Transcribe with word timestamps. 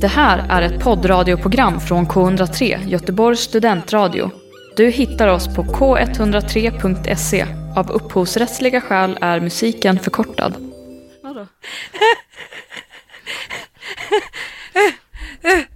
Det 0.00 0.08
här 0.08 0.46
är 0.48 0.62
ett 0.62 0.80
poddradioprogram 0.84 1.80
från 1.80 2.06
K103, 2.06 2.88
Göteborgs 2.88 3.40
studentradio. 3.40 4.30
Du 4.76 4.90
hittar 4.90 5.28
oss 5.28 5.54
på 5.56 5.62
k103.se. 5.62 7.46
Av 7.76 7.90
upphovsrättsliga 7.90 8.80
skäl 8.80 9.18
är 9.20 9.40
musiken 9.40 9.98
förkortad. 9.98 10.54
Vadå? 11.22 11.46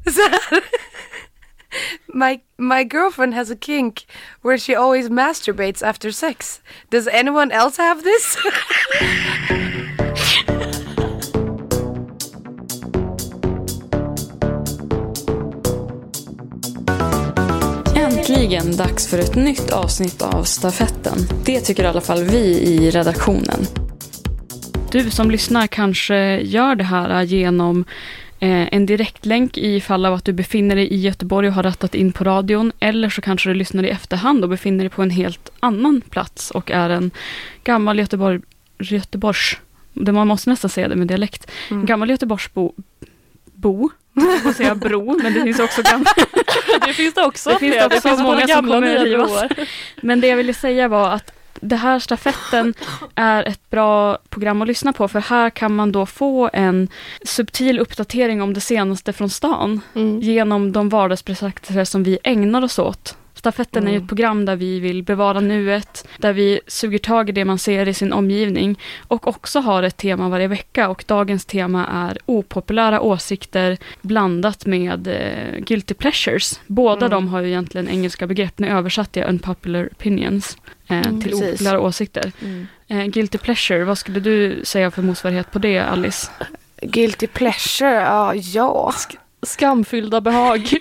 Så 0.15 0.21
här. 0.21 0.63
My, 2.07 2.41
my 2.57 2.85
girlfriend 2.93 3.35
has 3.35 3.51
a 3.51 3.57
kink 3.61 4.07
where 4.43 4.59
she 4.59 4.77
always 4.77 5.11
masturbates 5.11 5.83
after 5.83 6.11
sex. 6.11 6.61
Does 6.91 7.09
anyone 7.09 7.55
else 7.55 7.83
have 7.83 8.03
this? 8.03 8.37
Äntligen 18.33 18.77
dags 18.77 19.09
för 19.09 19.19
ett 19.19 19.35
nytt 19.35 19.71
avsnitt 19.71 20.23
av 20.23 20.43
Stafetten. 20.45 21.19
Det 21.45 21.61
tycker 21.61 21.83
i 21.83 21.87
alla 21.87 22.01
fall 22.01 22.25
vi 22.25 22.61
i 22.61 22.91
redaktionen. 22.91 23.61
Du 24.93 25.11
som 25.11 25.31
lyssnar 25.31 25.67
kanske 25.67 26.41
gör 26.41 26.75
det 26.75 26.85
här 26.85 27.23
genom 27.23 27.85
eh, 28.39 28.75
en 28.75 28.87
direktlänk 28.87 29.59
i 29.59 29.81
fall 29.81 30.07
av 30.07 30.15
att 30.15 30.25
du 30.25 30.33
befinner 30.33 30.77
dig 30.77 30.93
i 30.93 30.97
Göteborg 30.97 31.49
och 31.49 31.55
har 31.55 31.63
rattat 31.63 31.95
in 31.95 32.13
på 32.13 32.25
radion. 32.25 32.73
Eller 32.81 33.09
så 33.09 33.21
kanske 33.21 33.51
du 33.51 33.55
lyssnar 33.55 33.83
i 33.83 33.89
efterhand 33.89 34.45
och 34.45 34.51
befinner 34.51 34.85
dig 34.85 34.91
på 34.91 35.03
en 35.03 35.11
helt 35.11 35.51
annan 35.61 36.01
plats 36.01 36.51
och 36.51 36.71
är 36.71 36.91
en 36.91 37.11
gammal 37.65 37.99
Göteborg, 37.99 38.41
Göteborgs... 38.79 39.57
Man 39.93 40.27
måste 40.27 40.51
nästan 40.51 40.71
säga 40.71 40.89
det 40.89 40.97
med 40.97 41.07
dialekt. 41.07 41.51
En 41.71 41.87
gammal 41.87 42.11
Göteborgsbo... 42.11 42.73
Bo? 43.55 43.91
Jag 44.45 44.55
säga 44.55 44.75
bro, 44.75 45.19
men 45.23 45.35
det 45.35 45.43
finns 45.43 45.61
också 45.61 45.83
gamla... 45.83 46.11
Det 46.87 46.93
finns 46.93 47.15
det 47.15 47.23
också. 47.25 47.51
Det 47.51 47.59
finns 47.59 47.77
det 47.77 47.87
också 47.87 48.09
både 48.11 48.23
många 48.23 48.39
som 48.41 48.47
gamla 48.49 48.77
och 48.77 48.83
kommer 48.83 49.05
rivas. 49.05 49.29
broar. 49.31 49.49
Men 50.03 50.21
det 50.21 50.27
jag 50.27 50.37
ville 50.37 50.55
säga 50.55 50.89
var 50.89 51.11
att 51.11 51.33
det 51.61 51.77
här 51.77 51.99
stafetten 51.99 52.75
är 53.15 53.45
ett 53.45 53.71
bra 53.71 54.19
program 54.29 54.63
att 54.63 54.69
lyssna 54.69 54.93
på 54.93 55.09
för 55.09 55.21
här 55.21 55.51
kan 55.51 55.75
man 55.75 55.93
då 55.93 56.07
få 56.07 56.51
en 56.53 56.89
subtil 57.25 57.79
uppdatering 57.79 58.43
om 58.43 58.55
det 58.55 58.61
senaste 58.61 59.13
från 59.13 59.31
stan 59.31 59.81
Mm. 59.95 60.21
genom 60.21 60.73
de 60.73 60.89
vardagsbetraktare 60.89 61.87
som 61.87 62.03
vi 62.03 62.19
ägnar 62.25 62.63
oss 62.65 62.79
åt. 62.79 63.17
Stafetten 63.43 63.87
är 63.87 63.91
ju 63.93 63.97
ett 63.99 64.09
program 64.09 64.45
där 64.45 64.57
vi 64.57 64.81
vill 64.81 65.03
bevara 65.03 65.41
nuet, 65.41 66.09
där 66.19 66.33
vi 66.33 66.61
suger 66.67 66.99
tag 66.99 67.29
i 67.29 67.33
det 67.33 67.45
man 67.45 67.59
ser 67.59 67.89
i 67.89 67.95
sin 67.95 68.13
omgivning 68.13 68.79
och 69.09 69.27
också 69.29 69.61
har 69.61 69.83
ett 69.83 69.97
tema 69.97 70.29
varje 70.29 70.49
vecka 70.49 70.89
och 70.89 71.05
dagens 71.07 71.45
tema 71.45 71.87
är 71.87 72.19
opopulära 72.27 73.01
åsikter 73.01 73.79
blandat 74.01 74.67
med 74.67 75.07
eh, 75.09 75.59
guilty 75.61 75.95
pleasures. 75.95 76.61
Båda 76.67 77.07
Mm. 77.07 77.11
de 77.11 77.29
har 77.29 77.41
ju 77.41 77.49
egentligen 77.49 77.89
engelska 77.89 78.27
begrepp, 78.27 78.59
nu 78.59 78.69
översatte 78.69 79.21
jag 79.21 79.29
unpopular 79.29 79.89
opinions 79.93 80.57
eh, 80.89 80.97
Mm, 81.07 81.21
till 81.21 81.31
precis. 81.31 81.49
opopulära 81.49 81.81
åsikter. 81.81 82.33
Eh, 82.89 83.05
guilty 83.05 83.39
pleasure, 83.39 83.85
vad 83.85 83.99
skulle 83.99 84.21
du 84.21 84.61
säga 84.65 84.91
för 84.91 85.03
motsvarighet 85.03 85.53
på 85.53 85.59
det 85.59 85.79
Alice? 85.79 86.31
Guilty 86.83 87.27
pleasure, 87.27 87.91
ja. 87.91 88.35
ja. 88.35 88.93
Skamfyllda 89.43 90.21
behag. 90.21 90.67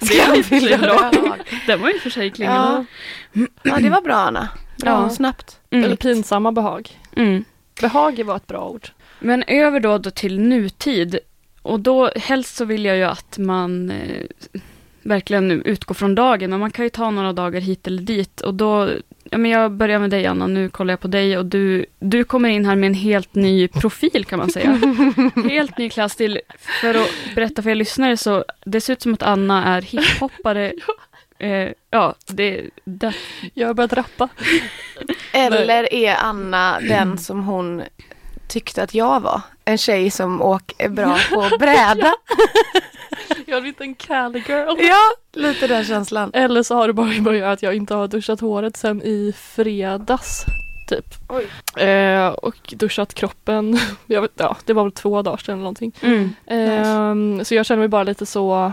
Skamfyllda 0.00 0.78
behag. 0.78 1.40
Den 1.66 1.80
var 1.80 1.88
ju 1.88 1.98
för 1.98 2.10
sig 2.10 2.30
klingande. 2.30 2.84
Ja. 3.32 3.46
ja, 3.62 3.78
det 3.80 3.90
var 3.90 4.00
bra 4.02 4.14
Anna. 4.14 4.48
Bra, 4.76 4.90
Ja. 4.90 5.10
snabbt. 5.10 5.60
Mm. 5.70 5.84
Eller 5.84 5.96
pinsamma 5.96 6.52
behag. 6.52 6.98
Mm. 7.16 7.44
Behag 7.80 8.24
var 8.24 8.36
ett 8.36 8.46
bra 8.46 8.68
ord. 8.68 8.88
Men 9.20 9.42
över 9.46 9.80
då, 9.80 9.98
då 9.98 10.10
till 10.10 10.40
nutid. 10.40 11.18
Och 11.62 11.80
då 11.80 12.10
helst 12.16 12.56
så 12.56 12.64
vill 12.64 12.84
jag 12.84 12.96
ju 12.96 13.04
att 13.04 13.38
man 13.38 13.90
eh, 13.90 14.24
verkligen 15.02 15.50
utgår 15.62 15.94
från 15.94 16.14
dagen. 16.14 16.52
Och 16.52 16.60
man 16.60 16.70
kan 16.70 16.84
ju 16.84 16.88
ta 16.88 17.10
några 17.10 17.32
dagar 17.32 17.60
hit 17.60 17.86
eller 17.86 18.02
dit. 18.02 18.40
Och 18.40 18.54
då, 18.54 18.90
ja 19.30 19.38
men 19.38 19.50
jag 19.50 19.72
börjar 19.72 19.98
med 19.98 20.10
dig 20.10 20.26
Anna, 20.26 20.46
nu 20.46 20.68
kollar 20.68 20.92
jag 20.92 21.00
på 21.00 21.08
dig. 21.08 21.38
Och 21.38 21.46
du, 21.46 21.86
du 21.98 22.24
kommer 22.24 22.48
in 22.48 22.64
här 22.64 22.76
med 22.76 22.86
en 22.86 22.94
helt 22.94 23.34
ny 23.34 23.68
profil 23.68 24.24
kan 24.24 24.38
man 24.38 24.50
säga. 24.50 24.80
helt 25.48 25.78
ny 25.78 25.90
klasstil. 25.90 26.40
För 26.80 26.94
att 26.94 27.08
berätta 27.34 27.62
för 27.62 27.70
er 27.70 27.74
lyssnare 27.74 28.16
så, 28.16 28.44
det 28.64 28.80
ser 28.80 28.92
ut 28.92 29.02
som 29.02 29.14
att 29.14 29.22
Anna 29.22 29.64
är 29.76 29.82
hiphoppare. 29.82 30.72
Eh, 31.40 31.68
ja, 31.90 32.14
det, 32.26 32.70
det, 32.84 33.14
Jag 33.54 33.66
har 33.66 33.74
börjat 33.74 33.92
rappa. 33.92 34.28
Eller 35.32 35.94
är 35.94 36.14
Anna 36.14 36.80
den 36.80 37.18
som 37.18 37.44
hon 37.44 37.82
tyckte 38.48 38.82
att 38.82 38.94
jag 38.94 39.20
var? 39.20 39.40
En 39.64 39.78
tjej 39.78 40.10
som 40.10 40.42
åk, 40.42 40.72
är 40.78 40.88
bra 40.88 41.18
på 41.30 41.48
bräda. 41.58 42.14
Jag 43.46 43.62
blivit 43.62 43.80
en 43.80 43.94
Cali 43.94 44.42
girl. 44.48 44.74
Ja, 44.78 44.98
lite 45.32 45.66
den 45.66 45.84
känslan. 45.84 46.30
Eller 46.34 46.62
så 46.62 46.74
har 46.74 46.86
det 46.86 46.92
bara 46.92 47.08
att 47.10 47.36
göra 47.36 47.52
att 47.52 47.62
jag 47.62 47.74
inte 47.74 47.94
har 47.94 48.08
duschat 48.08 48.40
håret 48.40 48.76
sen 48.76 49.02
i 49.02 49.34
fredags. 49.38 50.44
Typ. 50.88 51.06
Eh, 51.76 52.26
och 52.28 52.74
duschat 52.76 53.14
kroppen. 53.14 53.78
Vet, 54.06 54.30
ja, 54.36 54.56
det 54.64 54.72
var 54.72 54.82
väl 54.84 54.92
två 54.92 55.22
dagar 55.22 55.36
sedan 55.36 55.52
eller 55.52 55.62
någonting. 55.62 55.92
mm, 56.00 56.30
Ehm, 56.46 57.44
Så 57.44 57.54
jag 57.54 57.66
känner 57.66 57.78
mig 57.78 57.88
bara 57.88 58.02
lite 58.02 58.26
så 58.26 58.72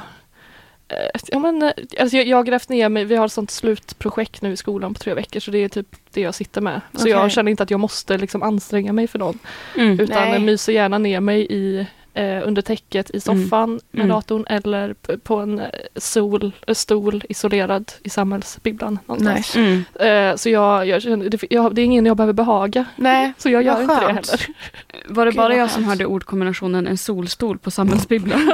eh, 0.88 1.19
Ja, 1.28 1.40
men, 1.40 1.62
eh, 1.63 1.72
alltså 2.00 2.17
jag, 2.17 2.38
har 2.38 2.44
grävt 2.44 2.69
ner 2.69 2.90
mig, 2.90 3.06
vi 3.06 3.16
har 3.16 3.25
ett 3.25 3.31
sånt 3.31 3.52
slutprojekt 3.52 4.41
nu 4.41 4.52
i 4.52 4.57
skolan 4.57 4.94
på 4.94 5.00
tre 5.00 5.13
veckor 5.13 5.40
så 5.40 5.52
det 5.52 5.57
är 5.63 5.69
typ 5.69 5.88
det 6.13 6.22
jag 6.22 6.35
sitter 6.35 6.62
med. 6.62 6.81
Så 6.94 7.00
Okej. 7.02 7.12
jag 7.12 7.31
känner 7.31 7.52
inte 7.52 7.63
att 7.63 7.72
jag 7.72 7.79
måste 7.79 8.17
liksom 8.17 8.44
anstränga 8.44 8.94
mig 8.94 9.07
för 9.07 9.19
någon. 9.19 9.40
mm, 9.78 10.00
Utan 10.00 10.23
Nej. 10.23 10.34
jag 10.34 10.41
myser 10.41 10.73
gärna 10.73 10.97
ner 10.97 11.19
mig 11.19 11.47
i, 11.50 11.88
eh, 12.16 12.48
under 12.48 12.62
täcket 12.62 13.09
i 13.12 13.20
soffan 13.20 13.80
med 13.92 14.03
Mm. 14.06 14.09
datorn 14.16 14.46
eller 14.50 14.94
på 15.18 15.36
en 15.36 15.59
eh, 15.59 15.66
sol, 15.96 16.52
eh, 16.68 16.74
stol 16.74 17.24
isolerad 17.30 17.92
i 18.03 18.09
samhällsbibblan 18.09 19.00
någonstans. 19.06 19.56
Mm. 19.56 19.84
Eh, 20.00 20.36
så 20.36 20.50
jag, 20.50 20.88
jag 20.88 21.31
det, 21.31 21.44
jag, 21.50 21.76
det 21.76 21.81
är 21.81 21.86
ingen 21.86 22.06
jag 22.06 22.18
behöver 22.18 22.34
behaga. 22.34 22.86
Nej, 22.96 23.34
Så 23.38 23.50
jag 23.50 23.64
gör 23.64 23.81
inte 23.81 24.00
det 24.00 24.14
heller. 24.14 24.46
Var 25.08 25.26
det 25.26 25.31
bara 25.31 25.56
jag 25.56 25.72
som 25.72 25.84
hörde 25.84 26.06
ordkombinationen 26.06 26.88
en 26.88 26.98
solstol 26.98 27.58
på 27.58 27.72
samhällsbibblan? 27.72 28.52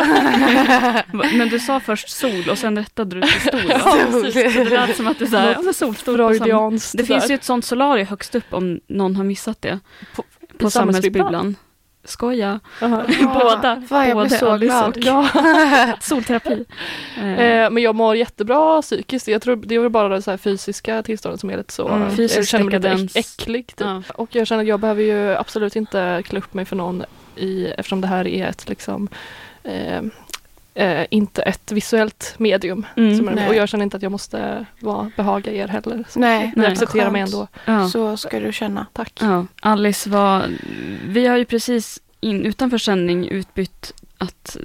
men 1.14 1.50
du 1.50 1.60
sa 1.60 1.80
först 1.80 2.10
sol 2.10 2.50
och 2.52 2.58
sen 2.58 2.78
rättade 2.78 3.16
du 3.16 3.22
till 3.22 3.42
stol. 3.42 3.62
precis. 4.24 4.54
Så 4.54 4.64
det 4.64 4.70
lät 4.70 4.96
som 4.98 5.08
att 5.08 5.20
du 5.20 5.28
sa 5.28 5.52
ja, 5.66 5.74
solstol. 5.74 6.16
Freudianskt 6.18 6.98
Det 6.98 7.04
finns 7.06 7.30
ju 7.30 7.36
ett 7.36 7.44
sånt 7.44 7.66
solarie 7.66 8.04
högst 8.06 8.36
upp 8.36 8.54
om 8.54 8.80
någon 8.88 9.16
har 9.16 9.24
missat 9.24 9.62
det. 9.62 9.80
På- 10.16 10.24
På 10.58 10.70
samhällsbibblan. 10.70 11.56
Skoja. 12.04 12.60
Aha. 12.82 13.04
Båda. 13.44 13.82
Fan, 13.90 14.08
jag 14.08 14.16
Både 14.18 14.28
blir 14.28 14.38
så 14.38 14.58
glad. 14.58 14.98
Ja. 14.98 15.28
Solterapi. 16.02 16.66
Eh, 17.18 17.62
Eh, 17.62 17.70
men 17.70 17.84
jag 17.84 17.96
mår 17.96 18.16
jättebra 18.16 18.82
psykiskt. 18.82 19.28
Jag 19.28 19.42
tror 19.42 19.56
det 19.56 19.76
är 19.76 19.90
bara 19.90 20.10
det 20.10 20.22
så 20.22 20.38
fysiska 20.38 21.04
tillståndet 21.04 21.40
som 21.40 21.50
är 21.50 21.58
lite 21.58 21.74
så. 21.74 21.88
Mm. 21.88 22.16
jag 22.18 22.48
känner 22.48 22.66
mig 22.66 22.98
lite 23.00 23.20
äcklig. 23.20 23.68
Typ. 23.68 23.80
ja. 23.80 24.04
Och 24.16 24.36
jag 24.36 24.48
känner 24.48 24.64
att 24.64 24.68
jag 24.68 24.80
behöver 24.80 25.04
ju 25.04 25.36
absolut 25.36 25.76
inte 25.76 26.24
klä 26.26 26.40
upp 26.40 26.54
mig 26.54 26.66
för 26.66 26.76
någon 26.76 27.04
i, 27.36 27.66
eftersom 27.66 28.02
det 28.02 28.08
här 28.08 28.28
är 28.28 28.48
ett 28.48 28.70
liksom 28.70 29.08
eh, 29.64 30.02
eh, 30.74 31.06
inte 31.10 31.42
ett 31.42 31.72
visuellt 31.72 32.36
medium. 32.38 32.86
Mm. 32.98 33.18
som 33.18 33.28
är, 33.30 33.48
och 33.48 33.56
jag 33.56 33.70
känner 33.70 33.84
inte 33.84 33.98
att 33.98 34.04
jag 34.04 34.12
måste 34.12 34.66
vara, 34.80 35.12
behaga 35.18 35.52
er 35.52 35.68
heller. 35.68 36.04
Så 36.10 36.20
Nej, 36.20 36.54
Nej. 36.56 36.68
accepterar 36.72 37.10
mig 37.12 37.22
ändå. 37.22 37.48
Ja. 37.66 37.88
Så 37.90 38.18
ska 38.18 38.40
du 38.40 38.54
känna. 38.54 38.86
Tack. 38.94 39.14
Ja, 39.22 39.46
Alice 39.62 40.10
var, 40.10 40.46
vi 41.08 41.28
har 41.28 41.38
ju 41.38 41.46
precis 41.46 42.00
in, 42.22 42.46
utanför 42.46 42.78
sändning 42.78 43.28
utbytt 43.28 43.94
att 44.18 44.58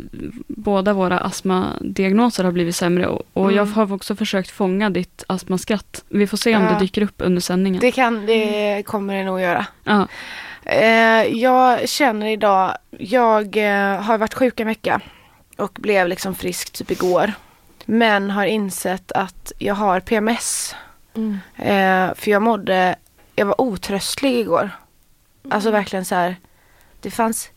båda 0.49 0.93
våra 0.93 1.19
astmadiagnoser 1.21 2.45
har 2.45 2.53
blivit 2.53 2.77
sämre 2.77 3.07
och, 3.07 3.23
och 3.33 3.45
Mm. 3.45 3.57
jag 3.57 3.67
har 3.67 3.93
också 3.93 4.17
försökt 4.17 4.51
fånga 4.51 4.91
ditt 4.91 5.25
astmaskratt. 5.27 6.05
Vi 6.09 6.27
får 6.27 6.37
se 6.37 6.57
om 6.57 6.63
Ja. 6.63 6.71
det 6.73 6.79
dyker 6.79 7.03
upp 7.03 7.15
under 7.19 7.41
sändningen. 7.41 7.81
Det, 7.81 7.93
kan, 7.93 8.27
det 8.27 8.83
kommer 8.87 9.15
det 9.15 9.25
nog 9.25 9.41
göra. 9.41 9.67
Ja. 9.85 10.09
Eh, 10.65 11.23
jag 11.37 11.89
känner 11.89 12.27
idag, 12.27 12.77
jag 12.99 13.57
eh, 13.57 14.01
har 14.03 14.19
varit 14.19 14.35
sjuk 14.35 14.61
en 14.61 14.67
vecka 14.67 15.01
och 15.57 15.73
blev 15.81 16.09
liksom 16.09 16.35
frisk 16.35 16.73
typ 16.73 16.91
igår. 16.91 17.33
Men 17.85 18.31
har 18.31 18.47
insett 18.47 19.13
att 19.13 19.53
jag 19.59 19.75
har 19.75 20.01
PMS. 20.01 20.75
Mm. 21.15 21.39
Eh, 21.57 22.15
för 22.15 22.31
jag 22.31 22.43
mådde, 22.43 22.97
jag 23.37 23.47
var 23.47 23.61
otröstlig 23.61 24.41
igår. 24.41 24.71
Alltså 25.51 25.71
verkligen 25.71 26.05
så 26.05 26.15
här, 26.15 26.37
det 27.01 27.11
fanns 27.11 27.51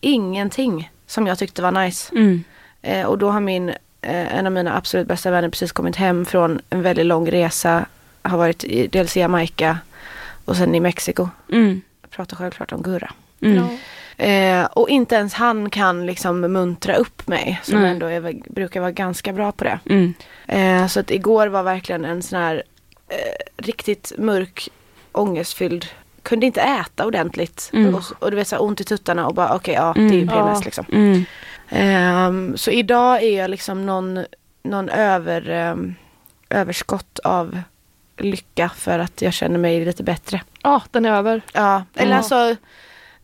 ingenting 0.00 0.90
som 1.06 1.26
jag 1.26 1.38
tyckte 1.38 1.62
var 1.62 1.72
nice. 1.72 2.14
Mm. 2.14 2.44
Eh, 2.82 3.06
och 3.06 3.18
då 3.18 3.30
har 3.30 3.40
min, 3.40 3.68
eh, 4.00 4.36
en 4.36 4.46
av 4.46 4.52
mina 4.52 4.76
absolut 4.76 5.08
bästa 5.08 5.30
vänner 5.30 5.48
precis 5.48 5.72
kommit 5.72 5.96
hem 5.96 6.26
från 6.26 6.60
en 6.70 6.82
väldigt 6.82 7.06
lång 7.06 7.30
resa. 7.30 7.86
Har 8.22 8.38
varit 8.38 8.64
i, 8.64 8.86
dels 8.86 9.16
i 9.16 9.20
Jamaica 9.20 9.78
och 10.44 10.56
sen 10.56 10.74
i 10.74 10.80
Mexiko. 10.80 11.28
Mm. 11.52 11.80
Jag 12.02 12.10
pratar 12.10 12.36
självklart 12.36 12.72
om 12.72 12.82
Gurra. 12.82 13.12
Mm. 13.40 13.78
Eh, 14.20 14.64
och 14.64 14.88
inte 14.88 15.14
ens 15.14 15.34
han 15.34 15.70
kan 15.70 16.06
liksom 16.06 16.40
muntra 16.40 16.94
upp 16.94 17.26
mig. 17.28 17.60
Som 17.62 17.80
Nej. 17.82 17.90
ändå 17.90 18.06
är, 18.06 18.52
brukar 18.52 18.80
vara 18.80 18.90
ganska 18.90 19.32
bra 19.32 19.52
på 19.52 19.64
det. 19.64 19.78
Mm. 19.90 20.14
Eh, 20.46 20.86
så 20.86 21.00
att 21.00 21.10
igår 21.10 21.46
var 21.46 21.62
verkligen 21.62 22.04
en 22.04 22.22
sån 22.22 22.38
här 22.38 22.62
eh, 23.08 23.64
riktigt 23.64 24.12
mörk 24.18 24.68
ångestfylld 25.12 25.86
kunde 26.22 26.46
inte 26.46 26.60
äta 26.60 27.06
ordentligt. 27.06 27.70
Mm. 27.72 27.94
Och, 27.94 28.02
och 28.18 28.30
du 28.30 28.36
vet 28.36 28.48
så 28.48 28.56
här, 28.56 28.62
ont 28.62 28.80
i 28.80 28.84
tuttarna 28.84 29.26
och 29.26 29.34
bara 29.34 29.54
okej 29.54 29.74
ja 29.74 29.92
det 29.96 30.00
är 30.00 30.12
ju 30.12 30.22
Mm. 30.22 30.28
PMS 30.28 30.58
Ja. 30.58 30.62
liksom. 30.64 30.84
Mm. 30.92 31.24
Ehm, 31.68 32.56
så 32.56 32.70
idag 32.70 33.22
är 33.22 33.38
jag 33.38 33.50
liksom 33.50 33.86
någon, 33.86 34.24
någon 34.62 34.88
över, 34.88 35.48
ehm, 35.50 35.94
överskott 36.50 37.18
av 37.18 37.60
lycka 38.18 38.68
för 38.76 38.98
att 38.98 39.22
jag 39.22 39.32
känner 39.32 39.58
mig 39.58 39.84
lite 39.84 40.02
bättre. 40.02 40.42
Ja, 40.62 40.82
den 40.90 41.06
är 41.06 41.10
över. 41.12 41.42
Ja, 41.52 41.84
eller 41.94 42.10
Ja. 42.12 42.16
alltså 42.16 42.56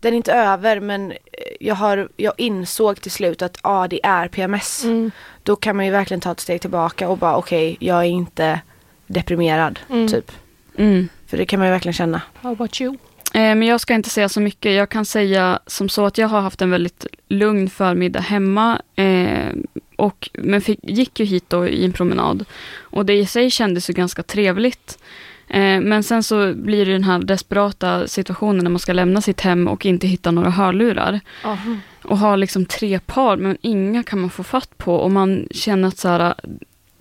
den 0.01 0.13
är 0.13 0.17
inte 0.17 0.33
över 0.33 0.81
men 0.81 1.13
jag, 1.61 1.75
har, 1.75 2.09
jag 2.17 2.33
insåg 2.37 3.01
till 3.01 3.11
slut 3.11 3.43
att 3.43 3.59
ja 3.63 3.87
det 3.91 4.01
är 4.07 4.29
PMS. 4.29 4.85
Mm. 4.85 5.11
Då 5.43 5.57
kan 5.57 5.77
man 5.77 5.85
ju 5.87 5.91
verkligen 5.93 6.21
ta 6.21 6.33
ett 6.33 6.41
steg 6.41 6.61
tillbaka 6.61 7.09
och 7.09 7.19
bara 7.19 7.37
okej 7.37 7.77
jag 7.81 7.99
är 7.99 8.03
inte 8.09 8.61
deprimerad 9.07 9.79
Mm. 9.91 10.09
typ. 10.09 10.33
Mm. 10.79 11.09
För 11.27 11.37
det 11.37 11.47
kan 11.47 11.59
man 11.59 11.69
ju 11.69 11.73
verkligen 11.73 11.93
känna. 11.93 12.23
How 12.41 12.53
about 12.53 12.81
you? 12.81 12.93
Eh, 13.35 13.41
Men 13.41 13.63
jag 13.63 13.81
ska 13.81 13.95
inte 13.95 14.11
säga 14.11 14.29
så 14.29 14.41
mycket. 14.41 14.73
Jag 14.73 14.89
kan 14.89 15.05
säga 15.05 15.59
som 15.67 15.89
så 15.89 16.07
att 16.07 16.19
jag 16.19 16.29
har 16.29 16.41
haft 16.41 16.63
en 16.63 16.71
väldigt 16.71 17.07
lugn 17.29 17.71
förmiddag 17.71 18.21
hemma. 18.21 18.81
Eh, 18.97 19.49
och, 19.97 20.31
men 20.33 20.61
fick, 20.61 20.79
gick 20.83 21.21
ju 21.21 21.27
hit 21.27 21.45
då 21.49 21.69
i 21.69 21.85
en 21.85 21.93
promenad. 21.93 22.45
Och 22.81 23.07
det 23.07 23.13
i 23.15 23.27
sig 23.27 23.51
kändes 23.51 23.91
ju 23.91 23.95
ganska 23.95 24.23
trevligt. 24.23 24.99
Eh, 25.49 25.81
men 25.81 26.03
sen 26.03 26.23
så 26.23 26.55
blir 26.55 26.87
det 26.87 26.93
den 26.93 27.05
här 27.05 27.19
desperata 27.19 28.09
situationen 28.09 28.65
när 28.65 28.71
man 28.71 28.79
ska 28.79 28.93
lämna 28.93 29.21
sitt 29.21 29.41
hem 29.41 29.69
och 29.69 29.87
inte 29.87 30.07
hitta 30.07 30.31
några 30.31 30.51
hörlurar. 30.51 31.21
Ja. 31.43 31.59
Och 32.05 32.19
ha 32.19 32.37
liksom 32.37 32.67
tre 32.67 32.99
par, 32.99 33.37
men 33.37 33.57
inga 33.61 34.03
kan 34.03 34.21
man 34.21 34.31
få 34.31 34.43
fatt 34.43 34.79
på. 34.79 34.95
Och 34.95 35.11
man 35.11 35.49
känner 35.51 35.89
att 35.89 35.99
så 35.99 36.09
här, 36.09 36.35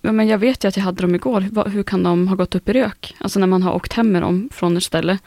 men 0.01 0.27
jag 0.27 0.38
vet 0.38 0.63
ju 0.63 0.68
att 0.68 0.77
jag 0.77 0.83
hade 0.83 1.01
dem 1.01 1.15
igår. 1.15 1.69
Hur 1.69 1.83
kan 1.83 2.03
de 2.03 2.27
ha 2.27 2.36
gått 2.36 2.56
upp 2.56 2.69
i 2.69 2.74
rök? 2.74 3.15
Alltså 3.18 3.39
när 3.39 3.47
man 3.47 3.63
har 3.63 3.74
åkt 3.74 3.94
hem 3.94 4.12
med 4.12 4.21
dem 4.21 4.50
från 4.53 4.77
ett 4.77 4.83
ställe. 4.83 5.18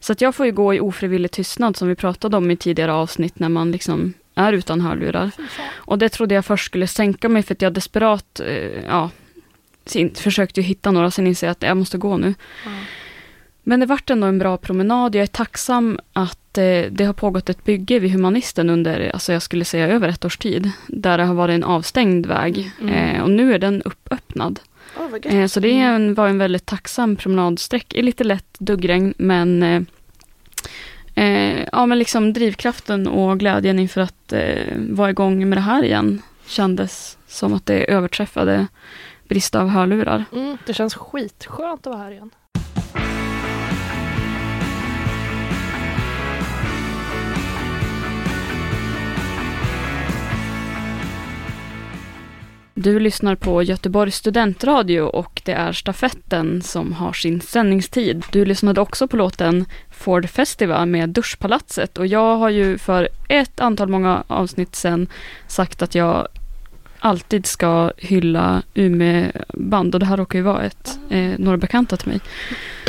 Så 0.00 0.12
att 0.12 0.20
jag 0.20 0.34
får 0.34 0.46
ju 0.46 0.52
gå 0.52 0.74
i 0.74 0.80
ofrivillig 0.80 1.30
tystnad 1.30 1.76
som 1.76 1.88
vi 1.88 1.94
pratade 1.94 2.36
om 2.36 2.50
i 2.50 2.56
tidigare 2.56 2.92
avsnitt 2.92 3.38
när 3.38 3.48
man 3.48 3.72
liksom 3.72 4.12
är 4.34 4.52
utan 4.52 4.80
hörlurar. 4.80 5.30
Och 5.74 5.98
det 5.98 6.08
trodde 6.08 6.34
jag 6.34 6.44
först 6.44 6.66
skulle 6.66 6.86
sänka 6.86 7.28
mig 7.28 7.42
för 7.42 7.54
att 7.54 7.62
jag 7.62 7.72
desperat, 7.72 8.40
eh, 8.40 8.84
ja, 8.88 9.10
sin, 9.86 10.14
försökte 10.14 10.60
ju 10.60 10.66
hitta 10.66 10.90
några, 10.90 11.10
sen 11.10 11.26
inser 11.26 11.46
jag 11.46 11.52
att 11.52 11.62
jag 11.62 11.76
måste 11.76 11.98
gå 11.98 12.16
nu. 12.16 12.34
Men 13.62 13.80
det 13.80 13.86
vart 13.86 14.10
ändå 14.10 14.26
en 14.26 14.38
bra 14.38 14.56
promenad. 14.56 15.14
Jag 15.14 15.22
är 15.22 15.26
tacksam 15.26 15.98
att 16.12 16.58
eh, 16.58 16.82
det 16.90 17.04
har 17.04 17.12
pågått 17.12 17.48
ett 17.48 17.64
bygge 17.64 17.98
vid 17.98 18.10
Humanisten 18.12 18.70
under, 18.70 19.10
alltså 19.10 19.32
jag 19.32 19.42
skulle 19.42 19.64
säga 19.64 19.88
över 19.88 20.08
ett 20.08 20.24
års 20.24 20.38
tid, 20.38 20.70
där 20.86 21.18
det 21.18 21.24
har 21.24 21.34
varit 21.34 21.54
en 21.54 21.64
avstängd 21.64 22.26
väg. 22.26 22.70
Mm. 22.80 22.94
Eh, 22.94 23.22
och 23.22 23.30
nu 23.30 23.54
är 23.54 23.58
den 23.58 23.82
uppöppnad. 23.82 24.60
Oh. 24.96 25.34
Eh, 25.34 25.46
så 25.46 25.60
det 25.60 25.68
är 25.68 25.92
en, 25.92 26.14
var 26.14 26.28
en 26.28 26.38
väldigt 26.38 26.66
tacksam 26.66 27.16
promenadsträck. 27.16 27.94
I 27.94 28.02
lite 28.02 28.24
lätt 28.24 28.58
duggregn, 28.58 29.14
men 29.16 29.62
eh, 29.62 29.82
eh, 31.14 31.68
ja, 31.72 31.86
men 31.86 31.98
liksom 31.98 32.32
drivkraften 32.32 33.08
och 33.08 33.38
glädjen 33.38 33.78
inför 33.78 34.00
att 34.00 34.32
eh, 34.32 34.76
vara 34.76 35.10
igång 35.10 35.48
med 35.48 35.58
det 35.58 35.62
här 35.62 35.84
igen 35.84 36.22
kändes 36.46 37.18
som 37.26 37.54
att 37.54 37.66
det 37.66 37.90
överträffade 37.90 38.66
brist 39.28 39.54
av 39.54 39.68
hörlurar. 39.68 40.24
Mm, 40.32 40.58
det 40.66 40.74
känns 40.74 40.94
skitskönt 40.94 41.86
att 41.86 41.92
vara 41.92 42.02
här 42.02 42.10
igen. 42.10 42.30
Du 52.84 53.00
lyssnar 53.00 53.34
på 53.34 53.62
Göteborgs 53.62 54.16
studentradio 54.16 55.00
och 55.00 55.42
det 55.44 55.52
är 55.52 55.72
Stafetten 55.72 56.62
som 56.62 56.92
har 56.92 57.12
sin 57.12 57.40
sändningstid. 57.40 58.24
Du 58.32 58.44
lyssnade 58.44 58.80
också 58.80 59.08
på 59.08 59.16
låten 59.16 59.64
Ford 59.90 60.28
Festival 60.28 60.86
med 60.86 61.08
Duschpalatset 61.08 61.98
och 61.98 62.06
jag 62.06 62.36
har 62.36 62.50
ju 62.50 62.78
för 62.78 63.08
ett 63.28 63.60
antal 63.60 63.88
många 63.88 64.24
avsnitt 64.26 64.74
sen 64.74 65.08
sagt 65.46 65.82
att 65.82 65.94
jag 65.94 66.28
alltid 67.04 67.46
ska 67.46 67.90
hylla 67.96 68.62
Umeå-band 68.74 69.94
och 69.94 70.00
det 70.00 70.06
här 70.06 70.16
råkar 70.16 70.38
ju 70.38 70.42
vara 70.42 70.62
ett, 70.62 70.98
eh, 71.10 71.30
några 71.38 71.56
bekanta 71.56 71.96
till 71.96 72.08
mig. 72.08 72.20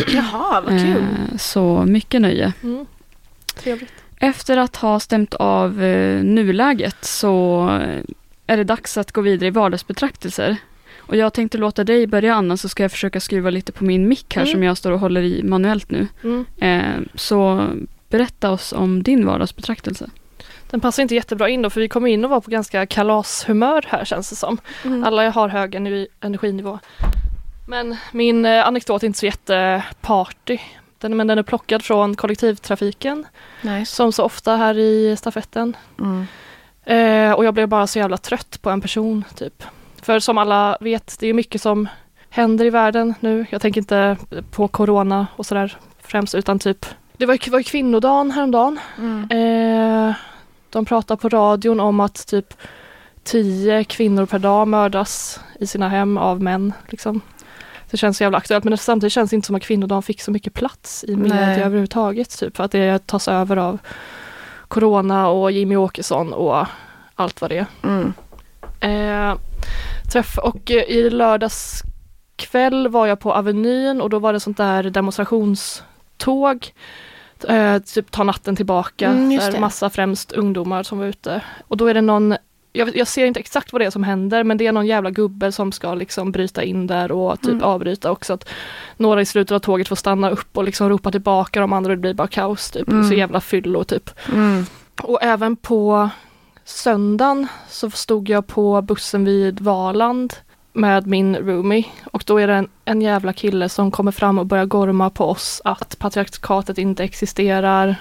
Jaha, 0.08 0.62
vad 0.62 0.80
kul. 0.80 0.98
Eh, 0.98 1.38
så 1.38 1.84
mycket 1.88 2.22
nöje. 2.22 2.54
Mm. 2.64 2.86
Trevligt. 3.56 3.92
Efter 4.20 4.58
att 4.58 4.76
ha 4.76 5.00
stämt 5.00 5.34
av 5.34 5.84
eh, 5.84 6.24
nuläget 6.24 7.06
så 7.06 7.64
eh, 7.82 8.02
är 8.48 8.58
det 8.58 8.64
dags 8.64 8.98
att 8.98 9.12
gå 9.12 9.22
vidare 9.22 9.48
i 9.48 9.52
vardagsbetraktelser. 9.52 10.58
Och 10.98 11.16
jag 11.16 11.34
tänkte 11.34 11.58
låta 11.58 11.84
dig 11.84 12.08
börja 12.08 12.36
Anna 12.36 12.58
så 12.58 12.70
ska 12.70 12.84
jag 12.84 12.92
försöka 12.92 13.20
skruva 13.20 13.50
lite 13.50 13.72
på 13.72 13.84
min 13.84 14.08
mick 14.08 14.36
här 14.36 14.42
Mm. 14.44 14.54
som 14.54 14.64
jag 14.64 14.78
står 14.78 14.92
och 14.92 15.00
håller 15.00 15.22
i 15.22 15.44
manuellt 15.44 15.92
nu. 15.92 16.08
Mm. 16.24 16.46
Eh, 16.58 17.02
så 17.16 17.68
berätta 18.10 18.52
oss 18.52 18.74
om 18.74 19.04
din 19.04 19.26
vardagsbetraktelse. 19.26 20.10
Den 20.70 20.80
passar 20.80 21.04
inte 21.04 21.16
jättebra 21.16 21.50
in 21.50 21.62
då 21.62 21.70
för 21.70 21.82
vi 21.82 21.88
kommer 21.88 22.10
in 22.10 22.24
och 22.24 22.30
var 22.30 22.42
på 22.42 22.52
ganska 22.52 22.86
kalashumör 22.86 23.86
här 23.88 24.06
känns 24.06 24.30
det 24.30 24.36
som. 24.36 24.58
Mm. 24.84 25.04
Alla 25.04 25.30
har 25.30 25.50
hög 25.50 25.76
energi, 25.76 26.08
energinivå. 26.22 26.80
Men 27.68 27.98
min 28.12 28.46
eh, 28.46 28.68
anekdot 28.68 29.04
är 29.04 29.08
inte 29.08 29.20
så 29.20 29.26
jätteparty. 29.26 30.58
Den, 30.98 31.18
men 31.18 31.28
den 31.28 31.38
är 31.38 31.44
plockad 31.44 31.84
från 31.84 32.16
kollektivtrafiken 32.16 33.26
Nice. 33.62 33.96
som 33.96 34.12
så 34.12 34.24
ofta 34.24 34.56
här 34.56 34.78
i 34.78 35.16
stafetten. 35.18 35.78
Mm. 36.00 36.28
Eh, 36.86 37.32
och 37.32 37.46
jag 37.46 37.54
blev 37.54 37.68
bara 37.68 37.88
så 37.88 38.00
jävla 38.00 38.18
trött 38.18 38.62
på 38.62 38.70
en 38.70 38.82
person 38.82 39.24
typ. 39.36 39.64
För 40.02 40.20
som 40.20 40.38
alla 40.38 40.78
vet, 40.82 41.20
det 41.20 41.28
är 41.28 41.34
mycket 41.34 41.62
som 41.62 41.90
händer 42.30 42.66
i 42.66 42.70
världen 42.70 43.14
nu. 43.20 43.46
Jag 43.50 43.62
tänker 43.62 43.82
inte 43.82 44.18
på 44.52 44.68
corona 44.68 45.28
och 45.36 45.46
sådär 45.46 45.78
främst 46.02 46.36
utan 46.36 46.60
typ 46.60 46.86
det 47.18 47.26
var 47.26 47.52
var 47.52 47.62
kvinnodagen 47.62 48.32
häromdagen. 48.32 48.80
Mm. 48.98 49.30
Eh, 50.10 50.16
de 50.75 50.86
pratar 50.86 51.16
på 51.16 51.30
radion 51.30 51.80
om 51.80 52.00
att 52.00 52.27
typ 52.27 52.54
tio 53.24 53.83
kvinnor 53.83 54.25
per 54.25 54.39
dag 54.39 54.68
mördas 54.68 55.39
i 55.60 55.68
sina 55.68 55.89
hem 55.89 56.18
av 56.18 56.42
män. 56.42 56.74
Liksom. 56.88 57.22
Det 57.89 57.98
känns 57.98 58.18
så 58.18 58.24
jävla 58.24 58.38
aktuellt 58.38 58.63
men 58.63 58.77
samtidigt 58.77 59.13
känns 59.13 59.30
det 59.30 59.36
inte 59.36 59.45
som 59.45 59.56
att 59.56 59.62
kvinnodagen 59.62 60.04
fick 60.04 60.22
så 60.22 60.31
mycket 60.31 60.54
plats 60.54 61.06
i 61.07 61.16
media 61.16 61.45
Nej. 61.45 61.62
överhuvudtaget. 61.62 62.39
Typ, 62.39 62.57
för 62.57 62.63
att 62.63 62.72
det 62.72 63.07
tas 63.07 63.27
över 63.27 63.57
av 63.57 63.77
Corona 64.68 65.30
och 65.30 65.51
Jimmy 65.51 65.75
Åkesson 65.75 66.33
och 66.33 66.66
allt 67.16 67.42
vad 67.42 67.50
det 67.51 67.57
är. 67.57 67.66
Mm. 67.83 68.13
Eh, 68.80 69.38
träff 70.12 70.38
och 70.38 70.71
eh, 70.71 70.83
i 70.83 71.10
lördags 71.10 71.81
kväll 72.36 72.88
var 72.88 73.07
jag 73.07 73.19
på 73.19 73.33
Avenyn 73.33 74.01
och 74.01 74.10
då 74.10 74.19
var 74.19 74.33
det 74.33 74.39
sånt 74.39 74.57
där 74.57 74.83
demonstrationståg. 74.83 76.74
Eh, 77.50 77.80
typ 77.80 78.12
ta 78.12 78.24
natten 78.24 78.56
tillbaka. 78.56 79.07
Mm, 79.07 79.30
där 79.38 79.59
massa 79.59 79.89
främst 79.89 80.31
ungdomar 80.31 80.83
som 80.83 81.00
var 81.00 81.06
ute. 81.06 81.42
Och 81.68 81.77
då 81.77 81.88
är 81.88 81.94
det 81.94 82.01
någon 82.01 82.36
jag, 82.74 82.97
jag 82.97 83.07
ser 83.07 83.25
inte 83.25 83.39
exakt 83.39 83.74
vad 83.74 83.81
det 83.81 83.86
är 83.86 83.89
som 83.89 84.03
händer 84.03 84.44
men 84.44 84.57
det 84.57 84.68
är 84.68 84.71
någon 84.71 84.88
jävla 84.88 85.09
gubbe 85.11 85.52
som 85.52 85.71
ska 85.71 85.94
liksom 85.94 86.31
bryta 86.31 86.64
in 86.64 86.87
där 86.87 87.11
och 87.11 87.42
typ 87.42 87.52
Mm. 87.52 87.64
avbryta 87.64 88.11
också. 88.11 88.33
Att 88.33 88.49
några 88.97 89.21
i 89.21 89.25
slutet 89.25 89.56
av 89.56 89.59
tåget 89.59 89.87
får 89.87 89.95
stanna 89.95 90.30
upp 90.30 90.57
och 90.57 90.64
liksom 90.64 90.90
ropa 90.90 91.11
tillbaka 91.11 91.59
de 91.61 91.73
andra 91.73 91.92
och 91.92 91.97
det 91.97 92.02
blir 92.02 92.14
bara 92.14 92.28
kaos. 92.28 92.71
Typ. 92.71 92.87
Mm. 92.87 93.07
Så 93.07 93.14
jävla 93.14 93.42
fyllo 93.42 93.83
typ. 93.83 94.09
Mm. 94.33 94.66
Och 95.02 95.23
även 95.23 95.56
på 95.56 96.09
söndagen 96.64 97.47
så 97.69 97.90
stod 97.90 98.30
jag 98.30 98.47
på 98.47 98.81
bussen 98.81 99.25
vid 99.25 99.59
Valand 99.59 100.33
med 100.76 101.08
min 101.08 101.36
roomie 101.36 101.86
och 102.12 102.24
då 102.26 102.38
är 102.38 102.48
det 102.48 102.54
en, 102.54 102.68
en 102.86 103.02
jävla 103.02 103.34
kille 103.34 103.70
som 103.70 103.92
kommer 103.92 104.12
fram 104.12 104.40
och 104.40 104.46
börjar 104.46 104.66
gorma 104.66 105.10
på 105.10 105.26
oss 105.26 105.62
att 105.66 106.00
patriarkatet 106.00 106.78
inte 106.78 107.04
existerar. 107.04 107.96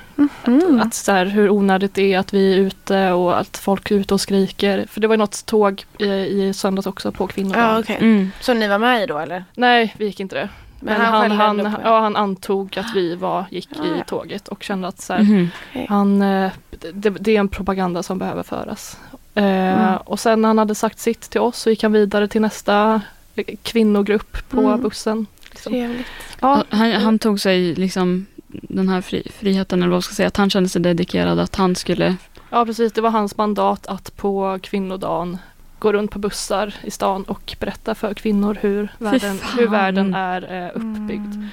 Mm. 0.47 0.81
Att 0.81 0.95
så 0.95 1.13
här, 1.13 1.27
hur 1.27 1.51
onödigt 1.51 1.95
det 1.95 2.13
är 2.15 2.19
att 2.19 2.35
vi 2.35 2.55
är 2.55 2.59
ute 2.59 3.13
och 3.13 3.41
att 3.41 3.57
folk 3.57 3.91
är 3.91 3.95
ute 3.95 4.15
och 4.15 4.21
skriker. 4.21 4.87
För 4.89 5.01
det 5.01 5.07
var 5.07 5.15
ju 5.15 5.19
något 5.19 5.47
tåg 5.47 5.85
i, 5.99 6.05
i 6.07 6.53
söndags 6.55 6.87
också 6.87 7.13
på 7.13 7.27
kvinnodagen. 7.27 7.69
Ja, 7.69 7.79
okej. 7.79 7.99
Mm. 8.01 8.31
Så 8.41 8.55
ni 8.55 8.69
var 8.69 8.79
med 8.79 9.03
i 9.03 9.07
då 9.07 9.19
eller? 9.19 9.45
Nej, 9.55 9.95
vi 9.99 10.05
gick 10.05 10.21
inte 10.21 10.37
det. 10.37 10.49
Men, 10.81 11.01
han, 11.01 11.21
skällde 11.23 11.45
han, 11.45 11.59
på 11.59 11.81
er. 11.81 11.85
ja, 11.85 12.01
han 12.01 12.17
antog 12.17 12.79
att 12.79 12.95
vi 12.95 13.15
var, 13.15 13.45
gick 13.51 13.69
ja. 13.77 13.85
i 13.85 14.05
tåget 14.07 14.49
och 14.49 14.63
kände 14.63 14.89
att 14.89 15.01
så 15.01 15.13
här, 15.13 15.23
Mhm. 15.23 15.51
Han, 15.89 16.23
eh, 16.23 16.51
det, 16.93 17.11
det 17.11 17.37
är 17.37 17.41
en 17.41 17.49
propaganda 17.49 18.03
som 18.03 18.19
behöver 18.19 18.43
föras. 18.43 18.99
Eh, 19.35 19.45
Mm. 19.45 19.97
Och 19.97 20.21
sen 20.21 20.41
när 20.43 20.49
han 20.49 20.59
hade 20.59 20.75
sagt 20.75 20.99
sitt 20.99 21.21
till 21.31 21.41
oss 21.41 21.59
så 21.59 21.71
gick 21.71 21.83
han 21.83 21.93
vidare 21.93 22.29
till 22.29 22.41
nästa 22.41 23.01
eh, 23.37 23.45
kvinnogrupp 23.63 24.49
på 24.49 24.61
Mm. 24.61 24.83
bussen. 24.83 25.27
Liksom. 25.51 25.73
Trevligt. 25.73 26.07
Ja, 26.41 26.65
Han, 26.71 26.93
han 26.93 27.19
tog 27.19 27.41
sig 27.41 27.75
liksom 27.75 28.27
den 28.49 28.89
här 28.89 29.01
fri, 29.01 29.31
friheten, 29.39 29.79
eller 29.79 29.91
vad 29.91 29.95
man 29.97 30.03
ska 30.03 30.15
säga, 30.15 30.29
att 30.29 30.37
han 30.37 30.51
kände 30.51 30.69
sig 30.69 30.83
dedikerad, 30.83 31.39
att 31.39 31.55
han 31.57 31.77
skulle... 31.77 32.17
ja, 32.51 32.65
precis. 32.65 32.93
Det 32.93 33.01
var 33.01 33.11
hans 33.11 33.37
mandat 33.37 33.87
att 33.87 34.17
på 34.17 34.59
kvinnodagen 34.63 35.39
gå 35.79 35.93
runt 35.93 36.11
på 36.11 36.19
bussar 36.19 36.75
i 36.85 36.91
stan 36.91 37.23
och 37.25 37.57
berätta 37.61 37.95
för 37.95 38.15
kvinnor 38.15 38.59
hur 38.61 38.89
världen, 38.99 39.39
fan. 39.39 39.59
hur 39.59 39.69
världen 39.69 40.15
är 40.15 40.65
eh, 40.65 40.69
uppbyggd. 40.75 41.35
Mm. 41.35 41.49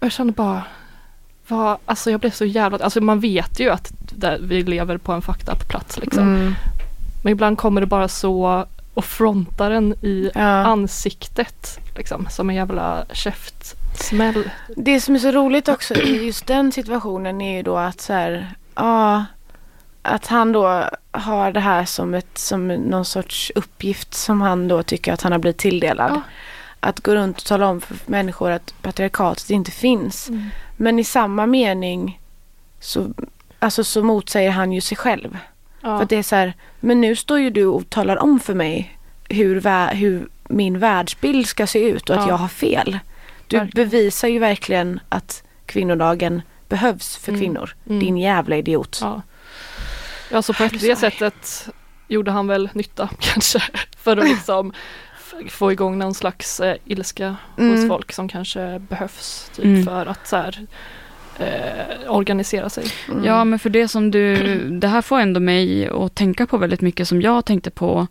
Jag 0.00 0.12
kände 0.12 0.32
bara, 0.32 0.62
vad, 1.48 1.78
alltså 1.84 2.10
jag 2.10 2.20
blev 2.20 2.30
så 2.30 2.44
jävla, 2.44 2.78
alltså 2.78 3.00
man 3.00 3.20
vet 3.20 3.60
ju 3.60 3.70
att 3.70 3.92
vi 4.40 4.62
lever 4.62 4.98
på 4.98 5.12
en 5.12 5.22
fucked 5.22 5.48
up 5.48 5.68
plats 5.68 5.98
liksom. 5.98 6.22
Mm. 6.36 6.54
Men 7.26 7.32
ibland 7.32 7.58
kommer 7.58 7.80
det 7.80 7.86
bara 7.86 8.08
så 8.08 8.66
och 8.94 9.04
frontar 9.04 9.70
en 9.70 9.92
i 9.92 10.30
Ja. 10.34 10.40
ansiktet 10.42 11.78
liksom, 11.96 12.26
som 12.30 12.50
en 12.50 12.56
jävla 12.56 13.04
käft. 13.12 13.74
Smäll. 14.00 14.50
Det 14.76 15.00
som 15.00 15.14
är 15.14 15.18
så 15.18 15.30
roligt 15.30 15.68
också 15.68 15.94
i 15.94 16.26
just 16.26 16.46
den 16.46 16.72
situationen 16.72 17.40
är 17.40 17.56
ju 17.56 17.62
då 17.62 17.76
att 17.76 18.00
så 18.00 18.12
här, 18.12 18.54
ja, 18.74 19.24
att 20.02 20.26
han 20.26 20.52
då 20.52 20.84
har 21.10 21.52
det 21.52 21.60
här 21.60 21.84
som, 21.84 22.14
ett, 22.14 22.38
som 22.38 22.68
någon 22.68 23.04
sorts 23.04 23.52
uppgift 23.54 24.14
som 24.14 24.40
han 24.40 24.68
då 24.68 24.82
tycker 24.82 25.12
att 25.12 25.22
han 25.22 25.32
har 25.32 25.38
blivit 25.38 25.58
tilldelad. 25.58 26.10
Ja. 26.10 26.20
Att 26.80 27.00
gå 27.00 27.14
runt 27.14 27.38
och 27.38 27.44
tala 27.44 27.66
om 27.66 27.80
för 27.80 27.96
människor 28.06 28.50
att 28.50 28.74
patriarkatet 28.82 29.50
inte 29.50 29.70
finns. 29.70 30.28
Mm. 30.28 30.48
Men 30.76 30.98
i 30.98 31.04
samma 31.04 31.46
mening 31.46 32.20
så, 32.80 33.06
alltså 33.58 33.84
så 33.84 34.02
motsäger 34.02 34.50
han 34.50 34.72
ju 34.72 34.80
sig 34.80 34.96
själv. 34.96 35.38
Ja. 35.86 35.96
För 35.96 36.02
att 36.02 36.08
det 36.08 36.16
är 36.16 36.22
så 36.22 36.36
här, 36.36 36.54
men 36.80 37.00
nu 37.00 37.16
står 37.16 37.38
ju 37.40 37.50
du 37.50 37.66
och 37.66 37.90
talar 37.90 38.16
om 38.16 38.40
för 38.40 38.54
mig 38.54 38.98
hur, 39.28 39.60
vä- 39.60 39.94
hur 39.94 40.28
min 40.48 40.78
världsbild 40.78 41.46
ska 41.46 41.66
se 41.66 41.88
ut 41.88 42.10
och 42.10 42.16
att 42.16 42.22
Ja. 42.22 42.28
jag 42.28 42.36
har 42.36 42.48
fel. 42.48 42.98
Du 43.46 43.56
Verkligen. 43.58 43.88
bevisar 43.90 44.28
ju 44.28 44.38
verkligen 44.38 45.00
att 45.08 45.42
kvinnodagen 45.66 46.42
behövs 46.68 47.16
för 47.16 47.28
Mm. 47.32 47.40
kvinnor. 47.40 47.74
Mm. 47.86 48.00
Din 48.00 48.16
jävla 48.16 48.56
idiot. 48.56 48.98
Ja. 49.02 49.22
ja, 50.30 50.42
så 50.42 50.52
på 50.52 50.64
ett, 50.64 50.80
det 50.80 50.96
sättet 50.96 51.68
gjorde 52.08 52.30
han 52.30 52.46
väl 52.46 52.68
nytta 52.72 53.08
kanske. 53.20 53.62
För 53.98 54.16
att 54.16 54.24
liksom 54.28 54.72
få 55.48 55.72
igång 55.72 55.98
någon 55.98 56.14
slags 56.14 56.60
eh, 56.60 56.76
ilska 56.84 57.28
hos 57.56 57.58
Mm. 57.58 57.88
folk 57.88 58.12
som 58.12 58.28
kanske 58.28 58.78
behövs 58.78 59.50
typ, 59.56 59.64
Mm. 59.64 59.84
för 59.84 60.06
att 60.06 60.26
så 60.28 60.36
här, 60.36 60.66
eh, 61.38 62.12
organisera 62.12 62.68
sig. 62.68 62.84
Mm. 63.08 63.24
Ja, 63.24 63.44
men 63.44 63.58
för 63.58 63.70
det 63.70 63.88
som 63.88 64.10
du, 64.10 64.58
det 64.70 64.88
här 64.88 65.02
får 65.02 65.18
ändå 65.18 65.40
mig 65.40 65.88
att 65.88 66.14
tänka 66.14 66.46
på 66.46 66.58
väldigt 66.58 66.80
mycket 66.80 67.08
som 67.08 67.22
jag 67.22 67.44
tänkte 67.44 67.70
på 67.70 68.06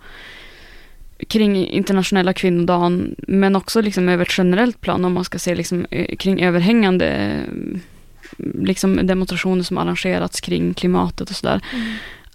kring 1.27 1.67
internationella 1.67 2.33
kvinnodagen, 2.33 3.15
men 3.17 3.55
också 3.55 3.81
liksom 3.81 4.09
över 4.09 4.25
ett 4.25 4.37
generellt 4.37 4.81
plan 4.81 5.05
om 5.05 5.13
man 5.13 5.23
ska 5.23 5.39
se 5.39 5.55
liksom 5.55 5.85
eh, 5.89 6.15
kring 6.15 6.43
överhängande 6.43 7.39
liksom 8.37 9.07
demonstrationer 9.07 9.63
som 9.63 9.77
arrangerats 9.77 10.41
kring 10.41 10.73
klimatet 10.73 11.29
och 11.29 11.35
sådär. 11.35 11.61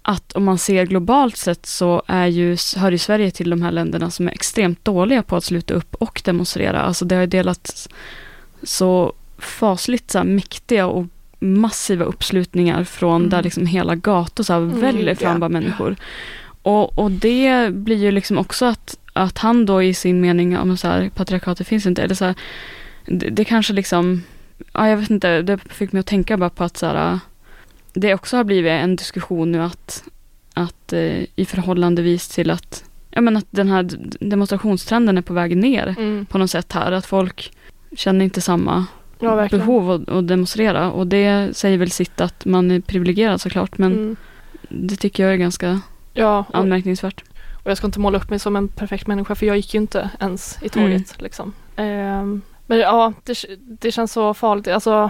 Att 0.01 0.33
om 0.33 0.43
man 0.43 0.57
ser 0.57 0.85
globalt 0.85 1.37
sett 1.37 1.65
så 1.65 2.03
är 2.07 2.27
ju, 2.27 2.57
hör 2.77 2.91
ju 2.91 2.97
Sverige 2.97 3.31
till 3.31 3.49
de 3.49 3.61
här 3.61 3.71
länderna 3.71 4.11
som 4.11 4.27
är 4.27 4.31
extremt 4.31 4.85
dåliga 4.85 5.23
på 5.23 5.35
att 5.35 5.43
sluta 5.43 5.73
upp 5.73 5.95
och 5.95 6.21
demonstrera. 6.25 6.81
Alltså 6.81 7.05
det 7.05 7.15
har 7.15 7.21
ju 7.21 7.27
delats 7.27 7.89
så 8.63 9.13
fasligt 9.41 10.11
så 10.11 10.17
här, 10.17 10.25
mäktiga 10.25 10.87
och 10.87 11.05
massiva 11.39 12.05
uppslutningar 12.05 12.83
från 12.83 13.15
Mm. 13.21 13.29
där 13.29 13.43
liksom 13.43 13.65
hela 13.65 13.95
gator 13.95 14.43
så 14.43 14.53
här 14.53 14.59
Mm, 14.59 14.79
väller 14.79 15.11
gud, 15.11 15.19
fram 15.19 15.39
bara 15.39 15.49
människor. 15.49 15.95
Och, 16.61 16.99
och 16.99 17.11
det 17.11 17.73
blir 17.73 17.97
ju 17.97 18.11
liksom 18.11 18.37
också 18.37 18.65
att, 18.65 18.97
att 19.13 19.37
han 19.37 19.65
då 19.65 19.83
i 19.83 19.93
sin 19.93 20.21
mening, 20.21 20.57
om 20.57 20.77
så 20.77 20.87
här, 20.87 21.09
patriarkatet 21.15 21.67
finns 21.67 21.85
inte, 21.85 22.03
eller 22.03 22.15
så 22.15 22.25
här, 22.25 22.35
det, 23.05 23.29
det 23.29 23.45
kanske 23.45 23.73
liksom, 23.73 24.23
ja 24.73 24.89
jag 24.89 24.97
vet 24.97 25.09
inte, 25.09 25.41
det 25.41 25.57
fick 25.57 25.91
mig 25.91 25.99
att 25.99 26.05
tänka 26.05 26.37
bara 26.37 26.49
på 26.49 26.63
att 26.63 26.77
så 26.77 26.85
här, 26.85 27.19
det 27.93 28.13
också 28.13 28.37
har 28.37 28.43
blivit 28.43 28.71
en 28.71 28.95
diskussion 28.95 29.51
nu 29.51 29.61
att, 29.61 30.03
att 30.53 30.93
eh, 30.93 31.23
i 31.35 31.45
förhållandevis 31.45 32.27
till 32.27 32.51
att, 32.51 32.83
ja 33.11 33.21
men 33.21 33.37
att 33.37 33.47
den 33.49 33.67
här 33.69 33.89
demonstrationstrenden 34.19 35.17
är 35.17 35.21
på 35.21 35.33
väg 35.33 35.57
ner 35.57 35.95
Mm. 35.97 36.25
på 36.25 36.37
något 36.37 36.51
sätt 36.51 36.71
här, 36.73 36.91
att 36.91 37.05
folk 37.05 37.51
känner 37.95 38.25
inte 38.25 38.41
samma 38.41 38.85
Ja, 39.21 39.47
behov 39.51 39.91
att, 39.91 40.09
att 40.09 40.27
demonstrera 40.27 40.91
och 40.91 41.07
det 41.07 41.57
säger 41.57 41.77
väl 41.77 41.91
sitt 41.91 42.21
att 42.21 42.45
man 42.45 42.71
är 42.71 42.79
privilegierad 42.79 43.41
såklart 43.41 43.77
men 43.77 43.91
Mm. 43.93 44.15
det 44.69 44.95
tycker 44.95 45.23
jag 45.23 45.33
är 45.33 45.37
ganska 45.37 45.81
Ja, 46.13 46.45
och, 46.49 46.55
anmärkningsvärt. 46.55 47.23
och 47.63 47.69
jag 47.71 47.77
ska 47.77 47.87
inte 47.87 47.99
måla 47.99 48.17
upp 48.17 48.29
mig 48.29 48.39
som 48.39 48.55
en 48.55 48.67
perfekt 48.67 49.07
människa 49.07 49.35
för 49.35 49.45
jag 49.45 49.55
gick 49.57 49.73
ju 49.73 49.79
inte 49.81 50.09
ens 50.19 50.57
i 50.61 50.69
tåget. 50.69 51.21
Liksom. 51.21 51.53
Ehm, 51.75 52.41
men 52.67 52.77
ja, 52.79 53.13
det, 53.23 53.45
det 53.59 53.91
känns 53.91 54.11
så 54.11 54.33
farligt. 54.33 54.67
Alltså, 54.67 55.09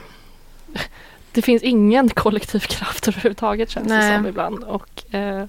det 1.32 1.42
finns 1.42 1.64
ingen 1.64 2.10
kollektiv 2.10 2.60
kraft 2.60 3.08
överhuvudtaget 3.08 3.70
känns 3.70 3.88
det 3.88 3.94
Nej. 3.98 4.18
som 4.18 4.28
ibland. 4.28 4.64
Och, 4.64 5.16
eh, 5.16 5.46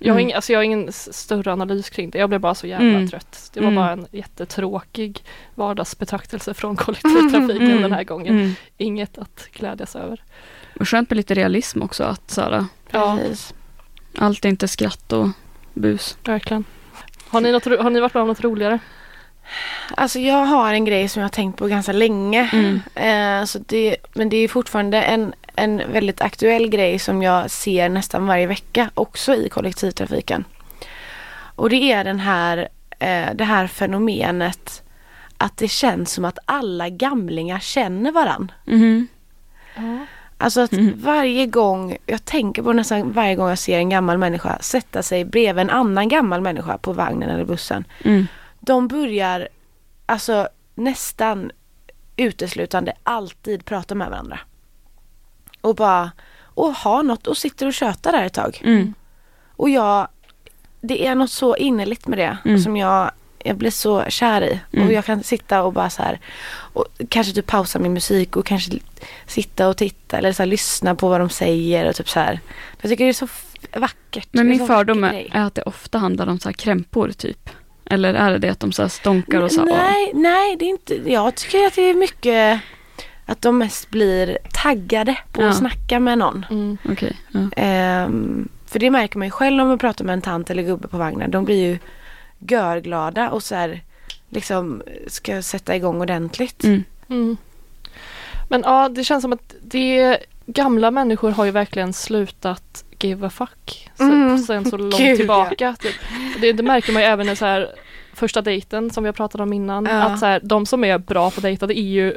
jag, 0.00 0.12
har 0.14 0.20
Mm. 0.20 0.28
ing, 0.28 0.34
alltså, 0.34 0.52
jag 0.52 0.58
har 0.58 0.64
ingen 0.64 0.92
större 0.92 1.52
analys 1.52 1.90
kring 1.90 2.10
det. 2.10 2.18
Jag 2.18 2.28
blev 2.28 2.40
bara 2.40 2.54
så 2.54 2.66
jävla 2.66 2.88
Mm. 2.88 3.08
trött. 3.08 3.50
Det 3.54 3.60
var 3.60 3.66
Mm. 3.68 3.76
bara 3.76 3.90
en 3.92 4.06
jättetråkig 4.10 5.24
vardagsbetraktelse 5.54 6.54
från 6.54 6.76
kollektivtrafiken 6.84 7.66
Mm. 7.70 7.82
den 7.82 7.92
här 7.92 8.04
gången. 8.04 8.34
Mm. 8.38 8.52
Inget 8.76 9.18
att 9.18 9.48
glädjas 9.52 9.96
över. 9.96 10.22
Och 10.80 10.88
skönt 10.88 11.10
med 11.10 11.16
lite 11.16 11.34
realism 11.34 11.82
också 11.82 12.04
att 12.04 12.30
så 12.30 12.40
här, 12.40 12.64
Ja, 12.90 13.18
allt 14.18 14.44
är 14.44 14.48
inte 14.48 14.68
skratt 14.68 15.12
och 15.12 15.28
bus. 15.74 16.18
verkligen. 16.24 16.64
Har 17.28 17.40
ni, 17.40 17.52
något, 17.52 17.64
har 17.64 17.90
ni 17.90 18.00
varit 18.00 18.14
med 18.14 18.20
om 18.20 18.28
något 18.28 18.40
roligare? 18.40 18.78
Alltså 19.96 20.18
jag 20.18 20.44
har 20.46 20.72
en 20.74 20.84
grej 20.84 21.08
som 21.08 21.20
jag 21.20 21.24
har 21.24 21.30
tänkt 21.32 21.58
på 21.58 21.66
ganska 21.66 21.92
länge. 21.92 22.50
Mm. 22.52 22.80
Eh, 22.94 23.44
så 23.46 23.58
det, 23.66 23.96
men 24.14 24.28
det 24.28 24.36
är 24.36 24.48
fortfarande 24.48 25.02
en, 25.02 25.32
en 25.56 25.82
väldigt 25.92 26.20
aktuell 26.20 26.68
grej 26.68 26.98
som 26.98 27.22
jag 27.22 27.50
ser 27.50 27.88
nästan 27.88 28.26
varje 28.26 28.46
vecka 28.46 28.90
också 28.94 29.34
i 29.34 29.48
kollektivtrafiken. 29.48 30.44
Och 31.56 31.70
det 31.70 31.92
är 31.92 32.04
den 32.04 32.20
här, 32.20 32.68
eh, 32.98 33.26
det 33.34 33.44
här 33.44 33.66
fenomenet 33.66 34.82
att 35.36 35.56
det 35.56 35.68
känns 35.68 36.12
som 36.12 36.24
att 36.24 36.38
alla 36.44 36.88
gamlingar 36.88 37.58
känner 37.58 38.12
varann. 38.12 38.52
Mhm. 38.64 39.08
Ja. 39.76 39.98
Alltså 40.38 40.60
att 40.60 40.72
Mm. 40.72 40.92
varje 40.96 41.46
gång, 41.46 41.96
jag 42.06 42.24
tänker 42.24 42.62
på 42.62 42.72
nästan 42.72 43.12
varje 43.12 43.34
gång 43.36 43.48
jag 43.48 43.58
ser 43.58 43.78
en 43.78 43.88
gammal 43.88 44.18
människa 44.18 44.58
sätta 44.60 45.02
sig 45.02 45.24
bredvid 45.24 45.60
en 45.62 45.70
annan 45.70 46.08
gammal 46.08 46.40
människa 46.40 46.78
på 46.78 46.92
vagnen 46.92 47.30
eller 47.30 47.44
bussen. 47.44 47.84
De 48.60 48.88
börjar 48.88 49.48
alltså 50.06 50.48
nästan 50.74 51.50
uteslutande 52.16 52.92
alltid 53.02 53.64
prata 53.64 53.94
med 53.94 54.10
varandra. 54.10 54.40
Och 55.60 55.74
bara, 55.74 56.10
och 56.42 56.72
ha 56.74 57.02
något 57.02 57.26
och 57.26 57.36
sitter 57.36 57.66
och 57.66 57.74
tjötar 57.74 58.12
där 58.12 58.24
ett 58.24 58.34
tag. 58.34 58.60
Mm. 58.64 58.94
Och 59.56 59.70
jag, 59.70 60.08
det 60.80 61.06
är 61.06 61.14
något 61.14 61.30
så 61.30 61.56
innerligt 61.56 62.06
med 62.06 62.18
det 62.18 62.38
Mm. 62.44 62.60
som 62.60 62.76
jag, 62.76 63.10
jag 63.38 63.56
blir 63.56 63.70
så 63.70 64.04
kär 64.08 64.42
i. 64.42 64.60
Mm. 64.72 64.86
Och 64.86 64.92
jag 64.92 65.04
kan 65.04 65.22
sitta 65.22 65.62
och 65.62 65.72
bara 65.72 65.90
så 65.90 66.02
här, 66.02 66.20
och 66.72 66.86
kanske 67.08 67.32
typ 67.32 67.46
pausa 67.46 67.78
min 67.78 67.92
musik 67.92 68.36
och 68.36 68.46
kanske 68.46 68.78
sitta 69.26 69.68
och 69.68 69.76
titta 69.76 70.18
eller 70.18 70.32
så 70.32 70.42
här, 70.42 70.46
lyssna 70.46 70.94
på 70.94 71.08
vad 71.08 71.20
de 71.20 71.30
säger 71.30 71.88
och 71.88 71.96
typ 71.96 72.08
så 72.08 72.20
här. 72.20 72.40
Jag 72.80 72.90
tycker 72.90 73.04
det 73.04 73.10
är 73.10 73.12
så 73.12 73.28
vackert. 73.76 74.28
Men 74.32 74.48
min 74.48 74.66
fördom 74.66 75.04
är 75.04 75.28
att 75.32 75.54
det 75.54 75.62
ofta 75.62 75.98
handlar 75.98 76.26
om 76.26 76.38
så 76.40 76.48
här 76.48 76.54
krämpor 76.54 77.10
typ. 77.10 77.50
Eller 77.90 78.14
är 78.14 78.30
det 78.32 78.38
det 78.38 78.48
att 78.48 78.60
de 78.60 78.72
så 78.72 78.82
här 78.82 78.88
stånkar 78.88 79.40
och 79.40 79.52
så 79.52 79.64
nej, 79.64 80.10
nej, 80.14 80.56
det 80.56 80.64
är 80.64 80.68
inte, 80.68 80.94
jag 81.10 81.34
tycker 81.34 81.66
att 81.66 81.74
det 81.74 81.82
är 81.82 81.94
mycket 81.94 82.60
att 83.26 83.42
de 83.42 83.58
mest 83.58 83.90
blir 83.90 84.38
taggade 84.62 85.18
på 85.32 85.42
Ja. 85.42 85.48
att 85.48 85.56
snacka 85.56 86.00
med 86.00 86.18
någon. 86.18 86.46
Mm. 86.50 86.78
"Åh, 86.84 86.92
okej. 86.92 87.16
ja. 87.32 87.40
Ehm, 87.56 88.48
för 88.66 88.78
det 88.78 88.90
märker 88.90 89.18
man 89.18 89.26
ju 89.26 89.30
själv 89.30 89.62
om 89.62 89.68
man 89.68 89.78
pratar 89.78 90.04
med 90.04 90.12
en 90.12 90.22
tant 90.22 90.50
eller 90.50 90.62
gubbe 90.62 90.88
på 90.88 90.96
vagnen. 90.98 91.30
De 91.30 91.44
blir 91.44 91.66
ju 91.66 91.78
görglada 92.38 93.30
och 93.30 93.42
så 93.42 93.54
här 93.54 93.80
liksom 94.28 94.82
ska 95.06 95.42
sätta 95.42 95.76
igång 95.76 96.00
ordentligt. 96.00 96.64
Mm. 96.64 96.84
Mm. 97.08 97.36
Men 98.48 98.62
ja, 98.66 98.88
det 98.88 99.04
känns 99.04 99.22
som 99.22 99.32
att 99.32 99.54
det 99.62 100.18
gamla 100.46 100.90
människor 100.90 101.30
har 101.30 101.44
ju 101.44 101.50
verkligen 101.50 101.92
slutat 101.92 102.84
give 103.04 103.26
a 103.26 103.30
fuck 103.30 103.90
sen, 103.96 104.10
Mm. 104.12 104.38
sen 104.38 104.70
så 104.70 104.76
långt 104.76 104.96
Gud, 104.98 105.16
tillbaka. 105.16 105.76
Typ. 105.80 105.94
Det, 106.40 106.52
det 106.52 106.62
märker 106.62 106.92
man 106.92 107.02
ju 107.02 107.08
även 107.08 107.28
i 107.28 107.36
så 107.36 107.44
här 107.44 107.68
första 108.14 108.42
dejten 108.42 108.90
som 108.90 109.04
vi 109.04 109.08
har 109.08 109.12
pratat 109.12 109.40
om 109.40 109.52
innan. 109.52 109.84
Ja. 109.86 110.02
Att 110.02 110.18
så 110.18 110.26
här, 110.26 110.40
de 110.42 110.66
som 110.66 110.84
är 110.84 110.98
bra 110.98 111.30
på 111.30 111.36
att 111.38 111.42
dejta 111.42 111.66
det 111.66 111.78
är 111.78 111.82
ju 111.82 112.14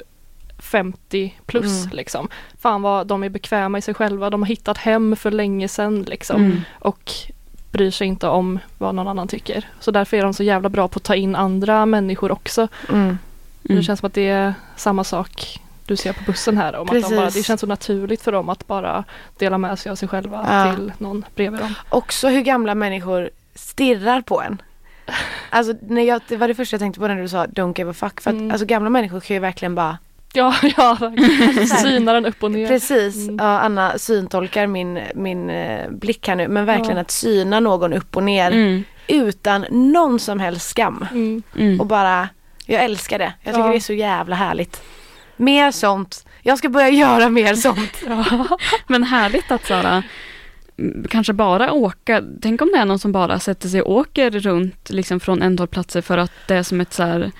50 0.59 1.33
plus 1.45 1.83
Mm. 1.85 1.95
liksom. 1.97 2.27
Fan 2.61 2.81
vad 2.81 3.07
de 3.07 3.23
är 3.23 3.29
bekväma 3.29 3.77
i 3.77 3.81
sig 3.81 3.93
själva. 3.93 4.29
De 4.29 4.41
har 4.41 4.47
hittat 4.47 4.77
hem 4.77 5.15
för 5.15 5.31
länge 5.31 5.67
sedan 5.67 6.01
liksom. 6.07 6.41
Mm. 6.45 6.61
Och 6.79 7.11
bryr 7.71 7.91
sig 7.91 8.07
inte 8.07 8.27
om 8.27 8.59
vad 8.77 8.95
någon 8.95 9.07
annan 9.07 9.27
tycker. 9.27 9.67
Så 9.79 9.91
därför 9.91 10.17
är 10.17 10.23
de 10.23 10.33
så 10.33 10.43
jävla 10.43 10.69
bra 10.69 10.87
på 10.87 10.97
att 10.97 11.03
ta 11.03 11.15
in 11.15 11.35
andra 11.35 11.85
människor 11.85 12.31
också. 12.31 12.67
Mm. 12.89 13.17
Det 13.61 13.73
Mm. 13.73 13.83
känns 13.83 13.99
som 13.99 14.07
att 14.07 14.13
det 14.13 14.27
är 14.29 14.53
samma 14.75 15.03
sak 15.03 15.59
du 15.93 15.97
ser 15.97 16.13
på 16.13 16.23
bussen 16.25 16.57
här. 16.57 16.75
Om 16.75 16.89
att 16.89 17.09
de 17.09 17.15
bara, 17.15 17.29
det 17.29 17.43
känns 17.43 17.61
så 17.61 17.67
naturligt 17.67 18.21
för 18.21 18.31
dem 18.31 18.49
att 18.49 18.67
bara 18.67 19.03
dela 19.39 19.57
med 19.57 19.79
sig 19.79 19.91
av 19.91 19.95
sig 19.95 20.07
själva 20.07 20.45
Ja. 20.49 20.75
till 20.75 20.91
någon 20.97 21.25
bredvid 21.35 21.59
dem. 21.61 21.73
Också 21.89 22.27
hur 22.27 22.41
gamla 22.41 22.75
människor 22.75 23.29
stirrar 23.55 24.21
på 24.21 24.41
en. 24.41 24.61
Alltså 25.49 25.73
när 25.87 26.01
jag, 26.01 26.21
det 26.27 26.37
var 26.37 26.47
det 26.47 26.55
första 26.55 26.73
jag 26.73 26.79
tänkte 26.81 26.99
på 26.99 27.07
när 27.07 27.21
du 27.21 27.27
sa 27.29 27.45
don't 27.45 27.77
give 27.77 27.89
a 27.91 27.93
fuck. 27.93 28.21
För 28.21 28.29
att 28.29 28.35
Mm. 28.35 28.51
alltså, 28.51 28.65
gamla 28.65 28.89
människor 28.89 29.19
kan 29.19 29.33
ju 29.35 29.39
verkligen 29.39 29.75
bara 29.75 29.97
Ja, 30.35 30.53
ja. 30.77 30.97
Synar 31.81 32.13
den 32.13 32.25
upp 32.25 32.43
och 32.43 32.51
ner. 32.51 32.67
Precis, 32.67 33.15
Mm. 33.15 33.35
ja, 33.45 33.59
Anna 33.59 33.97
syntolkar 33.97 34.67
min, 34.67 34.99
min 35.15 35.49
eh, 35.49 35.89
blick 35.91 36.27
här 36.27 36.35
nu. 36.35 36.47
Men 36.47 36.65
verkligen 36.65 36.95
Ja. 36.95 37.01
att 37.01 37.11
syna 37.11 37.59
någon 37.59 37.93
upp 37.93 38.15
och 38.15 38.23
ner 38.23 38.51
Mm. 38.51 38.83
utan 39.07 39.65
någon 39.69 40.19
som 40.19 40.39
helst 40.39 40.69
skam. 40.69 41.05
Mm. 41.11 41.43
Mm. 41.59 41.79
Och 41.79 41.85
bara, 41.87 42.29
jag 42.65 42.83
älskar 42.83 43.19
det. 43.19 43.33
Jag 43.43 43.53
tycker 43.53 43.65
Ja. 43.67 43.71
det 43.71 43.77
är 43.77 43.79
så 43.79 43.93
jävla 43.93 44.35
härligt. 44.35 44.81
Mer 45.43 45.71
sånt. 45.71 46.25
Jag 46.41 46.57
ska 46.57 46.69
börja 46.69 46.89
göra 46.89 47.29
mer 47.29 47.55
sånt. 47.55 48.03
Ja. 48.07 48.57
Men 48.87 49.03
härligt 49.03 49.51
att 49.51 49.65
Sara 49.65 50.03
kanske 51.09 51.33
bara 51.33 51.71
åka, 51.71 52.23
tänk 52.41 52.61
om 52.61 52.69
det 52.73 52.77
är 52.79 52.85
någon 52.85 52.99
som 52.99 53.11
bara 53.11 53.39
sätter 53.39 53.69
sig 53.69 53.81
och 53.81 53.91
åker 53.95 54.31
runt 54.31 54.89
liksom 54.89 55.19
från 55.19 55.41
en 55.41 55.59
hållplatser 55.59 56.01
för 56.01 56.17
att 56.17 56.31
det 56.47 56.55
är 56.55 56.63
som 56.63 56.81
ett 56.81 56.93
så 56.93 57.03
här 57.03 57.31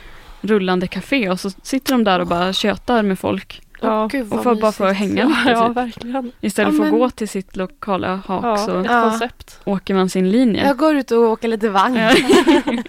rullande 0.41 0.87
café 0.87 1.29
och 1.29 1.39
så 1.39 1.49
sitter 1.63 1.93
de 1.93 2.03
där 2.03 2.19
och 2.19 2.27
bara 2.27 2.53
tjötar 2.53 3.03
med 3.03 3.19
folk. 3.19 3.61
Ja. 3.81 4.07
Gud, 4.11 4.33
Och 4.33 4.43
får 4.43 4.55
bara 4.55 4.55
mysigt. 4.55 4.77
få 4.77 4.85
hänga 4.85 5.21
Ja, 5.21 5.27
lite. 5.27 5.49
ja 5.51 5.67
verkligen. 5.67 6.31
Istället 6.41 6.73
Ja, 6.73 6.77
för 6.77 6.85
att 6.85 6.91
men- 6.91 6.99
gå 6.99 7.09
till 7.09 7.29
sitt 7.29 7.55
lokala 7.55 8.15
hak 8.27 8.43
Ja, 8.45 8.57
så 8.57 8.79
ett 8.79 9.59
Ja. 9.65 9.71
åker 9.71 9.93
man 9.93 10.09
sin 10.09 10.31
linje. 10.31 10.67
Jag 10.67 10.77
går 10.77 10.95
ut 10.95 11.11
och 11.11 11.19
åker 11.19 11.47
lite 11.47 11.69
vagn. 11.69 11.99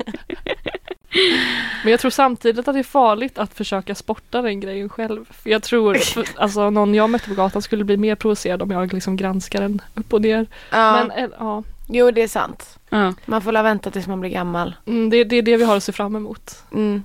Men 1.83 1.91
jag 1.91 2.01
tror 2.01 2.11
samtidigt 2.11 2.69
att 2.69 2.75
det 2.75 2.79
är 2.79 2.83
farligt 2.83 3.39
att 3.39 3.55
försöka 3.55 3.95
sporta 3.95 4.43
den 4.43 4.61
grejen 4.61 4.89
själv. 4.89 5.25
För 5.31 5.51
jag 5.51 5.63
tror, 5.63 5.95
för, 5.95 6.27
alltså 6.37 6.71
någon 6.71 6.95
jag 6.95 7.11
mötte 7.11 7.29
på 7.29 7.35
gatan 7.35 7.63
skulle 7.63 7.85
bli 7.85 7.97
mer 7.97 8.15
provocerad 8.15 8.63
om 8.63 8.71
jag 8.71 8.93
liksom 8.93 9.17
granskar 9.17 9.61
den 9.61 9.83
upp 9.95 10.13
och 10.13 10.23
ner. 10.23 10.47
Ja. 10.71 10.93
Men 10.93 11.11
eh, 11.11 11.31
ja, 11.39 11.63
Jo, 11.87 12.11
det 12.11 12.23
är 12.23 12.29
sant. 12.29 12.79
Ja. 12.89 13.15
Man 13.27 13.43
får 13.43 13.53
la 13.53 13.63
vänta 13.63 13.91
tills 13.91 14.07
man 14.07 14.21
blir 14.21 14.31
gammal. 14.31 14.75
mm, 14.87 15.11
det, 15.11 15.25
det 15.25 15.37
är 15.37 15.43
det 15.43 15.57
vi 15.57 15.65
har 15.65 15.77
att 15.77 15.85
se 15.85 15.93
fram 15.93 16.17
emot. 16.17 16.63
Mm. 16.73 17.05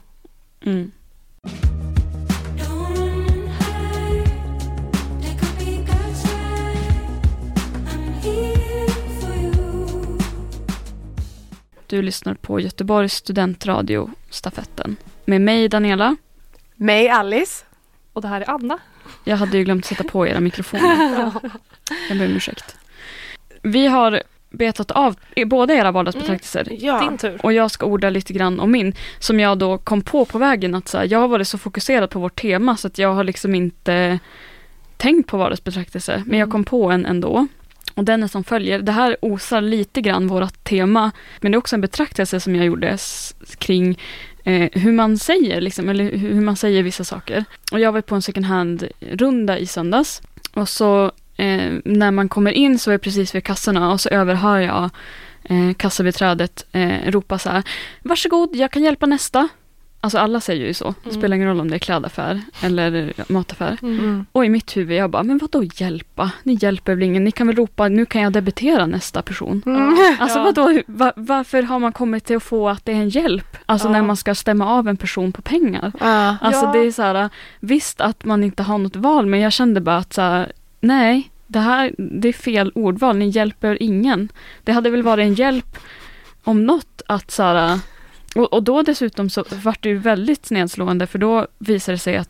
Mm. 0.61 0.91
Du 11.89 12.01
lyssnar 12.01 12.33
på 12.33 12.59
Göteborgs 12.59 13.13
studentradio 13.13 14.09
Stafetten. 14.29 14.95
Med 15.25 15.41
mig 15.41 15.69
Daniela. 15.69 16.15
Mig, 16.75 17.09
Alice. 17.09 17.65
Och 18.13 18.21
det 18.21 18.27
här 18.27 18.41
är 18.41 18.49
Anna. 18.49 18.79
Jag 19.23 19.37
hade 19.37 19.57
ju 19.57 19.63
glömt 19.63 19.85
sätta 19.85 20.03
på 20.03 20.27
era 20.27 20.39
mikrofoner. 20.39 21.31
Jag 22.09 22.17
ber 22.17 22.25
om 22.25 22.31
ursäkt. 22.31 22.75
Vi 23.61 23.87
har 23.87 24.23
betat 24.49 24.91
av 24.91 25.15
båda 25.45 25.73
era 25.73 25.91
vardagsbetraktelser. 25.91 26.67
Ja. 26.79 26.99
Din 26.99 27.17
tur. 27.17 27.39
Och 27.43 27.53
jag 27.53 27.71
ska 27.71 27.85
orda 27.85 28.09
lite 28.09 28.33
grann 28.33 28.59
om 28.59 28.71
min, 28.71 28.93
som 29.19 29.39
jag 29.39 29.57
då 29.57 29.77
kom 29.77 30.01
på 30.01 30.25
på 30.25 30.37
vägen 30.37 30.75
att 30.75 30.87
så 30.87 30.97
här, 30.97 31.07
jag 31.11 31.19
har 31.19 31.27
varit 31.27 31.47
så 31.47 31.57
fokuserad 31.57 32.09
på 32.09 32.19
vårt 32.19 32.41
tema 32.41 32.77
så 32.77 32.87
att 32.87 32.97
jag 32.97 33.13
har 33.13 33.23
liksom 33.23 33.55
inte 33.55 34.19
tänkt 34.97 35.29
på 35.29 35.37
vardagsbetraktelse, 35.37 36.23
men 36.25 36.39
jag 36.39 36.51
kom 36.51 36.63
på 36.63 36.91
en 36.91 37.05
ändå. 37.05 37.47
Och 37.99 38.05
den 38.05 38.23
är 38.23 38.27
som 38.27 38.43
följer, 38.43 38.79
det 38.79 38.91
här 38.91 39.17
osar 39.21 39.61
lite 39.61 40.01
grann 40.01 40.27
vårt 40.27 40.63
tema, 40.63 41.11
men 41.41 41.51
det 41.51 41.55
är 41.55 41.59
också 41.59 41.75
en 41.75 41.81
betraktelse 41.81 42.39
som 42.39 42.55
jag 42.55 42.65
gjorde 42.65 42.97
kring 43.57 43.99
eh, 44.43 44.69
hur 44.73 44.91
man 44.91 45.17
säger, 45.17 45.61
liksom, 45.61 45.89
eller 45.89 46.17
hur 46.17 46.41
man 46.41 46.55
säger 46.55 46.83
vissa 46.83 47.03
saker. 47.03 47.45
Och 47.71 47.79
jag 47.79 47.91
var 47.91 48.01
på 48.01 48.15
en 48.15 48.21
second 48.21 48.45
hand-runda 48.45 49.57
i 49.57 49.65
söndags. 49.65 50.21
Och 50.53 50.69
så 50.69 51.05
eh, 51.37 51.73
när 51.85 52.11
man 52.11 52.29
kommer 52.29 52.51
in 52.51 52.79
så 52.79 52.89
är 52.89 52.93
jag 52.93 53.01
precis 53.01 53.35
vid 53.35 53.43
kassorna 53.43 53.91
och 53.91 54.01
så 54.01 54.09
överhör 54.09 54.59
jag 54.59 54.89
eh, 55.43 55.73
kassabiträdet 55.77 56.65
eh, 56.71 57.11
ropa 57.11 57.39
så 57.39 57.49
här, 57.49 57.63
varsågod, 58.03 58.55
jag 58.55 58.71
kan 58.71 58.83
hjälpa 58.83 59.05
nästa. 59.05 59.49
Alltså 60.01 60.17
alla 60.17 60.39
säger 60.39 60.65
ju 60.67 60.73
så, 60.73 60.93
det 61.03 61.09
Mm. 61.09 61.21
spelar 61.21 61.35
ingen 61.35 61.47
roll 61.47 61.59
om 61.59 61.69
det 61.69 61.75
är 61.75 61.79
klädaffär 61.79 62.41
eller 62.61 63.13
mataffär. 63.27 63.77
Mm. 63.81 63.99
Mm. 63.99 64.25
Och 64.31 64.45
i 64.45 64.49
mitt 64.49 64.77
huvud, 64.77 64.97
jag 64.97 65.09
bara, 65.09 65.23
men 65.23 65.37
vadå 65.37 65.63
hjälpa? 65.75 66.31
Ni 66.43 66.57
hjälper 66.61 66.95
väl 66.95 67.03
ingen? 67.03 67.23
Ni 67.23 67.31
kan 67.31 67.47
väl 67.47 67.55
ropa, 67.55 67.87
nu 67.87 68.05
kan 68.05 68.21
jag 68.21 68.33
debitera 68.33 68.85
nästa 68.85 69.21
person. 69.21 69.61
Mm. 69.65 69.97
Alltså 70.19 70.39
Ja. 70.39 70.43
vadå, 70.43 70.81
va, 70.87 71.13
varför 71.15 71.63
har 71.63 71.79
man 71.79 71.91
kommit 71.93 72.25
till 72.25 72.35
att 72.37 72.43
få 72.43 72.69
att 72.69 72.85
det 72.85 72.91
är 72.91 72.95
en 72.95 73.09
hjälp? 73.09 73.57
Alltså 73.65 73.87
Ja. 73.87 73.91
när 73.91 74.01
man 74.01 74.17
ska 74.17 74.35
stämma 74.35 74.67
av 74.67 74.87
en 74.87 74.97
person 74.97 75.31
på 75.31 75.41
pengar. 75.41 75.91
Ja. 75.99 76.37
Alltså 76.41 76.65
Ja. 76.65 76.71
det 76.71 76.79
är 76.79 76.91
så 76.91 77.01
här, 77.01 77.29
visst 77.59 78.01
att 78.01 78.25
man 78.25 78.43
inte 78.43 78.63
har 78.63 78.77
något 78.77 78.95
val, 78.95 79.25
men 79.25 79.39
jag 79.39 79.53
kände 79.53 79.81
bara 79.81 79.97
att 79.97 80.13
så 80.13 80.21
här, 80.21 80.51
nej, 80.81 81.29
det 81.47 81.59
här, 81.59 81.91
det 81.97 82.27
är 82.29 82.33
fel 82.33 82.71
ordval, 82.75 83.17
ni 83.17 83.29
hjälper 83.29 83.83
ingen. 83.83 84.29
Det 84.63 84.71
hade 84.71 84.89
väl 84.89 85.03
varit 85.03 85.23
en 85.23 85.33
hjälp 85.33 85.77
om 86.43 86.65
något 86.65 87.01
att 87.07 87.31
så 87.31 87.43
här, 87.43 87.79
och, 88.35 88.53
och 88.53 88.63
då 88.63 88.81
dessutom 88.81 89.29
så 89.29 89.43
vart 89.63 89.83
det 89.83 89.89
ju 89.89 89.97
väldigt 89.97 90.51
nedslående, 90.51 91.07
för 91.07 91.19
då 91.19 91.47
visade 91.59 91.93
det 91.95 91.99
sig 91.99 92.17
att 92.17 92.29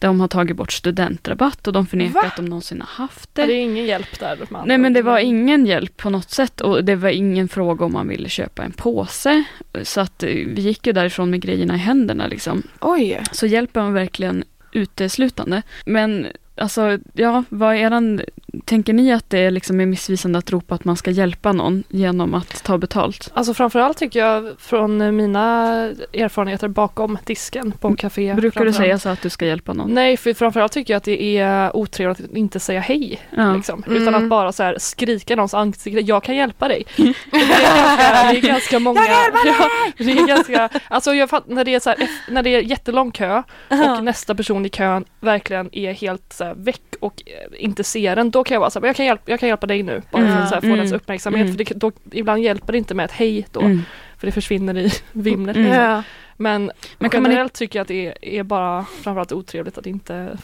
de 0.00 0.20
har 0.20 0.28
tagit 0.28 0.56
bort 0.56 0.72
studentrabatt 0.72 1.66
och 1.66 1.72
de 1.72 1.86
förnekar 1.86 2.14
Va? 2.14 2.22
att 2.26 2.36
de 2.36 2.44
någonsin 2.44 2.80
har 2.80 3.04
haft 3.04 3.34
Det 3.34 3.46
det. 3.46 3.52
är 3.52 3.60
ingen 3.62 3.86
hjälp 3.86 4.18
där. 4.20 4.38
Nej 4.66 4.78
men 4.78 4.92
det 4.92 5.02
var 5.02 5.18
ingen 5.18 5.66
hjälp 5.66 5.96
på 5.96 6.10
något 6.10 6.30
sätt 6.30 6.60
och 6.60 6.84
det 6.84 6.96
var 6.96 7.08
ingen 7.08 7.48
fråga 7.48 7.84
om 7.84 7.92
man 7.92 8.08
ville 8.08 8.28
köpa 8.28 8.62
en 8.62 8.72
påse. 8.72 9.44
Så 9.82 10.00
att 10.00 10.22
eh, 10.22 10.28
vi 10.28 10.62
gick 10.62 10.86
ju 10.86 10.92
därifrån 10.92 11.30
med 11.30 11.40
grejerna 11.40 11.74
i 11.74 11.78
händerna 11.78 12.26
liksom. 12.26 12.62
Oj. 12.80 13.22
Så 13.32 13.46
hjälpen 13.46 13.84
var 13.84 13.92
verkligen 13.92 14.44
uteslutande. 14.72 15.62
Men 15.86 16.26
alltså, 16.56 16.98
ja, 17.12 17.44
vad 17.48 17.74
är 17.74 17.78
eran, 17.78 18.20
tänker 18.64 18.92
ni 18.92 19.12
att 19.12 19.30
det 19.30 19.38
är 19.38 19.50
liksom 19.50 19.80
är 19.80 19.86
missvisande 19.86 20.38
att 20.38 20.50
ropa 20.50 20.74
att 20.74 20.84
man 20.84 20.96
ska 20.96 21.10
hjälpa 21.10 21.52
någon 21.52 21.84
genom 21.88 22.34
att 22.34 22.64
ta 22.64 22.78
betalt? 22.78 23.30
Alltså 23.34 23.54
framförallt 23.54 23.98
tycker 23.98 24.18
jag 24.18 24.54
från 24.58 25.16
mina 25.16 25.74
erfarenheter 26.12 26.68
bakom 26.68 27.18
disken 27.24 27.72
på 27.72 27.96
café. 27.96 28.34
Brukar 28.34 28.64
du 28.64 28.72
säga 28.72 28.98
så 28.98 29.08
att 29.08 29.22
du 29.22 29.30
ska 29.30 29.46
hjälpa 29.46 29.72
någon? 29.72 29.94
Nej, 29.94 30.16
för 30.16 30.34
framförallt 30.34 30.72
tycker 30.72 30.94
jag 30.94 30.96
att 30.96 31.04
det 31.04 31.38
är 31.38 31.76
otrevligt 31.76 32.20
att 32.20 32.36
inte 32.36 32.60
säga 32.60 32.80
hej. 32.80 33.20
Ja. 33.36 33.52
Liksom, 33.52 33.84
Mm. 33.88 34.02
Utan 34.02 34.14
att 34.14 34.28
bara 34.28 34.52
så 34.52 34.62
här 34.62 34.76
skrika 34.78 35.36
någons 35.36 35.54
ansikte, 35.54 36.00
jag 36.00 36.22
kan 36.22 36.36
hjälpa 36.36 36.68
dig. 36.68 36.84
det, 36.96 37.02
är 37.02 37.48
ganska, 37.48 38.32
det 38.32 38.38
är 38.38 38.48
ganska 38.48 38.78
många. 38.78 39.00
Jag 39.00 39.06
kan 39.06 39.46
hjälpa 39.46 39.66
Ja, 39.96 40.04
det 40.04 40.12
är 40.12 40.26
ganska, 40.26 40.68
alltså 40.88 41.14
jag 41.14 41.30
fatt, 41.30 41.48
när, 41.48 41.64
det 41.64 41.74
är 41.74 41.80
så 41.80 41.90
här, 41.90 42.08
när 42.28 42.42
det 42.42 42.50
är 42.50 42.60
jättelång 42.60 43.10
kö 43.10 43.42
och 43.68 44.04
nästa 44.04 44.34
person 44.34 44.66
i 44.66 44.68
kön 44.68 45.04
verkligen 45.20 45.68
är 45.72 45.92
helt 45.92 46.32
så 46.32 46.44
här, 46.44 46.54
väck 46.54 46.82
och 47.00 47.22
eh, 47.26 47.64
inte 47.64 47.84
ser 47.84 48.16
den, 48.16 48.30
då 48.30 48.44
kan 48.48 48.54
jag 48.54 48.60
vara 48.60 48.70
så 48.70 48.78
här, 48.78 48.80
"Men 48.80 48.88
jag 48.88 48.96
kan, 48.96 49.06
hjälpa, 49.06 49.30
jag 49.30 49.40
kan 49.40 49.48
hjälpa 49.48 49.66
dig 49.66 49.82
nu. 49.82 50.02
Bara 50.12 50.22
för 50.22 50.28
Mm. 50.30 50.42
att 50.42 50.48
så 50.48 50.54
här, 50.54 50.60
få 50.60 50.66
Mm. 50.66 50.78
dens 50.78 50.92
uppmärksamhet. 50.92 51.40
Mm. 51.44 51.56
För 51.56 51.64
det, 51.64 51.74
då, 51.80 51.92
ibland 52.12 52.42
hjälper 52.42 52.72
det 52.72 52.78
inte 52.78 52.94
med 52.94 53.04
ett 53.04 53.12
hej 53.12 53.46
då, 53.52 53.60
Mm. 53.60 53.82
för 54.18 54.26
det 54.26 54.32
försvinner 54.32 54.78
i 54.78 54.90
vimlet. 55.12 55.56
Mm. 55.56 56.02
Men, 56.36 56.70
Men 56.98 57.10
kan 57.10 57.22
man 57.22 57.30
generellt 57.30 57.52
tycker 57.54 57.78
jag 57.78 57.82
att 57.82 57.88
det 57.88 58.06
är, 58.06 58.24
är 58.24 58.42
bara 58.42 58.84
framförallt 59.02 59.32
otrevligt 59.32 59.78
att 59.78 59.86
inte 59.86 60.38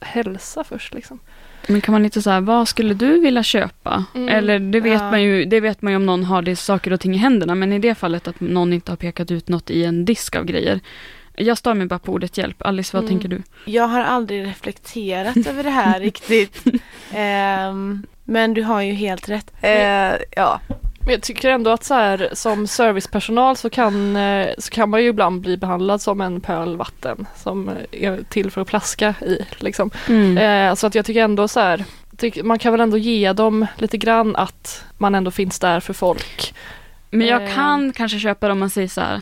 hälsa 0.00 0.64
först 0.64 0.94
liksom. 0.94 1.18
Men 1.68 1.80
kan 1.80 1.92
man 1.92 2.04
inte 2.04 2.22
säga, 2.22 2.40
vad 2.40 2.68
skulle 2.68 2.94
du 2.94 3.20
vilja 3.20 3.42
köpa? 3.42 4.04
Mm. 4.14 4.28
Eller 4.28 4.58
det 4.58 4.80
vet, 4.80 5.00
Ja. 5.00 5.10
man 5.10 5.22
ju, 5.22 5.44
det 5.44 5.60
vet 5.60 5.82
man 5.82 5.92
ju 5.92 5.96
om 5.96 6.06
någon 6.06 6.24
har 6.24 6.42
det 6.42 6.56
saker 6.56 6.92
och 6.92 7.00
ting 7.00 7.14
i 7.14 7.18
händerna, 7.18 7.54
men 7.54 7.72
i 7.72 7.78
det 7.78 7.94
fallet 7.94 8.28
att 8.28 8.40
någon 8.40 8.72
inte 8.72 8.92
har 8.92 8.96
pekat 8.96 9.30
ut 9.30 9.48
något 9.48 9.70
i 9.70 9.84
en 9.84 10.04
disk 10.04 10.36
av 10.36 10.44
grejer. 10.44 10.80
Jag 11.38 11.58
stör 11.58 11.74
mig 11.74 11.86
bara 11.86 11.98
på 11.98 12.12
ordet 12.12 12.38
hjälp. 12.38 12.62
Alice, 12.62 12.96
vad 12.96 13.04
Mm. 13.04 13.08
tänker 13.18 13.28
du? 13.36 13.42
Jag 13.72 13.86
har 13.88 14.00
aldrig 14.00 14.46
reflekterat 14.46 15.36
över 15.46 15.62
det 15.62 15.70
här 15.70 16.00
riktigt. 16.06 16.64
Ehm, 17.16 18.06
men 18.24 18.54
du 18.54 18.62
har 18.62 18.80
ju 18.80 18.92
helt 18.92 19.28
rätt. 19.28 19.52
Eh, 19.60 20.14
ja. 20.36 20.60
Men 21.00 21.12
jag 21.12 21.22
tycker 21.22 21.50
ändå 21.50 21.70
att 21.70 21.84
så 21.84 21.94
här, 21.94 22.30
som 22.32 22.66
servicepersonal 22.66 23.56
så 23.56 23.70
kan, 23.70 24.16
eh, 24.16 24.48
så 24.58 24.70
kan 24.70 24.90
man 24.90 25.02
ju 25.02 25.08
ibland 25.08 25.40
bli 25.40 25.56
behandlad 25.56 26.00
som 26.00 26.20
en 26.20 26.40
pöl 26.40 26.76
vatten 26.76 27.26
som 27.36 27.68
eh, 27.68 27.74
är 27.90 28.22
till 28.28 28.50
för 28.50 28.60
att 28.60 28.68
plaska 28.68 29.14
i. 29.20 29.38
Liksom. 29.58 29.90
Mm. 30.08 30.76
Så 30.76 30.86
att 30.86 30.94
jag 30.94 31.04
tycker 31.06 31.22
ändå 31.22 31.48
så 31.48 31.60
här, 31.60 31.84
tyck, 32.16 32.44
man 32.44 32.58
kan 32.58 32.72
väl 32.72 32.80
ändå 32.80 32.98
ge 32.98 33.32
dem 33.32 33.66
lite 33.76 33.98
grann 33.98 34.36
att 34.36 34.84
man 34.98 35.14
ändå 35.14 35.30
finns 35.30 35.58
där 35.58 35.80
för 35.80 35.92
folk. 35.92 36.54
Men 37.10 37.26
jag 37.26 37.54
kan 37.54 37.92
kanske 37.92 38.18
köpa 38.18 38.46
det 38.46 38.52
om 38.52 38.58
man 38.58 38.70
säger 38.70 38.88
så 38.88 39.00
här, 39.00 39.20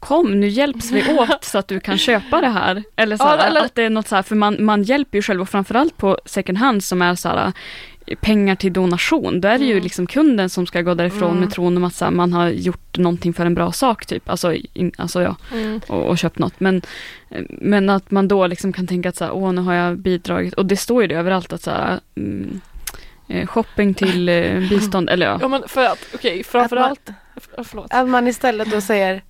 kom 0.00 0.40
nu 0.40 0.48
hjälps 0.48 0.90
vi 0.90 1.14
åt 1.18 1.44
så 1.44 1.58
att 1.58 1.68
du 1.68 1.80
kan 1.80 1.98
köpa 1.98 2.40
det 2.40 2.48
här. 2.48 2.82
Eller 2.96 3.16
så 3.16 3.24
här, 3.24 3.36
Ja, 3.38 3.42
eller- 3.44 3.60
att 3.64 3.74
det 3.74 3.82
är 3.82 3.90
något 3.90 4.08
så 4.08 4.14
här, 4.16 4.22
för 4.22 4.36
man, 4.36 4.64
man 4.64 4.82
hjälper 4.82 5.18
ju 5.18 5.22
själv 5.22 5.40
och 5.40 5.48
framförallt 5.48 5.96
på 5.96 6.18
second 6.24 6.58
hand 6.58 6.84
som 6.84 7.02
är 7.02 7.14
så 7.14 7.28
här 7.28 7.52
pengar 8.20 8.54
till 8.54 8.72
donation, 8.72 9.40
då 9.40 9.48
är 9.48 9.58
det 9.58 9.64
ju 9.64 9.70
Mm. 9.72 9.82
liksom 9.82 10.06
kunden 10.06 10.50
som 10.50 10.66
ska 10.66 10.82
gå 10.82 10.94
därifrån 10.94 11.30
Mm. 11.30 11.40
med 11.40 11.50
tron 11.52 11.76
om 11.76 11.84
att 11.84 11.94
så 11.94 12.04
här, 12.04 12.12
man 12.12 12.32
har 12.32 12.48
gjort 12.48 12.98
någonting 12.98 13.32
för 13.34 13.46
en 13.46 13.54
bra 13.54 13.72
sak 13.72 14.06
typ, 14.06 14.28
alltså, 14.30 14.54
in, 14.72 14.92
alltså 14.98 15.22
ja, 15.22 15.36
och, 15.88 16.02
och 16.06 16.18
köpt 16.18 16.38
något. 16.38 16.60
Men, 16.60 16.82
men 17.50 17.90
att 17.90 18.10
man 18.10 18.28
då 18.28 18.46
liksom 18.46 18.72
kan 18.72 18.86
tänka 18.86 19.08
att 19.08 19.16
så 19.16 19.24
här, 19.24 19.32
åh 19.32 19.52
nu 19.52 19.60
har 19.60 19.74
jag 19.74 19.98
bidragit, 19.98 20.54
och 20.54 20.66
det 20.66 20.76
står 20.76 21.02
ju 21.02 21.08
det 21.08 21.14
överallt 21.14 21.52
att 21.52 21.62
så 21.62 21.70
här, 21.70 22.00
mm, 22.16 22.60
eh, 23.28 23.46
shopping 23.46 23.94
till 23.94 24.28
eh, 24.28 24.58
bistånd, 24.70 25.10
eller 25.10 25.26
ja. 25.26 25.38
Ja 25.40 25.48
men 25.48 25.62
för 25.68 25.84
att, 25.84 25.98
okej, 26.14 26.44
framförallt, 26.44 27.08
f- 27.36 27.48
förlåt. 27.64 27.86
Att 27.90 28.08
man 28.08 28.28
istället 28.28 28.70
då 28.70 28.80
säger 28.80 29.22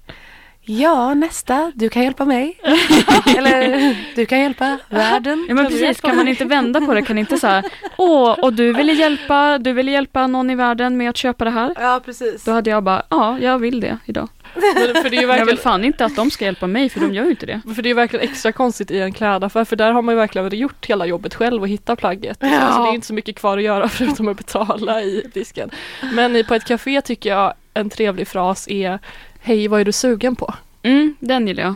Ja, 0.71 1.15
nästa, 1.15 1.73
du 1.75 1.89
kan 1.89 2.03
hjälpa 2.03 2.25
mig. 2.25 2.59
Eller 3.37 3.95
du 4.15 4.27
kan 4.27 4.41
hjälpa 4.41 4.79
världen. 4.89 5.47
Ja 5.49 5.55
men 5.55 5.67
precis, 5.67 6.01
kan 6.01 6.17
man 6.17 6.29
inte 6.29 6.45
vända 6.55 6.81
på 6.81 6.95
det? 6.95 7.03
Kan 7.03 7.19
inte 7.19 7.39
säga 7.39 7.63
åh, 7.97 8.39
och 8.43 8.53
du 8.53 8.73
ville 8.73 8.93
hjälpa, 8.93 9.59
du 9.59 9.73
ville 9.73 9.91
hjälpa 9.91 10.27
någon 10.27 10.51
i 10.51 10.55
världen 10.55 10.97
med 10.97 11.11
att 11.11 11.17
köpa 11.17 11.45
det 11.45 11.51
här? 11.51 11.75
Ja, 11.77 12.01
precis. 12.05 12.45
Då 12.45 12.53
hade 12.53 12.71
jag 12.71 12.83
bara, 12.83 13.03
ja, 13.09 13.39
jag 13.39 13.59
vill 13.59 13.81
det 13.81 13.99
idag. 14.07 14.29
Men 14.55 15.03
för 15.03 15.11
det 15.11 15.17
är 15.17 15.21
ju 15.21 15.21
Jag 15.21 15.21
vill 15.21 15.27
verkligen, 15.27 15.57
fan 15.57 15.85
inte 15.85 16.05
att 16.05 16.17
de 16.17 16.31
ska 16.31 16.45
hjälpa 16.45 16.67
mig, 16.67 16.89
för 16.89 17.01
de 17.01 17.15
gör 17.15 17.25
ju 17.25 17.31
inte 17.31 17.47
det. 17.47 17.61
för 17.75 17.83
det 17.83 17.91
är 17.91 17.95
verkligen 17.95 18.29
extra 18.29 18.53
konstigt 18.53 18.91
i 18.91 19.01
en 19.01 19.13
klädaffär 19.13 19.65
för 19.65 19.77
där 19.77 19.93
har 19.93 20.03
man 20.03 20.15
ju 20.15 20.19
verkligen 20.19 20.59
gjort 20.59 20.87
hela 20.87 21.07
jobbet 21.07 21.35
själv 21.35 21.63
och 21.63 21.69
hittat 21.69 21.99
plagget. 21.99 22.39
Ja. 22.41 22.59
Alltså 22.61 22.83
det 22.83 22.89
är 22.89 22.95
inte 22.95 23.07
så 23.07 23.15
mycket 23.15 23.37
kvar 23.37 23.59
att 23.59 23.65
göra 23.65 23.89
förutom 23.99 24.29
att 24.29 24.37
betala 24.37 25.03
i 25.03 25.31
disken. 25.35 25.71
Men 26.13 26.45
på 26.45 26.55
ett 26.55 26.65
café 26.65 27.01
tycker 27.01 27.31
jag 27.31 27.55
en 27.75 27.91
trevlig 27.91 28.29
fras 28.29 28.69
är 28.69 28.99
Hej 29.41 29.69
vad 29.69 29.81
är 29.81 29.85
du 29.85 29.93
sugen 29.93 30.37
på? 30.37 30.55
Mm, 30.83 31.17
den 31.21 31.47
gillar 31.49 31.63
jag. 31.63 31.75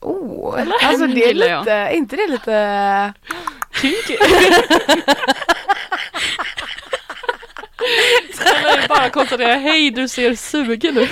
Oh, 0.00 0.60
alltså 0.82 1.06
det 1.06 1.24
är 1.24 1.34
jag. 1.48 1.60
lite, 1.60 1.72
är 1.72 1.90
inte 1.90 2.16
det 2.16 2.26
lite... 2.26 3.12
Kinky! 3.80 4.16
Eller 8.64 8.88
bara 8.88 9.10
konstatera 9.10 9.54
Hej 9.54 9.90
du 9.90 10.08
ser 10.08 10.34
sugen 10.34 10.98
ut. 10.98 11.10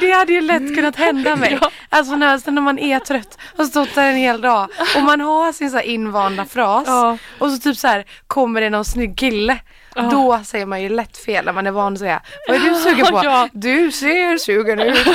det 0.00 0.10
hade 0.10 0.32
ju 0.32 0.40
lätt 0.40 0.74
kunnat 0.74 0.96
hända 0.96 1.36
mig. 1.36 1.50
Ja. 1.60 1.70
Alltså 1.88 2.16
när, 2.16 2.50
när 2.50 2.62
man 2.62 2.78
är 2.78 2.98
trött 2.98 3.38
och 3.58 3.66
stått 3.66 3.94
där 3.94 4.10
en 4.10 4.16
hel 4.16 4.40
dag 4.40 4.68
och 4.96 5.02
man 5.02 5.20
har 5.20 5.52
sin 5.52 5.70
så 5.70 5.76
här 5.76 5.84
invanda 5.84 6.44
fras 6.44 6.84
Ja. 6.86 7.18
och 7.38 7.50
så 7.50 7.58
typ 7.58 7.76
så 7.76 7.88
här 7.88 8.04
kommer 8.26 8.60
det 8.60 8.70
någon 8.70 8.84
snygg 8.84 9.18
kille. 9.18 9.58
Ja. 9.94 10.02
Då 10.02 10.40
säger 10.44 10.66
man 10.66 10.82
ju 10.82 10.88
lätt 10.88 11.16
fel 11.16 11.44
när 11.44 11.52
man 11.52 11.66
är 11.66 11.70
van 11.70 11.92
att 11.92 11.98
säga 11.98 12.22
Vad 12.48 12.56
är 12.56 12.60
du 12.60 12.74
sugen 12.74 13.06
på? 13.06 13.20
Ja. 13.24 13.48
Du 13.52 13.90
ser 13.92 14.38
sugen 14.38 14.80
ut. 14.80 15.06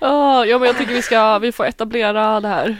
Ja, 0.00 0.46
ja, 0.46 0.58
men 0.58 0.66
jag 0.66 0.78
tycker 0.78 0.92
vi 0.94 1.02
ska, 1.02 1.38
vi 1.38 1.52
får 1.52 1.66
etablera 1.66 2.40
det 2.40 2.48
här. 2.48 2.76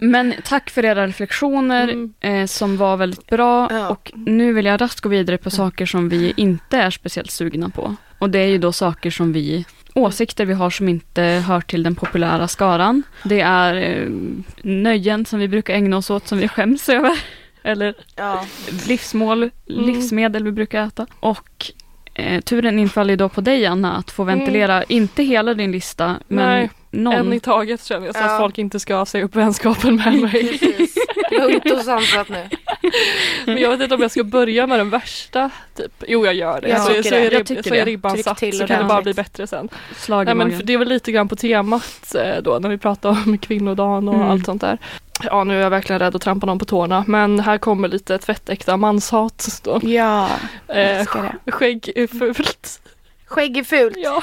Men 0.00 0.34
tack 0.44 0.70
för 0.70 0.84
era 0.84 1.06
reflektioner 1.06 1.88
Mm. 1.88 2.12
eh, 2.20 2.46
som 2.46 2.76
var 2.76 2.96
väldigt 2.96 3.26
bra. 3.26 3.68
Ja. 3.70 3.88
Och 3.88 4.12
nu 4.14 4.52
vill 4.52 4.64
jag 4.66 4.80
raskt 4.80 5.00
gå 5.00 5.08
vidare 5.08 5.38
på 5.38 5.50
saker 5.50 5.86
som 5.86 6.08
vi 6.08 6.32
inte 6.36 6.76
är 6.78 6.90
speciellt 6.90 7.30
sugna 7.30 7.68
på. 7.68 7.96
Och 8.18 8.30
det 8.30 8.38
är 8.38 8.46
ju 8.46 8.58
då 8.58 8.72
saker 8.72 9.10
som 9.10 9.32
vi, 9.32 9.64
åsikter 9.94 10.44
vi 10.44 10.52
har 10.54 10.70
som 10.70 10.88
inte 10.88 11.22
hör 11.22 11.60
till 11.60 11.82
den 11.82 11.94
populära 11.94 12.48
skaran. 12.48 13.02
Det 13.24 13.40
är 13.40 13.74
eh, 13.74 14.08
nöjen 14.62 15.24
som 15.26 15.38
vi 15.38 15.48
brukar 15.48 15.74
ägna 15.74 15.96
oss 15.96 16.10
åt 16.10 16.28
som 16.28 16.38
vi 16.38 16.48
skäms 16.48 16.88
över. 16.88 17.18
Eller 17.64 17.94
Ja. 18.16 18.44
livsmål, 18.88 19.50
livsmedel 19.66 20.44
vi 20.44 20.52
brukar 20.52 20.86
äta. 20.86 21.06
Och 21.20 21.70
eh, 22.14 22.40
turen 22.40 22.78
infaller 22.78 23.10
ju 23.12 23.16
då 23.16 23.28
på 23.28 23.40
dig 23.40 23.66
Anna 23.66 23.96
att 23.96 24.10
få 24.10 24.24
ventilera, 24.24 24.84
inte 24.84 25.22
hela 25.22 25.54
din 25.54 25.72
lista, 25.72 26.16
men 26.28 26.48
Nej, 26.48 26.70
någon. 26.90 27.14
En 27.14 27.32
i 27.32 27.40
taget 27.40 27.84
känner 27.84 28.06
jag 28.06 28.14
så 28.14 28.20
Ja. 28.20 28.32
att 28.34 28.40
folk 28.40 28.58
inte 28.58 28.80
ska 28.80 29.06
säga 29.06 29.24
upp 29.24 29.36
vänskapen 29.36 29.96
med 29.96 30.14
mig. 30.20 30.58
Precis. 30.58 30.94
Lugnt 31.30 31.70
och 31.72 31.78
sansat 31.80 32.28
nu. 32.28 32.48
Men 33.46 33.58
jag 33.58 33.70
vet 33.70 33.80
inte 33.80 33.94
om 33.94 34.00
jag 34.02 34.10
ska 34.10 34.24
börja 34.24 34.66
med 34.66 34.78
den 34.78 34.90
värsta. 34.90 35.50
Typ. 35.76 36.04
Jo, 36.08 36.24
jag 36.26 36.34
gör 36.34 36.60
det. 36.60 36.68
Jag 36.68 36.80
så, 36.82 36.88
tycker 36.88 37.02
så, 37.02 37.10
det. 37.10 37.16
är, 37.16 37.22
Jag 37.32 37.32
rib- 37.42 37.44
tycker 37.44 37.62
så 37.62 37.74
är 37.74 37.78
det. 37.78 37.84
ribban 37.84 38.12
Tryck 38.12 38.24
satt 38.24 38.38
till 38.38 38.58
så 38.58 38.66
kan 38.66 38.78
det 38.78 38.84
bara 38.84 39.02
bli 39.02 39.14
bättre 39.14 39.46
sen. 39.46 39.68
slag 39.96 40.26
Nej, 40.26 40.34
men 40.34 40.56
för 40.56 40.62
det 40.66 40.72
är 40.72 40.78
väl 40.78 40.88
lite 40.88 41.12
grann 41.12 41.28
på 41.28 41.36
temat 41.36 42.14
eh, 42.14 42.42
då 42.42 42.58
när 42.58 42.68
vi 42.68 42.78
pratar 42.78 43.08
om 43.10 43.38
kvinnodagen 43.38 44.08
och 44.08 44.14
Mm. 44.14 44.26
allt 44.28 44.46
sånt 44.46 44.60
där. 44.60 44.78
Ja, 45.24 45.44
nu 45.44 45.56
är 45.56 45.60
jag 45.60 45.70
verkligen 45.70 45.98
rädd 46.00 46.16
att 46.16 46.22
trampa 46.22 46.46
någon 46.46 46.58
på 46.58 46.64
tårna, 46.64 47.04
men 47.06 47.40
här 47.40 47.58
kommer 47.58 47.88
lite 47.88 48.18
tvättäkta 48.18 48.76
manshat. 48.76 49.60
Då. 49.64 49.80
Ja, 49.82 50.28
Eh, 50.68 50.98
älskar 50.98 51.38
det. 51.44 51.52
skägg 51.52 51.92
är 51.96 52.06
fult. 52.06 52.80
Skägg 53.26 53.56
är 53.56 53.64
fult. 53.64 53.96
Ja, 53.96 54.22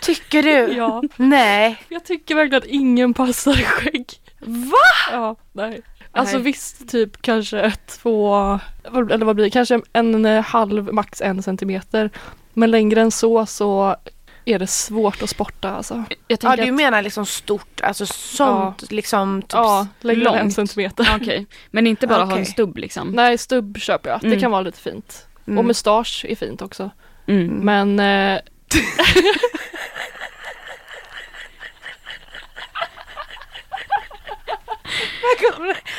Tycker 0.00 0.42
du? 0.42 0.72
ja, 0.74 1.02
Nej. 1.16 1.82
jag 1.88 2.04
tycker 2.04 2.34
verkligen 2.34 2.62
att 2.62 2.68
ingen 2.68 3.14
passar 3.14 3.52
skägg. 3.54 4.06
Va? 4.40 5.12
Ja, 5.12 5.36
nej. 5.52 5.80
Alltså 6.12 6.34
Nej. 6.36 6.44
visst, 6.44 6.88
typ 6.88 7.22
kanske 7.22 7.72
två, 7.86 8.34
eller 8.84 9.24
vad 9.24 9.36
blir 9.36 9.44
det, 9.44 9.50
kanske 9.50 9.80
en 9.92 10.24
eh, 10.24 10.42
halv, 10.44 10.92
max 10.94 11.20
en 11.20 11.42
centimeter. 11.42 12.10
Men 12.54 12.70
längre 12.70 13.00
än 13.00 13.10
så 13.10 13.46
så 13.46 13.96
är 14.52 14.58
det 14.58 14.66
svårt 14.66 15.22
att 15.22 15.30
sporta 15.30 15.70
alltså. 15.70 16.04
Jag 16.28 16.38
Ja, 16.42 16.56
du 16.56 16.62
att, 16.68 16.74
menar 16.74 17.02
liksom 17.02 17.26
stort, 17.26 17.80
alltså 17.80 18.06
sånt 18.06 18.92
liksom. 18.92 19.42
Typ 19.42 19.52
Ja, 19.52 19.86
längre 20.00 20.20
än 20.20 20.26
en 20.34 20.38
långt. 20.42 20.54
centimeter. 20.54 21.06
Okej, 21.20 21.46
men 21.70 21.86
inte 21.86 22.06
bara 22.06 22.24
ha 22.24 22.38
en 22.38 22.46
stubb 22.46 22.78
liksom. 22.78 23.10
Nej, 23.10 23.38
stubb 23.38 23.78
köper 23.78 24.10
jag. 24.10 24.20
Det 24.20 24.26
Mm. 24.26 24.40
kan 24.40 24.50
vara 24.50 24.62
lite 24.62 24.80
fint. 24.80 25.26
Mm. 25.46 25.58
Och 25.58 25.64
mustasch 25.64 26.24
är 26.28 26.36
fint 26.36 26.62
också. 26.62 26.90
Mm. 27.26 27.46
Men 27.46 28.00
eh, 28.00 28.40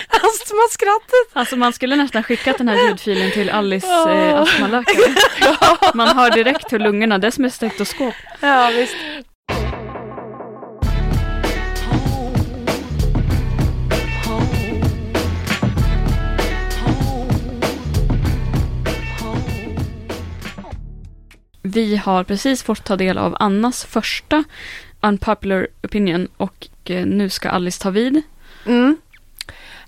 Astmaskrattet. 0.10 1.28
Alltså 1.34 1.56
man 1.56 1.74
skulle 1.74 1.96
nästan 1.96 2.24
skickat 2.24 2.58
den 2.58 2.67
här 2.70 2.88
ljudfilen 2.88 3.32
till 3.32 3.50
Alice 3.50 3.88
eh, 3.88 3.94
Ja. 4.26 4.38
astmaläkare. 4.39 5.15
Man 5.94 6.08
hör 6.17 6.32
direkt 6.32 6.74
hur 6.74 6.80
lungorna, 6.80 7.17
det 7.17 7.28
är 7.28 7.32
som 7.32 7.46
ett 7.46 7.54
stektoskop. 7.54 8.13
Ja 8.39 8.72
visst. 8.76 8.96
Vi 21.62 21.96
har 21.96 22.24
precis 22.24 22.63
fått 22.63 22.84
ta 22.84 22.96
del 22.96 23.17
av 23.17 23.36
Annas 23.39 23.86
första 23.86 24.44
unpopular 25.02 25.67
opinion 25.84 26.28
och 26.38 26.67
eh, 26.86 27.06
nu 27.06 27.30
ska 27.30 27.50
Alice 27.50 27.84
ta 27.84 27.89
vid. 27.89 28.22
Mm. 28.65 28.98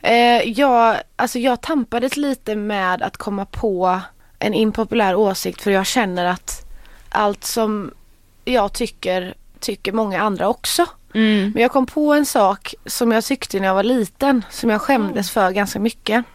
Eh, 0.03 0.49
jag, 0.49 0.97
alltså 1.15 1.39
jag 1.39 1.61
tampades 1.61 2.17
lite 2.17 2.55
med 2.55 3.01
att 3.01 3.17
komma 3.17 3.45
på 3.45 4.01
en 4.39 4.53
impopulär 4.53 5.15
åsikt 5.15 5.61
för 5.61 5.71
jag 5.71 5.85
känner 5.85 6.25
att 6.25 6.65
allt 7.09 7.43
som 7.43 7.91
jag 8.45 8.73
tycker, 8.73 9.33
tycker 9.59 9.91
många 9.91 10.21
andra 10.21 10.47
också. 10.47 10.85
Mm. 11.13 11.51
Men 11.53 11.61
jag 11.61 11.71
kom 11.71 11.85
på 11.85 12.13
en 12.13 12.25
sak 12.25 12.75
som 12.85 13.11
jag 13.11 13.23
tyckte 13.23 13.59
när 13.59 13.67
jag 13.67 13.75
var 13.75 13.83
liten 13.83 14.45
som 14.49 14.69
jag 14.69 14.81
skämdes 14.81 15.31
för 15.31 15.51
ganska 15.51 15.79
mycket. 15.79 16.25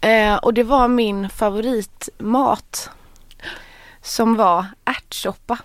Eh, 0.00 0.34
och 0.34 0.54
det 0.54 0.62
var 0.62 0.88
min 0.88 1.28
favoritmat. 1.28 2.90
Som 4.02 4.36
var 4.36 4.66
ärtsoppa. 4.84 5.58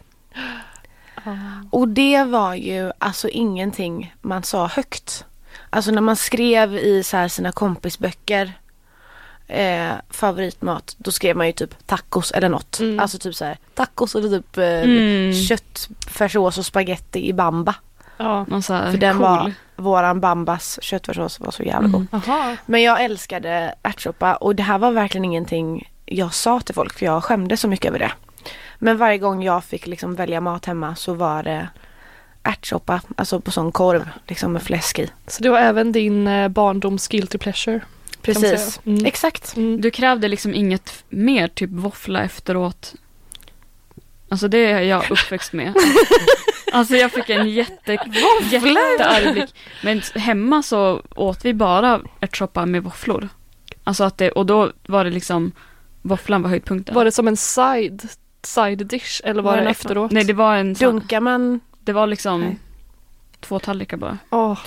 Och 1.71 1.87
det 1.87 2.23
var 2.23 2.55
ju 2.55 2.91
alltså 2.97 3.29
ingenting 3.29 4.15
man 4.21 4.43
sa 4.43 4.67
högt. 4.67 5.25
Alltså 5.69 5.91
när 5.91 6.01
man 6.01 6.15
skrev 6.15 6.75
i 6.75 7.03
så 7.03 7.17
här 7.17 7.27
sina 7.27 7.51
kompisböcker 7.51 8.53
eh, 9.47 9.91
favoritmat, 10.09 10.95
då 10.97 11.11
skrev 11.11 11.37
man 11.37 11.47
ju 11.47 11.53
typ 11.53 11.87
tacos 11.87 12.31
eller 12.31 12.49
något. 12.49 12.79
Mm. 12.79 12.99
Alltså 12.99 13.17
typ 13.17 13.35
så 13.35 13.45
här 13.45 13.57
tacos 13.75 14.15
eller 14.15 14.29
typ 14.29 14.57
eh, 14.57 14.63
Mm. 14.83 15.33
köttfärssås 15.33 16.57
och 16.57 16.65
spaghetti 16.65 17.27
i 17.29 17.33
bamba. 17.33 17.75
ja. 18.17 18.45
Någon 18.49 18.63
så 18.63 18.73
här 18.73 18.91
För 18.91 18.97
den 18.97 19.13
cool. 19.17 19.21
var, 19.27 19.53
våran 19.75 20.19
bambas 20.19 20.79
köttfärssås 20.81 21.39
var 21.39 21.51
så 21.51 21.63
jävla 21.63 21.87
god. 21.87 22.07
Mm. 22.27 22.57
Men 22.65 22.81
jag 22.81 23.03
älskade 23.03 23.75
ärtsoppa 23.83 24.35
och 24.35 24.55
det 24.55 24.63
här 24.63 24.77
var 24.77 24.91
verkligen 24.91 25.25
ingenting 25.25 25.91
jag 26.05 26.33
sa 26.33 26.59
till 26.59 26.75
folk 26.75 26.93
för 26.93 27.05
jag 27.05 27.23
skämdes 27.23 27.61
så 27.61 27.67
mycket 27.67 27.85
över 27.89 27.99
det. 27.99 28.11
Men 28.79 28.97
varje 28.97 29.17
gång 29.17 29.43
jag 29.43 29.63
fick 29.63 29.87
liksom 29.87 30.15
välja 30.15 30.41
mat 30.41 30.65
hemma 30.65 30.95
så 30.95 31.13
var 31.13 31.43
det 31.43 31.67
ärtsoppa, 32.43 33.01
alltså 33.15 33.39
på 33.39 33.51
sån 33.51 33.71
korv 33.71 34.09
liksom 34.27 34.53
med 34.53 34.61
fläsk 34.61 34.99
i. 34.99 35.09
Så 35.27 35.43
det 35.43 35.49
var 35.49 35.59
även 35.59 35.91
din 35.91 36.27
eh, 36.27 36.47
barndoms 36.47 37.07
guilty 37.07 37.37
pleasure. 37.37 37.81
Precis. 38.21 38.79
Mm. 38.85 39.05
exakt. 39.05 39.57
Mm. 39.57 39.81
Du 39.81 39.91
krävde 39.91 40.27
liksom 40.27 40.53
inget 40.53 41.03
mer, 41.09 41.47
typ 41.47 41.69
våffla 41.69 42.23
efteråt. 42.23 42.95
Alltså 44.29 44.47
det 44.47 44.71
är 44.71 44.81
jag 44.81 45.11
uppväxt 45.11 45.53
med. 45.53 45.73
Alltså 46.71 46.95
jag 46.95 47.11
fick 47.11 47.29
en 47.29 47.49
jätte, 47.49 47.97
jättearg 48.51 49.33
blick. 49.33 49.55
Men 49.83 50.01
hemma 50.15 50.63
så 50.63 51.01
åt 51.15 51.45
vi 51.45 51.53
bara 51.53 52.01
ärtsoppa 52.19 52.65
med 52.65 52.83
våfflor. 52.83 53.29
Alltså 53.83 54.03
att 54.03 54.17
det, 54.17 54.31
och 54.31 54.45
då 54.45 54.71
var 54.87 55.03
det 55.03 55.09
liksom, 55.09 55.51
våfflan 56.01 56.41
var 56.41 56.49
höjdpunkten. 56.49 56.95
Var 56.95 57.05
det 57.05 57.11
som 57.11 57.27
en 57.27 57.37
side, 57.37 58.09
side 58.43 58.87
dish 58.87 59.21
eller 59.23 59.41
var 59.41 59.55
Var 59.55 59.63
det 59.63 59.69
efteråt? 59.69 60.11
Nej 60.11 60.23
det 60.23 60.33
var 60.33 60.55
en 60.55 60.73
Dunkar 60.73 61.19
man? 61.19 61.59
Det 61.89 61.93
var 61.93 62.07
liksom 62.07 62.41
Nej. 62.41 62.57
två 63.39 63.59
tallrikar 63.59 63.97
bara. 63.97 64.17
Åh, 64.29 64.59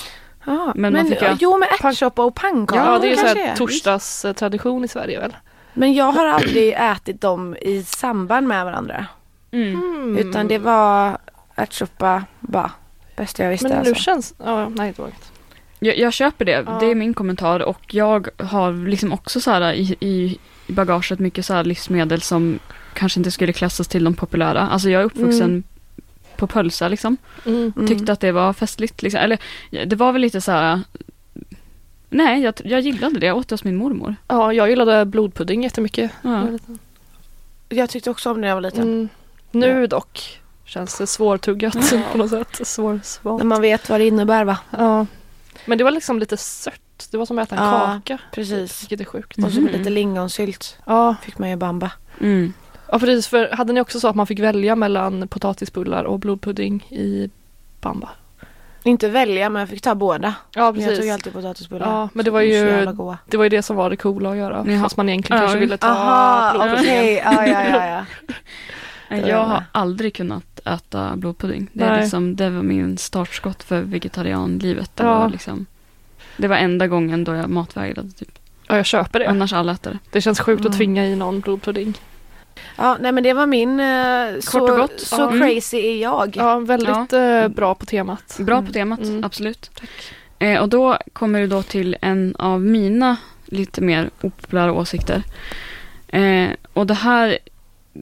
Ja, 0.44 0.72
Men 0.76 0.92
man 0.92 1.06
fick 1.06 1.22
ju- 1.22 1.36
jo 1.40 1.58
med 1.58 1.68
ärtsoppa 1.82 2.24
och 2.24 2.34
pannkakor 2.34 2.84
ja, 2.92 2.98
det 2.98 3.06
är 3.06 3.10
ju 3.10 3.16
så 3.16 3.26
här 3.26 3.56
torsdagstradition 3.56 4.84
i 4.84 4.88
Sverige 4.88 5.20
väl? 5.20 5.36
Men 5.74 5.94
jag 5.94 6.12
har 6.12 6.26
aldrig 6.26 6.72
ätit 6.78 7.20
dem 7.20 7.56
i 7.56 7.82
samband 7.82 8.48
med 8.48 8.64
varandra. 8.64 9.06
Mm. 9.50 10.16
Utan 10.18 10.48
det 10.48 10.58
var 10.58 11.18
ärtsoppa 11.54 12.24
bara. 12.40 12.70
Bästa 13.16 13.42
jag 13.42 13.50
visste 13.50 13.68
Men 13.68 13.72
nu 13.82 13.88
alltså. 13.88 13.94
känns, 14.04 14.34
ja, 14.44 14.68
nej 14.68 14.92
det 14.96 15.02
var 15.02 15.08
inget. 15.08 15.32
Jag, 15.78 15.98
jag 15.98 16.12
köper 16.12 16.44
det, 16.44 16.64
Ja. 16.66 16.76
det 16.80 16.86
är 16.86 16.94
min 16.94 17.14
kommentar 17.14 17.60
och 17.60 17.94
jag 17.94 18.28
har 18.38 18.88
liksom 18.88 19.12
också 19.12 19.40
så 19.40 19.50
här 19.50 19.72
i, 19.72 19.96
i, 20.00 20.38
i 20.66 20.72
bagaget 20.72 21.18
mycket 21.18 21.46
så 21.46 21.54
här 21.54 21.64
livsmedel 21.64 22.22
som 22.22 22.58
kanske 22.94 23.20
inte 23.20 23.30
skulle 23.30 23.52
klassas 23.52 23.88
till 23.88 24.04
de 24.04 24.14
populära. 24.14 24.60
Alltså 24.68 24.90
jag 24.90 25.00
är 25.00 25.04
uppvuxen 25.04 25.42
Mm. 25.50 25.62
På 26.46 26.52
pölsa 26.52 26.88
liksom. 26.88 27.16
Mm. 27.46 27.72
Tyckte 27.88 28.12
att 28.12 28.20
det 28.20 28.32
var 28.32 28.52
festligt 28.52 29.02
liksom. 29.02 29.20
Eller 29.20 29.38
ja, 29.70 29.84
det 29.84 29.96
var 29.96 30.12
väl 30.12 30.22
lite 30.22 30.40
så 30.40 30.52
här. 30.52 30.80
Nej, 32.10 32.42
jag, 32.42 32.54
jag 32.64 32.80
gillade 32.80 33.18
det. 33.20 33.26
Jag 33.26 33.36
åt 33.36 33.48
det 33.48 33.52
hos 33.54 33.64
min 33.64 33.76
mormor. 33.76 34.14
Ja, 34.28 34.52
jag 34.52 34.70
gillade 34.70 35.04
blodpudding 35.04 35.62
jättemycket. 35.62 36.10
Ja. 36.22 36.46
jag 37.68 37.90
tyckte 37.90 38.10
också 38.10 38.30
om 38.30 38.36
det 38.36 38.40
när 38.40 38.48
jag 38.48 38.54
var 38.56 38.60
liten. 38.60 38.82
Mm. 38.82 39.08
Nu 39.50 39.86
dock 39.86 40.40
känns 40.64 40.98
det 40.98 41.06
svårtuggat 41.06 41.92
Ja. 41.92 42.00
på 42.12 42.18
något 42.18 42.30
sätt. 42.30 42.66
Svårsvalt. 42.66 43.38
När 43.42 43.46
man 43.48 43.60
vet 43.60 43.88
vad 43.90 44.00
det 44.00 44.06
innebär 44.06 44.44
va? 44.44 44.58
Ja. 44.70 45.06
Men 45.66 45.78
det 45.78 45.84
var 45.84 45.90
liksom 45.90 46.18
lite 46.18 46.36
sött. 46.36 47.08
Det 47.10 47.16
var 47.16 47.26
som 47.26 47.38
att 47.38 47.52
äta 47.52 47.62
en 47.62 47.68
Ja. 47.68 48.00
kaka. 48.04 48.18
Precis. 48.34 48.82
Vilket 48.82 49.00
är 49.00 49.04
sjukt. 49.04 49.38
Mm. 49.38 49.48
Och 49.48 49.54
så 49.54 49.60
lite 49.60 49.90
lingonsylt 49.90 50.78
Ja. 50.86 51.16
fick 51.22 51.38
man 51.38 51.50
ju 51.50 51.56
bamba. 51.56 51.90
Mm. 52.20 52.52
Ja, 52.92 52.98
precis. 52.98 53.28
För 53.28 53.50
hade 53.50 53.72
ni 53.72 53.80
också 53.80 54.00
så 54.00 54.08
att 54.08 54.16
man 54.16 54.26
fick 54.26 54.40
välja 54.40 54.76
mellan 54.76 55.28
potatisbullar 55.28 56.04
och 56.04 56.18
blodpudding 56.18 56.82
i 56.90 57.30
bamba? 57.80 58.08
Inte 58.84 59.08
välja 59.08 59.50
men 59.50 59.60
jag 59.60 59.68
fick 59.68 59.82
ta 59.82 59.94
båda. 59.94 60.34
Ja, 60.54 60.72
Men 60.72 60.80
jag 60.80 60.90
tog 60.90 60.96
precis. 60.96 61.12
alltid 61.12 61.32
potatisbullar. 61.32 61.86
Ja, 61.86 62.08
men 62.12 62.24
det 62.24 62.30
var 62.30 62.40
ju-. 62.40 62.86
Det 63.26 63.36
var 63.36 63.44
ju 63.44 63.48
det 63.48 63.62
som 63.62 63.76
var 63.76 63.90
det 63.90 63.96
coola 63.96 64.30
att 64.30 64.36
göra. 64.36 64.64
Jaha. 64.66 64.82
Fast 64.82 64.96
man 64.96 65.08
egentligen 65.08 65.42
Ja, 65.42 65.42
kanske 65.42 65.56
ja. 65.56 65.60
ville 65.60 65.76
ta 65.76 65.86
Aha, 65.86 66.52
blodpuddingen. 66.52 66.94
okej. 66.94 67.22
Ja, 67.24 67.46
ja, 67.46 67.64
ja, 67.68 67.86
ja. 67.86 68.04
Jag 69.16 69.44
har 69.44 69.64
aldrig 69.72 70.14
kunnat 70.14 70.60
äta 70.64 71.16
blodpudding. 71.16 71.68
Det, 71.72 71.84
är 71.84 72.00
liksom, 72.00 72.36
det 72.36 72.50
var 72.50 72.62
min 72.62 72.98
startskott 72.98 73.62
för 73.62 73.80
vegetarianlivet. 73.80 74.90
Det, 74.94 75.04
ja. 75.04 75.18
var 75.18 75.28
liksom, 75.28 75.66
det 76.36 76.48
var 76.48 76.56
enda 76.56 76.86
gången 76.86 77.24
då 77.24 77.34
jag 77.34 77.50
matvägrade. 77.50 78.10
Typ. 78.10 78.38
Ja, 78.68 78.76
jag 78.76 78.86
köper 78.86 79.18
det. 79.18 79.28
Annars 79.28 79.52
alla 79.52 79.72
äter 79.72 79.90
det. 79.90 79.98
Det 80.10 80.20
känns 80.20 80.40
sjukt 80.40 80.60
mm. 80.60 80.70
att 80.70 80.76
tvinga 80.76 81.06
i 81.06 81.16
någon 81.16 81.40
blodpudding. 81.40 81.94
Ja, 82.76 82.96
nej 83.00 83.12
men 83.12 83.22
det 83.22 83.32
var 83.32 83.46
min, 83.46 83.78
Kort 84.34 84.44
så, 84.44 84.72
och 84.72 84.78
gott. 84.78 85.00
så 85.00 85.16
ja. 85.16 85.30
crazy 85.30 85.76
är 85.76 86.02
jag. 86.02 86.36
Ja, 86.36 86.58
väldigt 86.58 87.12
ja. 87.12 87.42
Uh, 87.44 87.48
bra 87.48 87.74
på 87.74 87.86
temat. 87.86 88.38
Bra 88.40 88.56
på 88.56 88.60
mm. 88.60 88.72
temat, 88.72 89.00
mm. 89.00 89.24
absolut. 89.24 89.70
Eh, 90.42 90.60
och 90.60 90.68
då 90.68 90.98
kommer 91.12 91.40
du 91.40 91.46
då 91.46 91.62
till 91.62 91.96
en 92.00 92.36
av 92.36 92.60
mina 92.60 93.16
lite 93.44 93.80
mer 93.80 94.10
opopulära 94.20 94.72
åsikter. 94.72 95.22
Eh, 96.08 96.48
och 96.72 96.86
det 96.86 96.94
här 96.94 97.38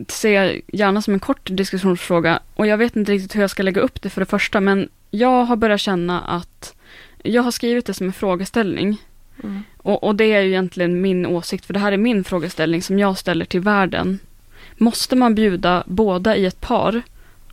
ser 0.08 0.30
jag 0.30 0.60
gärna 0.72 1.02
som 1.02 1.14
en 1.14 1.20
kort 1.20 1.48
diskussionsfråga. 1.52 2.40
Och 2.54 2.66
jag 2.66 2.78
vet 2.78 2.96
inte 2.96 3.12
riktigt 3.12 3.36
hur 3.36 3.40
jag 3.40 3.50
ska 3.50 3.62
lägga 3.62 3.80
upp 3.80 4.02
det 4.02 4.10
för 4.10 4.20
det 4.20 4.26
första, 4.26 4.60
men 4.60 4.88
jag 5.10 5.44
har 5.44 5.56
börjat 5.56 5.80
känna 5.80 6.20
att 6.20 6.74
jag 7.22 7.42
har 7.42 7.50
skrivit 7.50 7.86
det 7.86 7.94
som 7.94 8.06
en 8.06 8.12
frågeställning. 8.12 8.96
Mm. 9.42 9.62
Och, 9.76 10.04
och, 10.04 10.14
det 10.14 10.24
är 10.24 10.40
ju 10.40 10.48
egentligen 10.48 11.00
min 11.00 11.26
åsikt, 11.26 11.64
för 11.64 11.74
det 11.74 11.80
här 11.80 11.92
är 11.92 11.96
min 11.96 12.24
frågeställning 12.24 12.82
som 12.82 12.98
jag 12.98 13.18
ställer 13.18 13.44
till 13.44 13.60
världen. 13.60 14.18
Måste 14.82 15.16
man 15.16 15.34
bjuda 15.34 15.84
båda 15.86 16.36
i 16.36 16.46
ett 16.46 16.60
par 16.60 17.02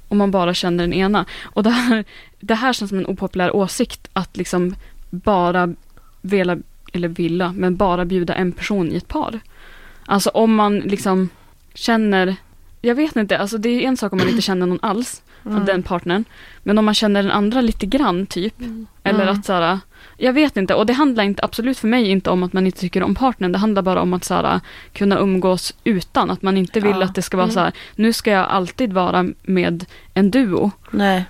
om 0.08 0.18
man 0.18 0.32
bara 0.32 0.54
känner 0.54 0.84
den 0.84 0.94
ena? 0.94 1.26
Och 1.44 1.64
det 1.64 1.70
här, 1.70 2.06
det 2.40 2.56
här 2.56 2.74
känns 2.74 2.90
som 2.90 2.98
en 2.98 3.08
opopulär 3.08 3.56
åsikt, 3.56 4.08
att 4.14 4.38
liksom 4.38 4.76
bara 5.10 5.74
vela, 6.22 6.58
eller 6.94 7.08
vilja, 7.08 7.54
men 7.58 7.76
bara 7.76 8.06
bjuda 8.06 8.36
en 8.36 8.52
person 8.52 8.92
i 8.92 8.96
ett 8.96 9.08
par. 9.08 9.40
Alltså 10.06 10.30
om 10.30 10.56
man 10.56 10.80
liksom 10.80 11.30
känner, 11.74 12.36
jag 12.82 12.96
vet 12.96 13.16
inte, 13.16 13.38
alltså 13.38 13.58
det 13.58 13.70
är 13.70 13.88
en 13.88 13.98
sak 13.98 14.12
om 14.12 14.18
man 14.18 14.30
inte 14.30 14.42
känner 14.42 14.66
någon 14.66 14.80
alls 14.82 15.22
mm. 15.46 15.66
den 15.66 15.84
partnern. 15.84 16.26
Men 16.64 16.78
om 16.78 16.86
man 16.86 16.94
känner 16.94 17.24
den 17.24 17.32
andra 17.32 17.62
lite 17.62 17.86
grann 17.86 18.26
typ. 18.26 18.60
Mm. 18.60 18.88
Eller 19.04 19.24
mm. 19.24 19.36
att 19.36 19.46
såhär, 19.46 19.80
jag 20.18 20.34
vet 20.34 20.58
inte 20.58 20.74
och 20.74 20.86
det 20.86 20.94
handlar 20.94 21.24
inte, 21.24 21.44
absolut 21.44 21.78
för 21.78 21.88
mig 21.88 22.10
inte 22.10 22.30
om 22.30 22.44
att 22.44 22.54
man 22.54 22.66
inte 22.66 22.80
tycker 22.80 23.04
om 23.04 23.16
partnern. 23.16 23.52
Det 23.52 23.58
handlar 23.58 23.82
bara 23.82 24.02
om 24.02 24.14
att 24.14 24.24
såhär, 24.24 24.60
kunna 24.94 25.18
umgås 25.20 25.74
utan. 25.84 26.32
Att 26.32 26.42
man 26.42 26.58
inte 26.58 26.80
vill 26.80 26.96
ja. 27.00 27.04
att 27.04 27.16
det 27.16 27.22
ska 27.22 27.38
vara 27.38 27.46
mm. 27.46 27.54
så 27.54 27.60
här, 27.60 27.74
nu 27.96 28.14
ska 28.14 28.32
jag 28.32 28.46
alltid 28.46 28.94
vara 28.94 29.26
med 29.42 29.86
en 30.14 30.32
duo. 30.32 30.72
Nej. 30.92 31.26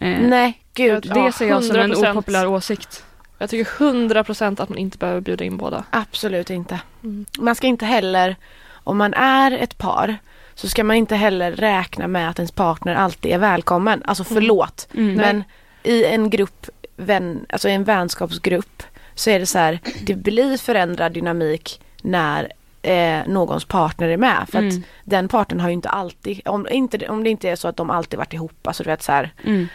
Eh, 0.00 0.20
Nej, 0.20 0.60
gud. 0.74 1.02
Det 1.02 1.20
ja, 1.20 1.32
ser 1.32 1.48
jag 1.48 1.64
som 1.64 1.76
en 1.76 1.94
opopulär 1.94 2.46
åsikt. 2.46 3.04
Jag 3.38 3.50
tycker 3.50 3.70
100% 3.70 4.62
att 4.62 4.68
man 4.68 4.78
inte 4.78 4.98
behöver 4.98 5.20
bjuda 5.20 5.44
in 5.44 5.56
båda. 5.56 5.84
Absolut 5.90 6.50
inte. 6.50 6.80
Mm. 7.02 7.26
Man 7.38 7.54
ska 7.54 7.66
inte 7.66 7.86
heller, 7.86 8.36
om 8.72 8.98
man 8.98 9.14
är 9.14 9.52
ett 9.52 9.78
par, 9.78 10.18
så 10.54 10.68
ska 10.68 10.84
man 10.84 10.96
inte 10.96 11.16
heller 11.16 11.52
räkna 11.52 12.08
med 12.08 12.30
att 12.30 12.38
ens 12.38 12.52
partner 12.52 12.94
alltid 12.94 13.32
är 13.32 13.38
välkommen. 13.38 14.02
Alltså 14.04 14.24
mm. 14.30 14.34
förlåt. 14.34 14.88
Mm. 14.94 15.14
Men 15.14 15.44
i 15.82 16.04
en 16.04 16.30
grupp, 16.30 16.66
vän, 16.96 17.46
alltså 17.48 17.68
i 17.68 17.72
en 17.72 17.84
vänskapsgrupp 17.84 18.82
så 19.14 19.30
är 19.30 19.38
det 19.38 19.46
så 19.46 19.58
här, 19.58 19.80
det 20.06 20.14
blir 20.14 20.56
förändrad 20.56 21.12
dynamik 21.12 21.80
när 22.02 22.52
eh, 22.82 23.26
någons 23.26 23.64
partner 23.64 24.08
är 24.08 24.16
med. 24.16 24.46
För 24.50 24.58
mm. 24.58 24.68
att 24.68 24.84
den 25.04 25.28
partnern 25.28 25.60
har 25.60 25.68
ju 25.68 25.74
inte 25.74 25.88
alltid, 25.88 26.40
om, 26.44 26.68
inte, 26.70 27.08
om 27.08 27.24
det 27.24 27.30
inte 27.30 27.48
är 27.48 27.56
så 27.56 27.68
att 27.68 27.76
de 27.76 27.90
alltid 27.90 28.18
varit 28.18 28.32
ihop, 28.32 28.66
alltså 28.66 28.82
du 28.82 28.90
vet 28.90 29.02
så 29.02 29.12
här, 29.12 29.32
mm. 29.44 29.68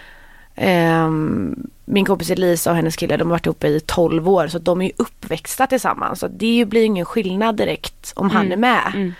eh, 0.56 1.10
min 1.86 2.06
kompis 2.06 2.30
Elisa 2.30 2.70
och 2.70 2.76
hennes 2.76 2.96
kille 2.96 3.18
de 3.18 3.24
har 3.24 3.32
varit 3.32 3.46
ihop 3.46 3.64
i 3.64 3.80
12 3.80 4.30
år 4.30 4.48
så 4.48 4.60
de 4.60 4.82
är 4.82 4.86
ju 4.86 4.92
uppväxta 4.98 5.68
tillsammans. 5.68 6.20
Så 6.20 6.28
det 6.28 6.66
blir 6.68 6.84
ingen 6.84 7.06
skillnad 7.06 7.56
direkt 7.56 8.14
om 8.16 8.30
han 8.30 8.46
mm. 8.46 8.52
är 8.52 8.58
med. 8.58 8.92
Mm. 8.96 9.14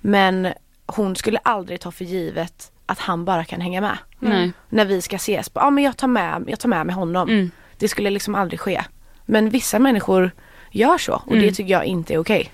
Men 0.00 0.52
hon 0.96 1.16
skulle 1.16 1.38
aldrig 1.38 1.80
ta 1.80 1.90
för 1.90 2.04
givet 2.04 2.72
att 2.86 2.98
han 2.98 3.24
bara 3.24 3.44
kan 3.44 3.60
hänga 3.60 3.80
med. 3.80 3.98
Mm. 4.22 4.52
När 4.68 4.84
vi 4.84 5.02
ska 5.02 5.16
ses. 5.16 5.50
Ja 5.54 5.70
men 5.70 5.84
jag 5.84 5.96
tar 5.96 6.08
med, 6.08 6.44
jag 6.46 6.60
tar 6.60 6.68
med 6.68 6.86
mig 6.86 6.94
honom. 6.94 7.28
Mm. 7.28 7.50
Det 7.78 7.88
skulle 7.88 8.10
liksom 8.10 8.34
aldrig 8.34 8.60
ske. 8.60 8.84
Men 9.26 9.50
vissa 9.50 9.78
människor 9.78 10.30
gör 10.70 10.98
så 10.98 11.14
och 11.14 11.32
det 11.32 11.42
mm. 11.42 11.54
tycker 11.54 11.70
jag 11.70 11.84
inte 11.84 12.14
är 12.14 12.18
okej. 12.18 12.40
Okay. 12.40 12.52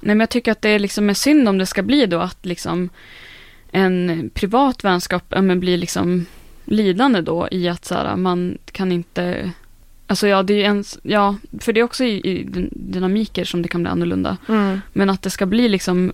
Nej 0.00 0.14
men 0.14 0.20
jag 0.20 0.30
tycker 0.30 0.52
att 0.52 0.62
det 0.62 0.68
är 0.68 0.78
liksom 0.78 1.10
är 1.10 1.14
synd 1.14 1.48
om 1.48 1.58
det 1.58 1.66
ska 1.66 1.82
bli 1.82 2.06
då 2.06 2.18
att 2.18 2.46
liksom 2.46 2.90
en 3.70 4.30
privat 4.34 4.84
vänskap 4.84 5.24
ja, 5.28 5.42
men 5.42 5.60
blir 5.60 5.76
liksom 5.76 6.26
lidande 6.64 7.20
då 7.20 7.48
i 7.50 7.68
att 7.68 7.84
så 7.84 7.94
här, 7.94 8.16
man 8.16 8.58
kan 8.72 8.92
inte 8.92 9.52
Alltså 10.10 10.28
ja, 10.28 10.42
det 10.42 10.64
är 10.64 10.68
en, 10.68 10.84
ja, 11.02 11.36
för 11.60 11.72
det 11.72 11.80
är 11.80 11.84
också 11.84 12.04
i, 12.04 12.30
i 12.30 12.46
dynamiker 12.70 13.44
som 13.44 13.62
det 13.62 13.68
kan 13.68 13.82
bli 13.82 13.90
annorlunda. 13.90 14.36
Mm. 14.48 14.80
Men 14.92 15.10
att 15.10 15.22
det 15.22 15.30
ska 15.30 15.46
bli 15.46 15.68
liksom 15.68 16.12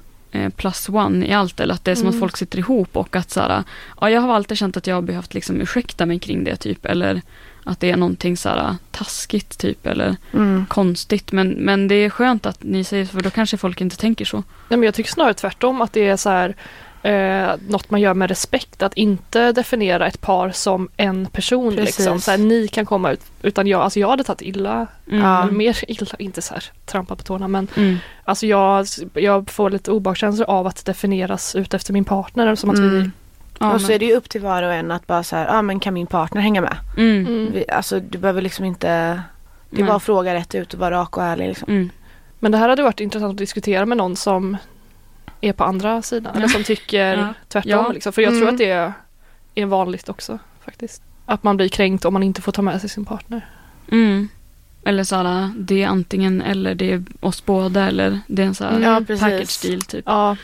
plus 0.56 0.88
one 0.88 1.26
i 1.26 1.32
allt 1.32 1.60
eller 1.60 1.74
att 1.74 1.84
det 1.84 1.90
är 1.90 1.94
som 1.94 2.06
mm. 2.06 2.14
att 2.14 2.20
folk 2.20 2.36
sitter 2.36 2.58
ihop 2.58 2.96
och 2.96 3.16
att 3.16 3.30
så 3.30 3.40
här, 3.40 3.62
ja 4.00 4.10
jag 4.10 4.20
har 4.20 4.34
alltid 4.34 4.58
känt 4.58 4.76
att 4.76 4.86
jag 4.86 4.94
har 4.94 5.02
behövt 5.02 5.34
liksom 5.34 5.60
ursäkta 5.60 6.06
mig 6.06 6.18
kring 6.18 6.44
det 6.44 6.56
typ 6.56 6.86
eller 6.86 7.22
att 7.64 7.80
det 7.80 7.90
är 7.90 7.96
någonting 7.96 8.36
så 8.36 8.48
här 8.48 8.76
taskigt 8.90 9.58
typ 9.58 9.86
eller 9.86 10.16
mm. 10.32 10.66
konstigt 10.68 11.32
men, 11.32 11.48
men 11.50 11.88
det 11.88 11.94
är 11.94 12.10
skönt 12.10 12.46
att 12.46 12.62
ni 12.62 12.84
säger 12.84 13.04
så 13.04 13.12
för 13.12 13.22
då 13.22 13.30
kanske 13.30 13.56
folk 13.56 13.80
inte 13.80 13.96
tänker 13.96 14.24
så. 14.24 14.36
Nej 14.36 14.78
men 14.78 14.82
jag 14.82 14.94
tycker 14.94 15.10
snarare 15.10 15.34
tvärtom 15.34 15.80
att 15.80 15.92
det 15.92 16.08
är 16.08 16.16
så 16.16 16.30
här 16.30 16.54
eh, 17.04 17.52
något 17.68 17.90
man 17.90 18.00
gör 18.00 18.14
med 18.14 18.28
respekt, 18.28 18.82
att 18.82 18.94
inte 18.94 19.52
definiera 19.52 20.06
ett 20.06 20.20
par 20.20 20.50
som 20.50 20.88
en 20.96 21.26
person. 21.26 21.74
Liksom. 21.74 22.20
Så 22.20 22.30
här, 22.30 22.38
ni 22.38 22.68
kan 22.68 22.86
komma 22.86 23.12
ut, 23.12 23.20
utan 23.42 23.66
jag, 23.66 23.80
alltså 23.80 24.00
jag 24.00 24.08
hade 24.08 24.24
tagit 24.24 24.42
illa, 24.42 24.86
mm. 25.10 25.56
mer 25.56 25.78
illa, 25.88 26.06
inte 26.18 26.42
så 26.42 26.54
här 26.54 26.64
trampa 26.86 27.16
på 27.16 27.22
tårna 27.22 27.48
men 27.48 27.68
mm. 27.76 27.96
alltså 28.24 28.46
jag, 28.46 28.86
jag 29.14 29.50
får 29.50 29.70
lite 29.70 29.90
obehagskänslor 29.90 30.50
av 30.50 30.66
att 30.66 30.84
definieras 30.84 31.54
ut 31.54 31.74
efter 31.74 31.92
min 31.92 32.04
partner. 32.04 32.54
Som 32.54 32.70
att 32.70 32.76
mm. 32.76 33.02
vi 33.02 33.10
Ja, 33.58 33.74
och 33.74 33.80
så 33.80 33.92
är 33.92 33.98
det 33.98 34.04
ju 34.04 34.14
upp 34.14 34.28
till 34.28 34.40
var 34.40 34.62
och 34.62 34.74
en 34.74 34.90
att 34.90 35.06
bara 35.06 35.22
så 35.22 35.36
här, 35.36 35.46
ja 35.46 35.58
ah, 35.58 35.62
men 35.62 35.80
kan 35.80 35.94
min 35.94 36.06
partner 36.06 36.40
hänga 36.40 36.60
med? 36.60 36.76
Mm. 36.96 37.26
mm. 37.26 37.52
Vi, 37.52 37.70
alltså 37.70 38.00
du 38.00 38.18
behöver 38.18 38.42
liksom 38.42 38.64
inte, 38.64 39.22
det 39.70 39.82
är 39.82 39.86
bara 39.86 39.96
att 39.96 40.02
fråga 40.02 40.34
rätt 40.34 40.54
ut 40.54 40.74
och 40.74 40.80
vara 40.80 41.00
rak 41.00 41.16
och 41.16 41.22
ärlig 41.22 41.48
liksom. 41.48 41.68
Mm. 41.68 41.90
Men 42.38 42.52
det 42.52 42.58
här 42.58 42.68
hade 42.68 42.82
varit 42.82 43.00
intressant 43.00 43.30
att 43.30 43.38
diskutera 43.38 43.86
med 43.86 43.96
någon 43.96 44.16
som 44.16 44.56
är 45.48 45.52
på 45.52 45.64
andra 45.64 46.02
sidan. 46.02 46.36
Eller 46.36 46.48
som 46.48 46.64
tycker 46.64 47.16
ja. 47.16 47.34
tvärtom. 47.48 47.70
Ja. 47.70 47.92
Liksom. 47.92 48.12
För 48.12 48.22
jag 48.22 48.32
mm. 48.32 48.40
tror 48.40 48.52
att 48.52 48.58
det 48.58 48.92
är 49.54 49.66
vanligt 49.66 50.08
också 50.08 50.38
faktiskt. 50.64 51.02
Att 51.26 51.42
man 51.42 51.56
blir 51.56 51.68
kränkt 51.68 52.04
om 52.04 52.12
man 52.12 52.22
inte 52.22 52.42
får 52.42 52.52
ta 52.52 52.62
med 52.62 52.80
sig 52.80 52.90
sin 52.90 53.04
partner. 53.04 53.48
Mm. 53.92 54.28
Eller 54.84 55.04
såhär, 55.04 55.50
det 55.56 55.82
är 55.82 55.88
antingen 55.88 56.42
eller 56.42 56.74
det 56.74 56.92
är 56.92 57.04
oss 57.20 57.44
båda 57.44 57.86
eller 57.86 58.20
det 58.26 58.42
är 58.42 58.46
en 58.46 58.54
sån 58.54 58.66
här 58.66 58.80
ja, 58.80 59.16
package 59.18 59.62
deal 59.62 59.82
typ. 59.82 60.04
Ja. 60.06 60.36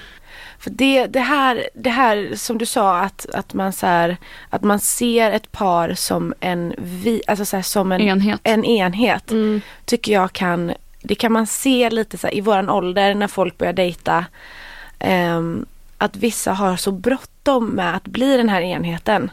För 0.59 0.71
det, 0.71 1.07
det, 1.07 1.21
här, 1.21 1.69
det 1.75 1.91
här 1.91 2.31
som 2.35 2.59
du 2.59 2.67
sa 2.67 2.99
att, 2.99 3.27
att, 3.35 3.55
man 3.55 3.73
så 3.73 3.87
här, 3.87 4.17
att 4.51 4.63
man 4.63 4.81
ser 4.81 5.33
ett 5.33 5.53
par 5.53 5.95
som 5.95 6.35
en, 6.41 6.75
vi, 6.79 7.23
alltså 7.27 7.45
så 7.45 7.57
här, 7.57 7.63
som 7.63 7.93
en 7.93 8.01
enhet, 8.01 8.41
en 8.43 8.65
enhet 8.65 9.31
mm. 9.31 9.61
tycker 9.85 10.13
jag 10.13 10.33
kan, 10.33 10.73
det 11.03 11.15
kan 11.15 11.33
man 11.33 11.47
se 11.47 11.91
lite 11.91 12.19
så 12.19 12.27
här, 12.27 12.35
i 12.35 12.41
våran 12.41 12.71
ålder 12.71 13.15
när 13.15 13.29
folk 13.29 13.59
börjar 13.59 13.73
dejta 13.73 14.25
att 15.99 16.17
vissa 16.17 16.53
har 16.53 16.77
så 16.77 16.93
bråttom 16.93 17.67
med 17.67 17.97
att 17.97 18.05
bli 18.05 18.37
den 18.37 18.49
här 18.49 18.61
enheten. 18.61 19.31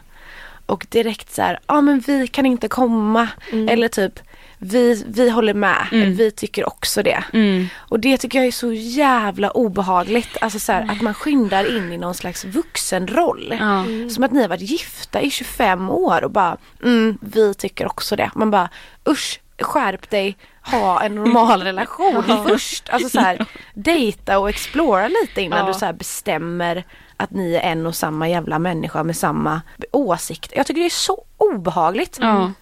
Och 0.66 0.86
direkt 0.88 1.34
så 1.34 1.42
här, 1.42 1.52
ja 1.52 1.58
ah, 1.66 1.80
men 1.80 2.00
vi 2.00 2.26
kan 2.26 2.46
inte 2.46 2.68
komma. 2.68 3.28
Mm. 3.52 3.68
Eller 3.68 3.88
typ, 3.88 4.20
vi, 4.58 5.04
vi 5.06 5.30
håller 5.30 5.54
med, 5.54 5.86
mm. 5.92 6.14
vi 6.14 6.30
tycker 6.30 6.66
också 6.66 7.02
det. 7.02 7.24
Mm. 7.32 7.66
Och 7.76 8.00
det 8.00 8.18
tycker 8.18 8.38
jag 8.38 8.46
är 8.46 8.52
så 8.52 8.72
jävla 8.72 9.50
obehagligt. 9.50 10.36
Alltså 10.40 10.58
så 10.58 10.72
här, 10.72 10.90
att 10.90 11.00
man 11.00 11.14
skyndar 11.14 11.76
in 11.76 11.92
i 11.92 11.96
någon 11.96 12.14
slags 12.14 12.44
vuxenroll. 12.44 13.52
Mm. 13.52 14.10
Som 14.10 14.24
att 14.24 14.32
ni 14.32 14.40
har 14.40 14.48
varit 14.48 14.70
gifta 14.70 15.20
i 15.20 15.30
25 15.30 15.90
år 15.90 16.24
och 16.24 16.30
bara, 16.30 16.56
mm, 16.82 17.18
vi 17.20 17.54
tycker 17.54 17.86
också 17.86 18.16
det. 18.16 18.30
Man 18.34 18.50
bara, 18.50 18.68
usch, 19.08 19.40
skärp 19.58 20.10
dig, 20.10 20.36
ha 20.70 21.02
en 21.02 21.14
normal 21.14 21.62
relation 21.62 22.44
först. 22.48 22.88
Alltså 22.90 23.08
så 23.08 23.20
här, 23.20 23.46
dejta 23.74 24.38
och 24.38 24.48
explora 24.48 25.08
lite 25.08 25.42
innan 25.42 25.58
ja. 25.58 25.66
du 25.66 25.78
så 25.78 25.86
här 25.86 25.92
bestämmer 25.92 26.84
att 27.16 27.30
ni 27.30 27.54
är 27.54 27.60
en 27.60 27.86
och 27.86 27.94
samma 27.94 28.28
jävla 28.28 28.58
människa 28.58 29.02
med 29.02 29.16
samma 29.16 29.60
åsikt. 29.92 30.52
Jag 30.56 30.66
tycker 30.66 30.80
det 30.80 30.86
är 30.86 30.90
så 30.90 31.24
obehagligt. 31.36 32.18
Ja. 32.20 32.52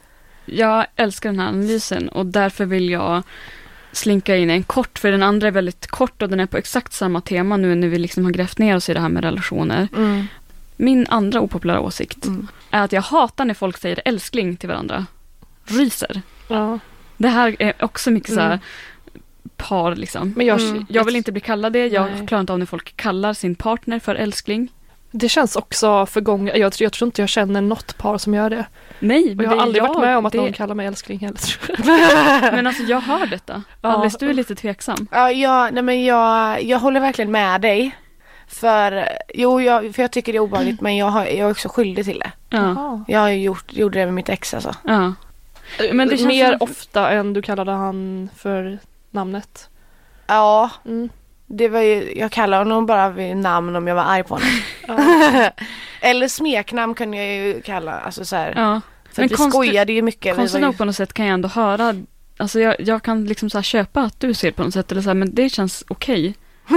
Jag 0.45 0.87
älskar 0.97 1.29
den 1.29 1.39
här 1.39 1.49
analysen 1.49 2.09
och 2.09 2.27
därför 2.27 2.65
vill 2.65 2.91
jag 2.91 3.23
slinka 3.93 4.37
in 4.37 4.51
en 4.51 4.63
kort, 4.63 4.99
för 4.99 5.11
den 5.11 5.23
andra 5.23 5.47
är 5.47 5.51
väldigt 5.51 5.87
kort 5.87 6.23
och 6.23 6.29
den 6.29 6.41
är 6.41 6.47
på 6.47 6.57
exakt 6.57 6.93
samma 6.93 7.21
tema 7.21 7.57
nu 7.57 7.75
när 7.75 7.89
vi 7.89 7.99
liksom 7.99 8.25
har 8.25 8.33
grävt 8.33 8.59
ner 8.59 8.77
oss 8.77 8.89
i 8.89 8.95
det 8.95 9.01
här 9.01 9.09
med 9.09 9.25
relationer. 9.25 9.89
Mm. 9.97 10.27
Min 10.77 11.07
andra 11.07 11.41
opopulära 11.41 11.81
åsikt 11.81 12.25
mm. 12.25 12.49
är 12.71 12.83
att 12.83 12.93
jag 12.93 13.03
hatar 13.03 13.45
när 13.45 13.55
folk 13.55 13.79
säger 13.79 14.01
älskling 14.05 14.57
till 14.57 14.69
varandra. 14.69 15.07
Ryser. 15.65 16.23
Ja. 16.49 16.79
Det 17.17 17.29
här 17.29 17.57
är 17.59 17.73
också 17.81 18.11
mycket 18.11 18.35
så 18.35 18.41
här 18.41 18.47
mm. 18.47 18.61
par 19.57 19.95
liksom. 19.95 20.33
Men 20.37 20.47
jag, 20.47 20.61
mm. 20.61 20.87
jag 20.89 21.05
vill 21.05 21.17
inte 21.17 21.33
bli 21.33 21.41
kallad 21.41 21.73
det. 21.73 21.87
Jag 21.87 22.11
Nej. 22.11 22.27
klarar 22.27 22.41
inte 22.41 22.53
av 22.53 22.59
när 22.59 22.67
folk 22.67 22.97
kallar 22.97 23.33
sin 23.33 23.55
partner 23.55 23.99
för 23.99 24.15
älskling. 24.15 24.73
Det 25.11 25.29
känns 25.29 25.57
också 25.57 26.07
för 26.07 26.21
gång, 26.21 26.49
jag, 26.49 26.73
jag 26.79 26.93
tror 26.93 27.07
inte 27.07 27.23
jag 27.23 27.29
känner 27.29 27.61
något 27.61 27.99
par 27.99 28.19
som 28.19 28.35
gör 28.35 28.51
det. 28.51 28.67
Nej, 28.99 29.35
men 29.35 29.45
jag 29.45 29.51
har 29.51 29.63
aldrig 29.63 29.83
jag, 29.83 29.89
varit 29.89 30.01
med 30.01 30.19
om 30.19 30.27
att 30.27 30.33
det... 30.33 30.39
någon 30.39 30.53
kallar 30.53 30.75
mig 30.75 30.87
älskling 30.87 31.19
heller. 31.19 32.53
men 32.53 32.67
alltså 32.67 32.83
jag 32.83 33.01
hör 33.01 33.27
detta. 33.27 33.63
Ja. 33.83 33.89
Alice, 33.89 34.17
du 34.21 34.31
är 34.31 34.35
lite 34.35 34.55
tveksam. 34.55 35.09
Ja, 35.11 35.31
jag, 35.31 35.75
nej 35.75 35.83
men 35.83 36.05
jag, 36.05 36.63
jag 36.63 36.79
håller 36.79 37.01
verkligen 37.01 37.31
med 37.31 37.61
dig. 37.61 37.97
För, 38.49 39.09
jo, 39.35 39.61
jag, 39.61 39.95
för 39.95 40.03
jag 40.03 40.11
tycker 40.11 40.33
det 40.33 40.39
är 40.39 40.41
obehagligt 40.41 40.81
men 40.81 40.97
jag, 40.97 41.07
har, 41.07 41.25
jag 41.25 41.37
är 41.37 41.51
också 41.51 41.69
skyldig 41.69 42.05
till 42.05 42.19
det. 42.19 42.33
Ja. 42.51 43.05
Jag 43.09 43.21
har 43.21 43.31
gjort, 43.31 43.73
gjorde 43.73 43.99
det 43.99 44.05
med 44.05 44.15
mitt 44.15 44.29
ex 44.29 44.55
alltså. 44.55 44.75
ja. 44.83 45.13
Men 45.93 46.09
det 46.09 46.17
känns 46.17 46.27
Mer 46.29 46.51
som- 46.51 46.57
ofta 46.61 47.11
än 47.11 47.33
du 47.33 47.43
kallade 47.43 47.73
han 47.73 48.29
för 48.37 48.79
namnet. 49.11 49.69
Ja, 50.27 50.71
Mm. 50.85 51.09
det 51.47 51.69
var 51.69 51.81
ju, 51.81 52.19
jag 52.19 52.33
kallade 52.33 52.61
honom 52.65 52.87
bara 52.87 53.09
vid 53.11 53.37
namn 53.37 53.77
om 53.77 53.87
jag 53.87 53.95
var 53.95 54.03
arg 54.05 54.23
på 54.23 54.35
honom. 54.35 54.49
Ja. 54.89 55.51
Eller 56.01 56.29
smeknamn 56.29 56.95
kunde 56.95 57.17
jag 57.17 57.27
ju 57.27 57.61
kalla, 57.63 57.93
alltså 58.01 58.25
så 58.25 58.37
här. 58.37 58.53
Ja. 58.57 58.81
För 59.13 59.23
Men 59.23 59.29
vi 59.29 59.35
konstigt- 59.35 59.53
skojade 59.53 59.93
ju 59.93 60.03
mycket. 60.03 60.37
Konstigt 60.37 60.53
var 60.53 60.61
ju- 60.61 60.67
nog 60.67 60.79
på 60.79 60.85
något 60.85 60.97
sätt 60.97 61.13
kan 61.13 61.27
jag 61.27 61.35
ändå 61.35 61.49
höra, 61.49 61.95
alltså 62.37 62.61
jag, 62.61 62.77
jag 62.81 63.03
kan 63.03 63.25
liksom 63.25 63.51
så 63.51 63.63
köpa 63.63 64.01
att 64.03 64.21
du 64.21 64.35
ser 64.35 64.51
på 64.51 64.63
något 64.63 64.75
sätt, 64.75 64.93
eller 64.93 65.03
så 65.03 65.09
här, 65.09 65.15
men 65.15 65.35
det 65.35 65.49
känns 65.49 65.85
okej. 65.89 66.35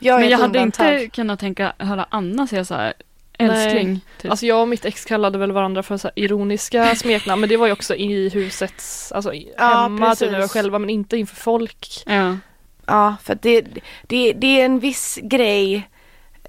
jag 0.00 0.16
är 0.16 0.20
Men 0.20 0.28
jag 0.28 0.38
hade 0.38 0.58
inte 0.58 1.06
kunnat 1.12 1.40
tänka, 1.40 1.72
höra 1.78 2.06
Anna 2.10 2.46
säga 2.46 2.64
så 2.64 2.74
här, 2.74 2.92
älskling. 3.38 4.00
Typ. 4.20 4.30
Alltså 4.30 4.46
jag 4.46 4.60
och 4.60 4.68
mitt 4.68 4.84
ex 4.84 5.04
kallade 5.04 5.38
väl 5.38 5.52
varandra 5.52 5.82
för 5.82 5.96
så 5.96 6.08
här 6.08 6.12
ironiska 6.24 6.94
smeknamn 6.96 7.40
men 7.40 7.48
det 7.48 7.56
var 7.56 7.66
ju 7.66 7.72
också 7.72 7.94
i 7.94 8.28
husets, 8.28 9.12
alltså 9.12 9.34
i- 9.34 9.52
Ja, 9.58 9.82
hemma 9.82 10.14
typ 10.14 10.30
när 10.30 10.38
vi 10.38 10.40
var 10.42 10.48
själva 10.48 10.78
men 10.78 10.90
inte 10.90 11.16
inför 11.16 11.36
folk. 11.36 12.02
ja. 12.06 12.36
Ja, 12.88 13.16
för 13.22 13.38
det, 13.42 13.60
det, 14.06 14.32
det 14.32 14.60
är 14.60 14.64
en 14.64 14.78
viss 14.78 15.18
grej 15.22 15.88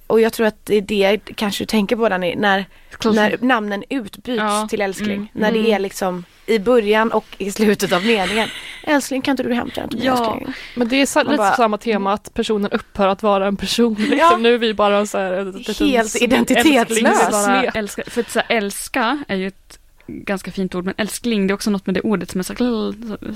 och 0.07 0.21
jag 0.21 0.33
tror 0.33 0.47
att 0.47 0.65
det 0.65 0.75
är 0.77 0.81
det 0.81 1.19
kanske 1.35 1.61
du 1.63 1.65
tänker 1.65 1.95
på 1.95 2.09
Danny, 2.09 2.35
när, 2.35 2.65
när 3.13 3.37
namnen 3.41 3.83
utbyts 3.89 4.37
Ja, 4.39 4.67
till 4.69 4.81
älskling. 4.81 5.15
mm, 5.15 5.27
när 5.33 5.51
det 5.51 5.59
mm. 5.59 5.71
är 5.73 5.79
liksom 5.79 6.23
i 6.47 6.59
början 6.59 7.11
och 7.11 7.25
i 7.37 7.51
slutet 7.51 7.91
av 7.91 8.05
meningen. 8.05 8.49
Älskling 8.83 9.21
kan 9.21 9.31
inte 9.31 9.43
du 9.43 9.53
hämta 9.53 9.81
den 9.81 9.89
till 9.89 9.99
mig 9.99 10.07
Ja. 10.07 10.13
älskling? 10.35 10.53
Men 10.75 10.87
det 10.87 10.95
är 10.95 11.15
Man 11.15 11.25
lite 11.25 11.37
bara- 11.37 11.55
samma 11.55 11.77
tema 11.77 12.13
att 12.13 12.33
personen 12.33 12.71
upphör 12.71 13.07
att 13.07 13.23
vara 13.23 13.47
en 13.47 13.57
person. 13.57 13.95
Liksom. 13.99 14.17
Ja. 14.17 14.37
Nu 14.37 14.53
är 14.53 14.57
vi 14.57 14.73
bara 14.73 15.05
så 15.05 15.17
här, 15.17 15.31
ett 15.33 15.79
Helt 15.79 16.15
identitetslös. 16.21 17.31
bara 17.31 17.63
älska, 17.63 18.03
för 18.07 18.21
att 18.21 18.31
så 18.31 18.39
här, 18.39 18.57
älska 18.57 19.23
är 19.27 19.35
ju 19.35 19.47
ett 19.47 19.79
ganska 20.07 20.51
fint 20.51 20.75
ord, 20.75 20.85
men 20.85 20.93
älskling 20.97 21.47
det 21.47 21.51
är 21.51 21.55
också 21.55 21.69
något 21.69 21.85
med 21.85 21.95
det 21.95 22.01
ordet 22.01 22.31
som 22.31 22.39
är 22.39 22.43
så 22.43 22.53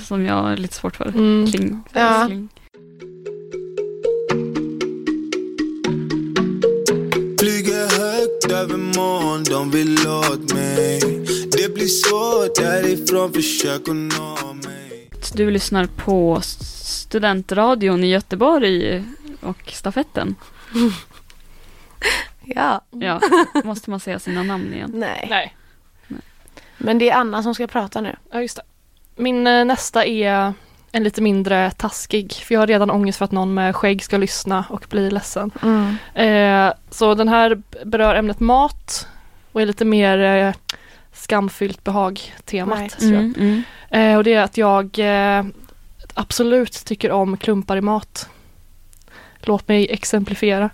som 0.08 0.26
jag 0.26 0.34
har 0.36 0.58
lite 0.58 0.74
svårt 0.76 0.96
för. 0.96 1.06
Mm. 1.08 1.48
Kling, 1.52 1.84
Ja. 1.94 2.00
älskling. 2.22 2.50
Flyger 7.40 8.00
högt 8.00 8.52
över 8.52 8.78
moln, 8.78 9.44
de 9.44 9.72
vill 9.72 10.08
åt 10.08 10.54
mig 10.54 11.02
svårt 11.92 12.56
därifrån, 12.56 13.34
försök 13.34 13.82
att 13.82 13.96
nå 13.96 14.54
mig 14.54 15.10
Du 15.34 15.52
lyssnar 15.52 15.86
på 15.86 16.40
studentradion 16.44 18.04
i 18.04 18.08
Göteborg 18.08 19.04
och 19.42 19.72
stafetten. 19.74 20.36
Ja, 22.44 22.82
Ja, 22.90 23.22
måste 23.64 23.90
man 23.90 24.00
säga 24.00 24.20
sina 24.20 24.44
namn 24.44 24.74
igen. 24.74 24.92
nej. 24.94 25.28
Nej, 25.30 25.56
Men 26.78 26.98
det 26.98 27.10
är 27.10 27.16
Anna 27.16 27.44
som 27.44 27.56
ska 27.56 27.68
prata 27.68 28.02
nu. 28.02 28.16
ja 28.32 28.42
just 28.42 28.56
det. 28.56 28.62
Min 29.16 29.48
eh, 29.48 29.66
nästa 29.66 30.06
är 30.06 30.54
en 30.92 31.04
lite 31.04 31.22
mindre 31.22 31.72
taskig 31.72 32.34
för 32.34 32.54
jag 32.56 32.60
har 32.62 32.68
redan 32.68 32.92
ångest 32.92 33.18
för 33.18 33.26
att 33.26 33.32
någon 33.32 33.54
med 33.54 33.76
skägg 33.76 34.04
ska 34.04 34.18
lyssna 34.18 34.66
och 34.70 34.86
bli 34.90 35.12
ledsen. 35.12 35.52
Mm. 35.64 35.96
Eh, 36.68 36.74
så 36.90 37.14
den 37.16 37.28
här 37.28 37.62
berör 37.86 38.16
ämnet 38.16 38.40
mat 38.40 39.08
och 39.52 39.62
är 39.62 39.66
lite 39.66 39.86
mer 39.86 40.18
eh, 40.20 40.54
skamfyllt 41.14 41.84
behag-temat. 41.84 43.02
Mm, 43.02 43.34
mm. 43.38 43.64
Eh, 43.90 44.18
och 44.18 44.24
det 44.24 44.34
är 44.34 44.42
att 44.44 44.58
jag 44.58 45.00
eh, 45.00 45.46
absolut 46.14 46.86
tycker 46.86 47.12
om 47.12 47.38
klumpar 47.38 47.78
i 47.78 47.82
mat. 47.82 48.30
Låt 49.40 49.68
mig 49.68 49.92
exemplifiera. 49.92 50.70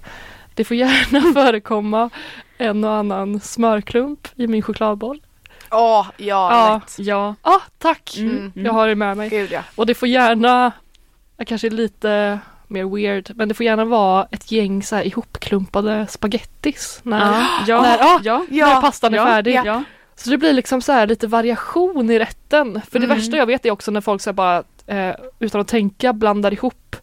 Det 0.53 0.63
får 0.63 0.77
gärna 0.77 1.33
förekomma 1.33 2.09
en 2.57 2.83
och 2.83 2.93
annan 2.93 3.39
smörklump 3.39 4.27
i 4.35 4.47
min 4.47 4.61
chokladboll. 4.61 5.21
Åh, 5.71 6.07
ja, 6.17 6.25
Ja. 6.51 6.73
lätt. 6.73 7.07
Ja. 7.07 7.35
Ah, 7.41 7.59
tack! 7.77 8.15
Mm, 8.17 8.29
Mm. 8.31 8.51
mm. 8.55 8.65
Jag 8.65 8.73
har 8.73 8.87
det 8.87 8.95
med 8.95 9.17
mig. 9.17 9.29
Gud 9.29 9.51
ja. 9.51 9.61
Och 9.75 9.85
det 9.85 9.93
får 9.95 10.07
gärna, 10.07 10.71
jag 11.37 11.47
kanske 11.47 11.67
är 11.67 11.71
lite 11.71 12.39
mer 12.67 12.95
weird, 12.95 13.31
men 13.35 13.47
det 13.47 13.53
får 13.53 13.65
gärna 13.65 13.85
vara 13.85 14.27
ett 14.31 14.51
gäng 14.51 14.83
så 14.83 14.95
här 14.95 15.03
ihopklumpade 15.07 16.07
spagettis. 16.09 16.99
När, 17.03 17.19
Ja, 17.19 17.47
ja, 17.67 17.81
När- 17.81 17.97
ah, 18.15 18.19
ja, 18.23 18.45
när 18.49 18.81
pastan 18.81 19.13
är 19.13 19.17
ja, 19.17 19.25
färdig. 19.25 19.61
Så 20.17 20.29
det 20.29 20.37
blir 20.37 20.53
liksom 20.53 20.81
så 20.81 20.91
här 20.91 21.07
lite 21.07 21.27
variation 21.27 22.09
i 22.11 22.19
rätten. 22.19 22.81
För 22.91 22.99
det 22.99 23.05
Mm. 23.05 23.17
värsta 23.17 23.37
jag 23.37 23.45
vet 23.45 23.65
är 23.65 23.71
också 23.71 23.91
när 23.91 24.01
folk 24.01 24.21
så 24.21 24.33
bara 24.33 24.63
eh, 24.87 25.15
utan 25.39 25.61
att 25.61 25.67
tänka 25.67 26.13
blandar 26.13 26.53
ihop 26.53 26.95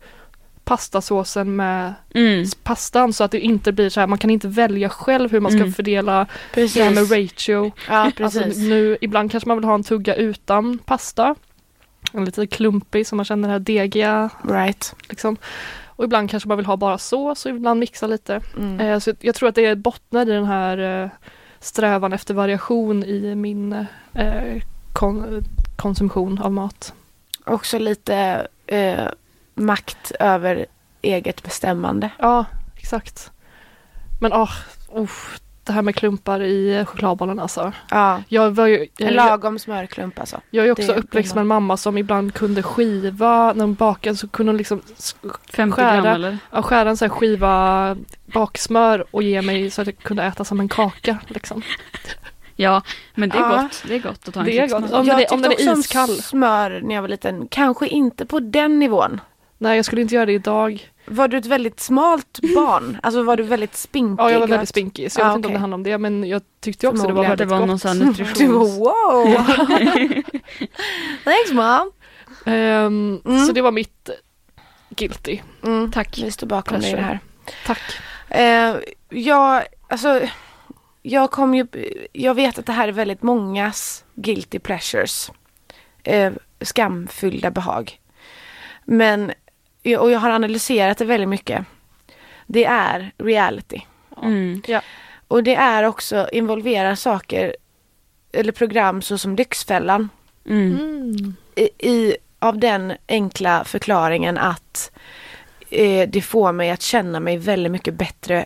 pastasåsen 0.64 1.56
med 1.56 1.94
Mm. 2.14 2.44
pastan 2.62 3.12
så 3.12 3.24
att 3.24 3.30
det 3.30 3.40
inte 3.40 3.72
blir 3.72 3.88
så 3.90 4.00
här, 4.00 4.06
man 4.06 4.18
kan 4.18 4.30
inte 4.30 4.48
välja 4.48 4.88
själv 4.88 5.30
hur 5.32 5.40
man 5.40 5.52
ska 5.52 5.60
Mm. 5.60 5.72
fördela 5.72 6.26
Precis. 6.54 6.74
det 6.74 6.82
här 6.82 6.90
med 6.90 7.10
ratio. 7.10 7.72
Ja, 7.88 8.10
precis. 8.16 8.42
Alltså 8.42 8.60
nu, 8.60 8.96
ibland 9.00 9.30
kanske 9.30 9.48
man 9.48 9.56
vill 9.58 9.64
ha 9.64 9.74
en 9.74 9.82
tugga 9.82 10.14
utan 10.14 10.78
pasta. 10.78 11.34
En 12.12 12.24
lite 12.24 12.46
klumpig 12.46 13.06
så 13.06 13.16
man 13.16 13.24
känner 13.24 13.48
det 13.48 13.52
här 13.52 13.58
degiga 13.58 14.30
right. 14.48 14.94
liksom. 15.08 15.36
Och 15.86 16.04
ibland 16.04 16.30
kanske 16.30 16.48
man 16.48 16.56
vill 16.56 16.66
ha 16.66 16.76
bara 16.76 16.98
sås 16.98 17.46
och 17.46 17.50
ibland 17.50 17.80
mixa 17.80 18.06
lite. 18.06 18.40
Mm. 18.56 18.80
Eh, 18.80 18.98
så 18.98 19.12
jag 19.20 19.34
tror 19.34 19.48
att 19.48 19.54
det 19.54 19.76
bottnar 19.76 20.22
i 20.22 20.30
den 20.32 20.44
här 20.44 21.02
eh, 21.04 21.10
strävan 21.64 22.12
efter 22.12 22.34
variation 22.34 23.04
i 23.04 23.34
min 23.34 23.86
eh, 24.12 24.62
kon- 24.92 25.44
konsumtion 25.76 26.38
av 26.38 26.52
mat. 26.52 26.94
Också 27.44 27.78
lite 27.78 28.46
eh, 28.66 29.08
makt 29.54 30.12
över 30.20 30.66
eget 31.02 31.42
bestämmande. 31.42 32.10
Ja, 32.18 32.44
exakt. 32.76 33.30
Men 34.20 34.32
ah, 34.32 34.48
oh, 34.88 35.10
det 35.66 35.72
här 35.72 35.82
med 35.82 35.94
klumpar 35.96 36.42
i 36.42 36.84
chokladbollen 36.86 37.38
alltså. 37.40 37.72
Ja. 37.90 38.22
Jag 38.28 38.50
var 38.50 38.66
ju, 38.66 38.76
En 38.82 38.88
jag, 39.06 39.14
lagom 39.14 39.58
smörklump 39.58 40.20
alltså. 40.20 40.40
jag 40.50 40.66
är 40.66 40.70
också 40.72 40.92
det- 40.92 40.98
uppväxt 40.98 41.34
med 41.34 41.40
en 41.40 41.46
mamma 41.46 41.76
som 41.76 41.98
ibland 41.98 42.34
kunde 42.34 42.62
skiva, 42.62 43.52
när 43.52 43.64
hon 43.64 43.74
bakade 43.74 44.16
så 44.16 44.28
kunde 44.28 44.52
hon 44.52 44.56
liksom 44.56 44.80
sk- 44.80 45.36
50 45.52 45.76
Skära. 45.76 46.00
gram 46.00 46.06
eller? 46.14 46.38
ja, 46.50 46.62
skära 46.62 46.90
en 46.90 46.96
sån 46.96 47.10
här 47.10 47.16
skiva 47.16 47.96
baksmör 48.26 49.04
och 49.10 49.22
ge 49.22 49.42
mig 49.42 49.70
så 49.70 49.80
att 49.82 49.86
jag 49.86 49.98
kunde 49.98 50.22
äta 50.22 50.44
som 50.44 50.60
en 50.60 50.68
kaka. 50.68 51.18
Liksom. 51.28 51.62
Ja, 52.56 52.82
men 53.14 53.28
det 53.28 53.36
är 53.36 53.40
Ja. 53.40 53.62
gott. 53.62 53.84
Det 53.88 53.94
är 53.94 53.98
gott 53.98 54.28
att 54.28 54.34
ta 54.34 54.40
en 54.40 54.46
Det 54.46 54.58
är 54.58 54.68
gott. 54.68 54.92
Om 54.92 55.06
jag 55.06 55.20
är- 55.22 55.32
om 55.34 55.42
den 55.42 55.52
är 55.52 55.78
iskall. 55.78 56.10
om 56.10 56.16
smör 56.16 56.80
när 56.84 56.94
jag 56.94 57.02
var 57.02 57.08
liten. 57.08 57.48
Kanske 57.50 57.86
inte 57.88 58.26
på 58.26 58.40
den 58.40 58.78
nivån. 58.78 59.20
Nej, 59.58 59.76
jag 59.76 59.84
skulle 59.84 60.02
inte 60.02 60.14
göra 60.14 60.26
det 60.26 60.32
idag. 60.32 60.88
Var 61.06 61.28
du 61.28 61.36
ett 61.36 61.46
väldigt 61.46 61.80
smalt 61.80 62.40
barn? 62.54 62.98
Alltså 63.02 63.22
var 63.22 63.36
du 63.36 63.42
väldigt 63.42 63.76
spinkig? 63.76 64.22
Ja, 64.22 64.30
jag 64.30 64.40
var 64.40 64.46
väldigt 64.46 64.68
spinkig 64.68 65.12
så 65.12 65.20
jag 65.20 65.26
Ah, 65.26 65.28
vet 65.30 65.36
inte 65.36 65.48
om 65.48 65.50
okej. 65.50 65.56
det 65.56 65.60
handlar 65.60 65.74
om 65.76 65.82
det 65.82 65.98
men 65.98 66.24
jag 66.28 66.42
tyckte 66.60 66.88
också 66.88 67.06
det 67.06 67.12
var 67.12 67.22
väldigt 67.22 67.38
Det 67.38 67.44
var 67.44 67.58
gott. 67.58 67.66
någon 67.68 67.78
sån 67.78 67.88
här 67.90 67.98
Du 67.98 68.04
nutritions... 68.06 68.78
wow! 68.78 69.34
Thanks 71.24 71.52
mom! 71.52 71.92
Ehm, 72.46 73.20
Mm. 73.24 73.46
Så 73.46 73.52
det 73.52 73.60
var 73.62 73.72
mitt 73.72 74.10
guilty. 74.90 75.38
Mm. 75.64 75.90
Tack. 75.92 76.18
Vi 76.24 76.30
står 76.30 76.46
bakom 76.46 76.80
dig 76.80 76.92
i 76.92 76.94
det 76.94 77.00
här. 77.02 77.18
Tack. 77.66 77.80
Eh, 78.28 78.76
jag, 79.08 79.64
alltså, 79.88 80.20
jag 81.02 81.30
kom 81.30 81.54
ju, 81.54 81.66
jag 82.12 82.34
vet 82.34 82.58
att 82.58 82.66
det 82.66 82.72
här 82.72 82.88
är 82.88 82.92
väldigt 82.92 83.22
mångas 83.22 84.04
guilty 84.14 84.58
pleasures. 84.58 85.30
Eh, 86.02 86.32
skamfyllda 86.60 87.50
behag. 87.50 87.98
Men, 88.84 89.32
och 89.84 90.10
jag 90.10 90.18
har 90.18 90.30
analyserat 90.30 90.98
det 90.98 91.04
väldigt 91.04 91.28
mycket. 91.28 91.64
Det 92.46 92.64
är 92.64 93.12
reality. 93.18 93.80
Mm. 94.22 94.62
Och 95.28 95.42
det 95.42 95.54
är 95.54 95.84
också, 95.84 96.28
involverar 96.32 96.94
saker, 96.94 97.56
eller 98.32 98.52
program 98.52 99.02
såsom 99.02 99.36
Lyxfällan. 99.36 100.08
Mm. 100.48 100.78
Mm. 100.78 101.36
I, 101.54 101.88
i, 101.88 102.16
av 102.38 102.58
den 102.58 102.92
enkla 103.08 103.64
förklaringen 103.64 104.38
att 104.38 104.90
eh, 105.70 106.08
det 106.08 106.22
får 106.22 106.52
mig 106.52 106.70
att 106.70 106.82
känna 106.82 107.20
mig 107.20 107.36
väldigt 107.36 107.72
mycket 107.72 107.94
bättre 107.94 108.44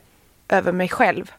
över 0.49 0.73
mig 0.73 0.89
själv. 0.89 1.33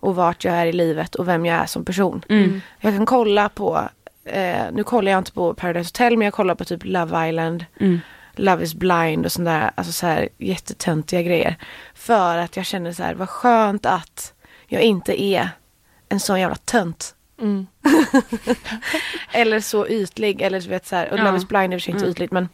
Och 0.00 0.16
vart 0.16 0.44
jag 0.44 0.54
är 0.54 0.66
i 0.66 0.72
livet 0.72 1.14
och 1.14 1.28
vem 1.28 1.46
jag 1.46 1.56
är 1.56 1.66
som 1.66 1.84
person. 1.84 2.24
Mm. 2.28 2.60
Jag 2.80 2.96
kan 2.96 3.06
kolla 3.06 3.48
på, 3.48 3.88
eh, 4.24 4.62
nu 4.72 4.84
kollar 4.84 5.12
jag 5.12 5.18
inte 5.18 5.32
på 5.32 5.54
Paradise 5.54 5.88
Hotel 5.88 6.16
men 6.16 6.24
jag 6.24 6.34
kollar 6.34 6.54
på 6.54 6.64
typ 6.64 6.80
Love 6.84 7.28
Island, 7.28 7.64
Mm. 7.80 8.00
Love 8.36 8.64
is 8.64 8.74
blind 8.74 9.26
och 9.26 9.32
sådana 9.32 9.58
där, 9.60 9.70
alltså 9.74 9.92
så 9.92 10.06
här 10.06 10.28
jättetöntiga 10.38 11.22
grejer. 11.22 11.56
För 11.94 12.38
att 12.38 12.56
jag 12.56 12.66
känner 12.66 12.92
så 12.92 13.02
här, 13.02 13.14
vad 13.14 13.28
skönt 13.28 13.86
att 13.86 14.32
jag 14.66 14.82
inte 14.82 15.22
är 15.22 15.48
en 16.08 16.20
sån 16.20 16.40
jävla 16.40 16.56
tönt. 16.56 17.14
Mm. 17.40 17.66
Eller 19.32 19.60
så 19.60 19.88
ytlig, 19.88 20.42
eller 20.42 20.60
du 20.60 20.68
vet 20.68 20.86
så 20.86 20.96
här, 20.96 21.12
och 21.12 21.18
Ja. 21.18 21.24
Love 21.24 21.36
is 21.38 21.48
blind 21.48 21.74
är 21.74 21.78
för 21.78 21.90
inte 21.90 21.98
Mm. 22.04 22.10
ytligt 22.10 22.32
men 22.32 22.48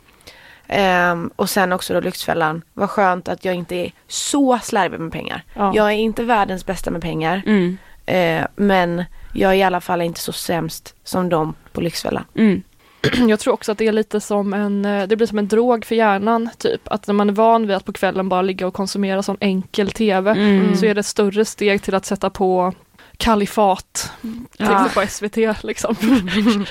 ehm, 0.68 1.30
och 1.36 1.50
sen 1.50 1.72
också 1.72 1.94
då 1.94 2.00
Lyxfällan, 2.00 2.62
vad 2.74 2.90
skönt 2.90 3.28
att 3.28 3.44
jag 3.44 3.54
inte 3.54 3.74
är 3.76 3.92
så 4.08 4.58
slarvig 4.62 5.00
med 5.00 5.12
pengar. 5.12 5.44
Ja. 5.54 5.72
Jag 5.74 5.86
är 5.86 5.96
inte 5.96 6.24
världens 6.24 6.66
bästa 6.66 6.90
med 6.90 7.02
pengar, 7.02 7.42
Mm. 7.46 7.78
eh, 8.06 8.46
men 8.56 9.04
jag 9.34 9.50
är 9.52 9.56
i 9.56 9.62
alla 9.62 9.80
fall 9.80 10.02
inte 10.02 10.20
så 10.20 10.32
sämst 10.32 10.94
som 11.04 11.28
de 11.28 11.54
på 11.72 11.80
Lyxfällan. 11.80 12.24
Mm. 12.34 12.62
jag 13.28 13.40
tror 13.40 13.54
också 13.54 13.72
att 13.72 13.78
det 13.78 13.86
är 13.86 13.92
lite 13.92 14.20
som 14.20 14.54
en, 14.54 14.84
eh, 14.84 15.06
det 15.06 15.16
blir 15.16 15.26
som 15.26 15.38
en 15.38 15.48
drog 15.48 15.84
för 15.84 15.94
hjärnan 15.94 16.50
typ. 16.58 16.80
Att 16.84 17.06
när 17.06 17.14
man 17.14 17.28
är 17.28 17.32
van 17.34 17.66
vid 17.66 17.76
att 17.76 17.84
på 17.84 17.92
kvällen 17.92 18.28
bara 18.28 18.42
ligga 18.42 18.66
och 18.66 18.74
konsumera 18.74 19.22
sån 19.22 19.36
enkel 19.40 19.90
tv 19.90 20.30
Mm. 20.30 20.76
så 20.76 20.86
är 20.86 20.94
det 20.94 21.00
ett 21.00 21.06
större 21.06 21.44
steg 21.44 21.82
till 21.82 21.94
att 21.94 22.06
sätta 22.06 22.30
på 22.30 22.72
Kalifat 23.16 24.12
Ja. 24.56 24.84
till 24.84 24.94
på 24.94 25.06
SVT 25.08 25.36
liksom. 25.64 25.94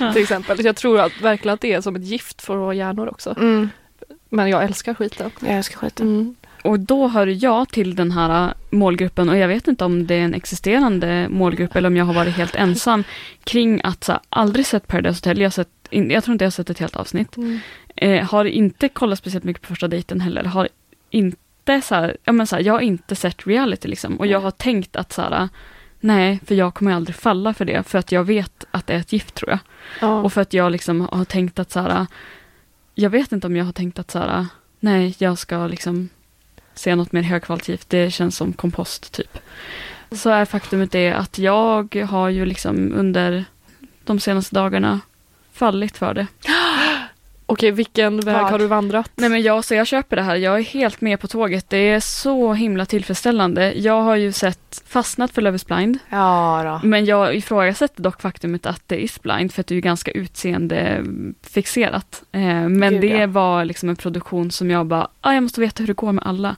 Ja. 0.00 0.12
till 0.12 0.22
exempel. 0.22 0.64
Jag 0.64 0.76
tror 0.76 1.00
att, 1.00 1.20
verkligen 1.22 1.54
att 1.54 1.60
det 1.60 1.72
är 1.72 1.80
som 1.80 1.96
ett 1.96 2.04
gift 2.04 2.42
för 2.42 2.56
våra 2.56 2.74
hjärnor 2.74 3.08
också. 3.08 3.34
Mm. 3.38 3.70
Men 4.28 4.48
jag 4.50 4.64
älskar 4.64 4.94
skiten. 4.94 5.30
Jag 5.40 5.50
älskar 5.56 5.76
skiten. 5.78 6.36
Och 6.62 6.80
då 6.80 7.08
hör 7.08 7.26
jag 7.26 7.68
till 7.68 7.94
den 7.94 8.10
här 8.10 8.54
målgruppen 8.70 9.28
och 9.28 9.36
jag 9.36 9.48
vet 9.48 9.68
inte 9.68 9.84
om 9.84 10.06
det 10.06 10.14
är 10.14 10.20
en 10.20 10.34
existerande 10.34 11.28
målgrupp 11.30 11.76
eller 11.76 11.88
om 11.88 11.96
jag 11.96 12.04
har 12.04 12.14
varit 12.14 12.36
helt 12.36 12.54
ensam 12.54 13.04
kring 13.44 13.80
att 13.84 14.04
så 14.04 14.18
aldrig 14.28 14.66
sett 14.66 14.86
Paradise 14.86 15.18
Hotel. 15.18 15.40
Jag, 15.40 15.52
sett, 15.52 15.68
jag 15.90 16.24
tror 16.24 16.32
inte 16.32 16.44
jag 16.44 16.46
har 16.46 16.50
sett 16.50 16.70
ett 16.70 16.78
helt 16.78 16.96
avsnitt. 16.96 17.36
Mm. 17.36 17.60
Eh, 17.96 18.30
har 18.30 18.44
inte 18.44 18.88
kollat 18.88 19.18
speciellt 19.18 19.44
mycket 19.44 19.62
på 19.62 19.68
första 19.68 19.88
dejten 19.88 20.20
heller. 20.20 20.44
Har 20.44 20.68
inte 21.10 21.82
så 21.82 21.94
här, 21.94 22.16
ja 22.24 22.32
men 22.32 22.46
så 22.46 22.56
här, 22.56 22.62
jag 22.62 22.72
har 22.72 22.80
inte 22.80 23.16
sett 23.16 23.46
reality 23.46 23.88
liksom. 23.88 24.16
Och 24.16 24.26
jag 24.26 24.40
har 24.40 24.50
tänkt 24.50 24.96
att 24.96 25.12
så 25.12 25.22
här, 25.22 25.48
nej, 26.00 26.40
för 26.46 26.54
jag 26.54 26.74
kommer 26.74 26.92
aldrig 26.92 27.16
falla 27.16 27.54
för 27.54 27.64
det. 27.64 27.82
För 27.82 27.98
att 27.98 28.12
jag 28.12 28.24
vet 28.24 28.64
att 28.70 28.86
det 28.86 28.94
är 28.94 28.98
ett 28.98 29.12
gift 29.12 29.34
tror 29.34 29.50
jag. 29.50 29.58
Ja. 30.00 30.22
Och 30.22 30.32
för 30.32 30.40
att 30.40 30.52
jag 30.52 30.72
liksom 30.72 31.00
har 31.12 31.24
tänkt 31.24 31.58
att 31.58 31.70
så 31.70 31.80
här, 31.80 32.06
jag 32.94 33.10
vet 33.10 33.32
inte 33.32 33.46
om 33.46 33.56
jag 33.56 33.64
har 33.64 33.72
tänkt 33.72 33.98
att 33.98 34.10
så 34.10 34.18
här, 34.18 34.46
nej, 34.80 35.14
jag 35.18 35.38
ska 35.38 35.66
liksom 35.66 36.08
se 36.78 36.96
något 36.96 37.12
mer 37.12 37.22
högkvalitativt. 37.22 37.90
Det 37.90 38.10
känns 38.10 38.36
som 38.36 38.52
kompost 38.52 39.12
typ. 39.12 39.38
Så 40.12 40.30
är 40.30 40.44
faktumet 40.44 40.92
det 40.92 41.12
att 41.12 41.38
jag 41.38 41.94
har 42.08 42.28
ju 42.28 42.46
liksom 42.46 42.92
under 42.94 43.44
de 44.04 44.20
senaste 44.20 44.54
dagarna 44.54 45.00
fallit 45.52 45.96
för 45.96 46.14
det. 46.14 46.26
Okej, 47.50 47.70
vilken 47.70 48.20
väg 48.20 48.36
har 48.36 48.58
du 48.58 48.66
vandrat? 48.66 49.10
Nej 49.14 49.28
men 49.28 49.42
jag, 49.42 49.64
så 49.64 49.74
jag 49.74 49.86
köper 49.86 50.16
det 50.16 50.22
här. 50.22 50.36
Jag 50.36 50.58
är 50.58 50.62
helt 50.62 51.00
med 51.00 51.20
på 51.20 51.28
tåget. 51.28 51.70
Det 51.70 51.76
är 51.76 52.00
så 52.00 52.52
himla 52.52 52.86
tillfredsställande. 52.86 53.72
Jag 53.72 54.02
har 54.02 54.16
ju 54.16 54.32
sett 54.32 54.82
fastnat 54.86 55.30
för 55.30 55.42
Love 55.42 55.56
is 55.56 55.66
blind. 55.66 55.98
Ja 56.10 56.80
då. 56.82 56.88
Men 56.88 57.04
jag 57.04 57.36
ifrågasätter 57.36 58.02
dock 58.02 58.20
faktumet 58.20 58.66
att 58.66 58.82
det 58.86 59.04
är 59.04 59.22
blind 59.22 59.52
för 59.52 59.60
att 59.60 59.66
det 59.66 59.72
är 59.72 59.76
ju 59.76 59.80
ganska 59.80 60.10
utseendefixerat. 60.10 62.22
Eh, 62.32 62.68
men 62.68 62.92
Gud, 62.92 63.00
det 63.00 63.18
ja. 63.18 63.26
var 63.26 63.64
liksom 63.64 63.88
en 63.88 63.96
produktion 63.96 64.50
som 64.50 64.70
jag 64.70 64.86
bara, 64.86 65.08
ah, 65.20 65.32
jag 65.32 65.42
måste 65.42 65.60
veta 65.60 65.82
hur 65.82 65.86
det 65.86 65.96
går 65.96 66.12
med 66.12 66.26
alla. 66.26 66.56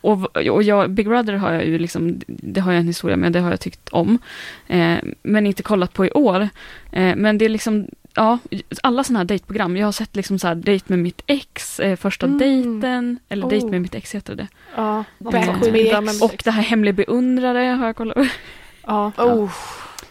Och, 0.00 0.36
och 0.36 0.62
jag, 0.62 0.90
Big 0.90 1.08
Brother 1.08 1.32
har 1.32 1.52
jag 1.52 1.66
ju 1.66 1.78
liksom, 1.78 2.20
det 2.26 2.60
har 2.60 2.72
jag 2.72 2.80
en 2.80 2.86
historia 2.86 3.16
med, 3.16 3.32
det 3.32 3.40
har 3.40 3.50
jag 3.50 3.60
tyckt 3.60 3.88
om. 3.88 4.18
Eh, 4.66 4.96
men 5.22 5.46
inte 5.46 5.62
kollat 5.62 5.92
på 5.92 6.06
i 6.06 6.10
år. 6.10 6.48
Eh, 6.92 7.16
men 7.16 7.38
det 7.38 7.44
är 7.44 7.48
liksom, 7.48 7.88
ja, 8.18 8.38
alla 8.82 9.04
sådana 9.04 9.18
här 9.18 9.24
dejtprogram. 9.24 9.76
Jag 9.76 9.86
har 9.86 9.92
sett 9.92 10.16
liksom 10.16 10.38
så 10.38 10.48
här 10.48 10.54
dejt 10.54 10.84
med 10.88 10.98
mitt 10.98 11.22
ex, 11.26 11.80
eh, 11.80 11.96
första 11.96 12.26
Mm. 12.26 12.38
dejten, 12.38 13.18
eller 13.28 13.46
Oh. 13.46 13.50
dejt 13.50 13.66
med 13.66 13.82
mitt 13.82 13.94
ex 13.94 14.14
heter 14.14 14.34
det. 14.34 14.48
Ja, 14.76 15.04
Back 15.18 15.66
with 15.66 16.24
Och 16.24 16.40
det 16.44 16.50
här 16.50 16.62
hemlig 16.62 16.94
beundrare 16.94 17.58
har 17.58 17.86
jag 17.86 17.96
kollat 17.96 18.16
Ja. 18.86 19.12
Oh. 19.16 19.50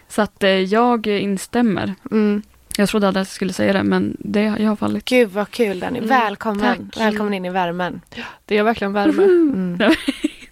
Så 0.07 0.21
att 0.21 0.43
eh, 0.43 0.49
jag 0.49 1.07
instämmer. 1.07 1.95
Mm. 2.11 2.41
Jag 2.77 2.89
trodde 2.89 3.07
aldrig 3.07 3.21
att 3.21 3.27
jag 3.27 3.35
skulle 3.35 3.53
säga 3.53 3.73
det, 3.73 3.83
men 3.83 4.17
det, 4.19 4.41
jag 4.41 4.69
har 4.69 4.75
fallit. 4.75 5.05
Gud 5.05 5.29
vad 5.29 5.51
kul 5.51 5.79
Danny. 5.79 5.97
Mm, 5.97 6.09
Välkommen. 6.09 6.89
tack. 6.91 7.01
Välkommen 7.05 7.33
in 7.33 7.45
i 7.45 7.49
värmen. 7.49 8.01
Det 8.45 8.57
är 8.57 8.63
verkligen 8.63 8.93
värme. 8.93 9.23
Mm. 9.23 9.77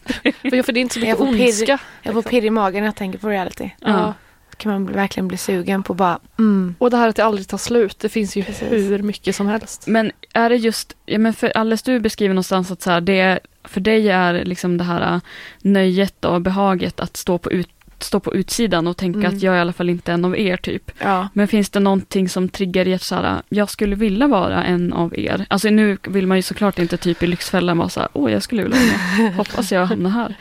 för, 0.06 0.64
för 0.64 0.72
det 0.74 0.80
är 0.80 0.82
inte 0.82 0.94
så 0.94 1.00
Jag 1.00 1.20
mycket 1.20 1.20
pirr- 1.20 1.46
ondska. 1.48 1.80
Jag 2.02 2.14
får 2.14 2.22
pirr 2.22 2.46
i 2.46 2.50
magen 2.50 2.80
när 2.82 2.88
jag 2.88 2.96
tänker 2.96 3.20
på 3.20 3.30
reality. 3.30 3.70
Ja. 3.80 4.14
Kan 4.58 4.72
man 4.72 4.86
verkligen 4.86 5.28
bli 5.28 5.38
sugen 5.38 5.84
på 5.84 5.94
bara 5.94 6.20
mm. 6.40 6.76
Och 6.78 6.90
det 6.90 6.98
här 6.98 7.10
att 7.10 7.16
det 7.16 7.26
aldrig 7.26 7.48
tar 7.48 7.58
slut. 7.58 8.00
Det 8.00 8.10
finns 8.10 8.36
ju 8.36 8.44
Precis. 8.44 8.72
hur 8.72 9.00
mycket 9.00 9.36
som 9.36 9.48
helst. 9.48 9.88
Men 9.88 10.12
är 10.34 10.50
det 10.50 10.56
just, 10.56 10.96
ja 11.06 11.18
men 11.18 11.34
för 11.34 11.58
Alice 11.58 11.92
du 11.92 12.00
beskriver 12.00 12.34
någonstans 12.34 12.72
att 12.72 12.82
så 12.82 12.92
här, 12.92 13.02
det 13.02 13.20
är, 13.20 13.40
för 13.64 13.82
dig 13.82 14.10
är 14.10 14.46
liksom 14.46 14.78
det 14.78 14.84
här 14.84 15.14
äh, 15.14 15.20
nöjet 15.62 16.26
och 16.26 16.42
behaget 16.42 17.00
att 17.00 17.18
stå 17.18 17.38
på, 17.38 17.52
ut, 17.52 17.70
stå 18.00 18.20
på 18.20 18.36
utsidan 18.36 18.88
och 18.88 18.98
tänka 18.98 19.20
Mm. 19.20 19.36
att 19.36 19.44
jag 19.44 19.54
är 19.54 19.58
i 19.58 19.62
alla 19.62 19.74
fall 19.74 19.90
inte 19.90 20.14
en 20.14 20.26
av 20.26 20.38
er 20.38 20.58
typ. 20.58 20.92
Ja. 21.00 21.28
Men 21.34 21.48
finns 21.48 21.70
det 21.70 21.80
någonting 21.80 22.30
som 22.30 22.50
triggar 22.50 22.88
i 22.88 22.94
att 22.94 23.02
så 23.02 23.16
här, 23.16 23.42
jag 23.50 23.70
skulle 23.70 23.96
vilja 23.96 24.28
vara 24.28 24.64
en 24.64 24.94
av 24.94 25.20
er? 25.20 25.46
Alltså 25.50 25.70
nu 25.70 25.98
vill 26.08 26.28
man 26.28 26.38
ju 26.38 26.42
såklart 26.42 26.80
inte 26.80 26.98
typ 26.98 27.24
i 27.24 27.28
Lyxfällan 27.28 27.78
vara 27.78 27.90
så 27.90 28.00
här, 28.00 28.10
åh 28.14 28.32
jag 28.32 28.44
skulle 28.44 28.64
vilja 28.64 28.78
vara 28.78 29.24
med, 29.24 29.36
hoppas 29.36 29.72
jag 29.72 29.86
hamnar 29.86 30.10
här. 30.10 30.36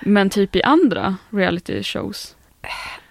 Men 0.00 0.30
typ 0.30 0.56
i 0.56 0.62
andra 0.62 1.16
reality 1.30 1.82
shows. 1.82 2.32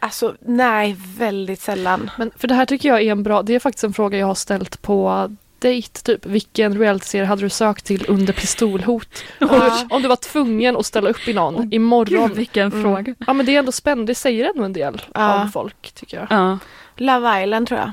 Alltså 0.06 0.36
nej, 0.45 0.95
väldigt 1.18 1.62
sällan. 1.62 2.12
Men 2.18 2.32
för 2.38 2.47
det 2.47 2.53
här 2.53 2.66
tycker 2.66 2.89
jag 2.89 3.01
är 3.01 3.12
en 3.12 3.24
bra, 3.24 3.41
det 3.41 3.56
är 3.56 3.60
faktiskt 3.60 3.84
en 3.84 3.93
fråga 3.93 4.18
jag 4.18 4.28
har 4.28 4.36
ställt 4.36 4.82
på 4.82 5.30
dejt 5.60 5.99
typ. 6.03 6.26
Vilken 6.26 6.78
realityserie 6.80 7.26
hade 7.26 7.41
du 7.41 7.49
sökt 7.49 7.86
till 7.86 8.06
under 8.10 8.34
pistolhot? 8.34 9.24
Om, 9.41 9.47
Ja. 9.51 9.78
du, 9.89 9.95
om 9.95 10.01
du 10.01 10.08
var 10.08 10.16
tvungen 10.16 10.78
att 10.78 10.86
ställa 10.86 11.10
upp 11.10 11.28
i 11.28 11.34
någon 11.34 11.56
Åh, 11.56 11.66
imorgon. 11.72 12.28
Gud 12.28 12.38
vilken 12.38 12.68
Mm. 12.72 12.84
fråga. 12.84 13.16
Ja 13.28 13.34
men 13.34 13.45
det 13.45 13.56
är 13.56 13.60
ändå 13.60 13.72
spännande, 13.72 14.12
det 14.12 14.16
säger 14.16 14.49
ändå 14.49 14.64
en 14.64 14.74
del 14.74 15.01
Ja. 15.14 15.41
av 15.41 15.47
folk 15.47 15.91
tycker 15.93 16.18
jag. 16.18 16.28
Ja. 16.30 16.58
Love 16.97 17.43
Island 17.43 17.68
tror 17.68 17.80
jag. 17.80 17.91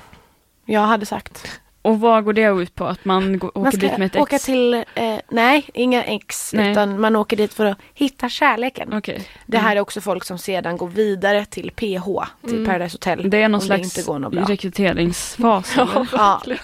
Jag 0.77 0.81
hade 0.81 1.07
sagt. 1.07 1.61
Och 1.83 2.01
vad 2.01 2.25
går 2.25 2.33
det 2.33 2.43
ut 2.63 2.75
på? 2.75 2.85
Att 2.87 3.05
man 3.05 3.39
går, 3.39 3.49
åker 3.49 3.61
Man 3.61 3.73
ska 3.73 3.81
dit 3.81 3.99
med 3.99 4.07
ett 4.07 4.15
ex? 4.17 4.23
åka 4.23 4.39
till, 4.39 4.75
eh, 4.75 5.17
nej, 5.29 5.65
inga 5.75 6.05
ex. 6.05 6.53
Nej. 6.53 6.71
Utan 6.73 7.01
man 7.01 7.17
åker 7.17 7.37
dit 7.37 7.55
för 7.55 7.65
att 7.67 7.79
hitta 7.95 8.29
kärleken. 8.29 8.93
Okej. 8.93 9.29
Det 9.47 9.59
här 9.59 9.77
är 9.77 9.81
också 9.81 10.01
folk 10.01 10.25
som 10.25 10.39
sedan 10.39 10.77
går 10.77 10.89
vidare 10.89 11.45
till 11.45 11.71
PH, 11.71 12.05
till 12.47 12.55
Mm. 12.55 12.67
Paradise 12.67 12.95
Hotel. 12.95 13.31
Det 13.31 13.43
är 13.43 13.49
någon 13.49 13.61
slags 13.61 13.99
inte 13.99 14.11
går 14.11 14.19
något 14.19 14.33
bra. 14.33 14.43
rekryteringsfas. 14.45 15.75
Ja. 15.77 16.43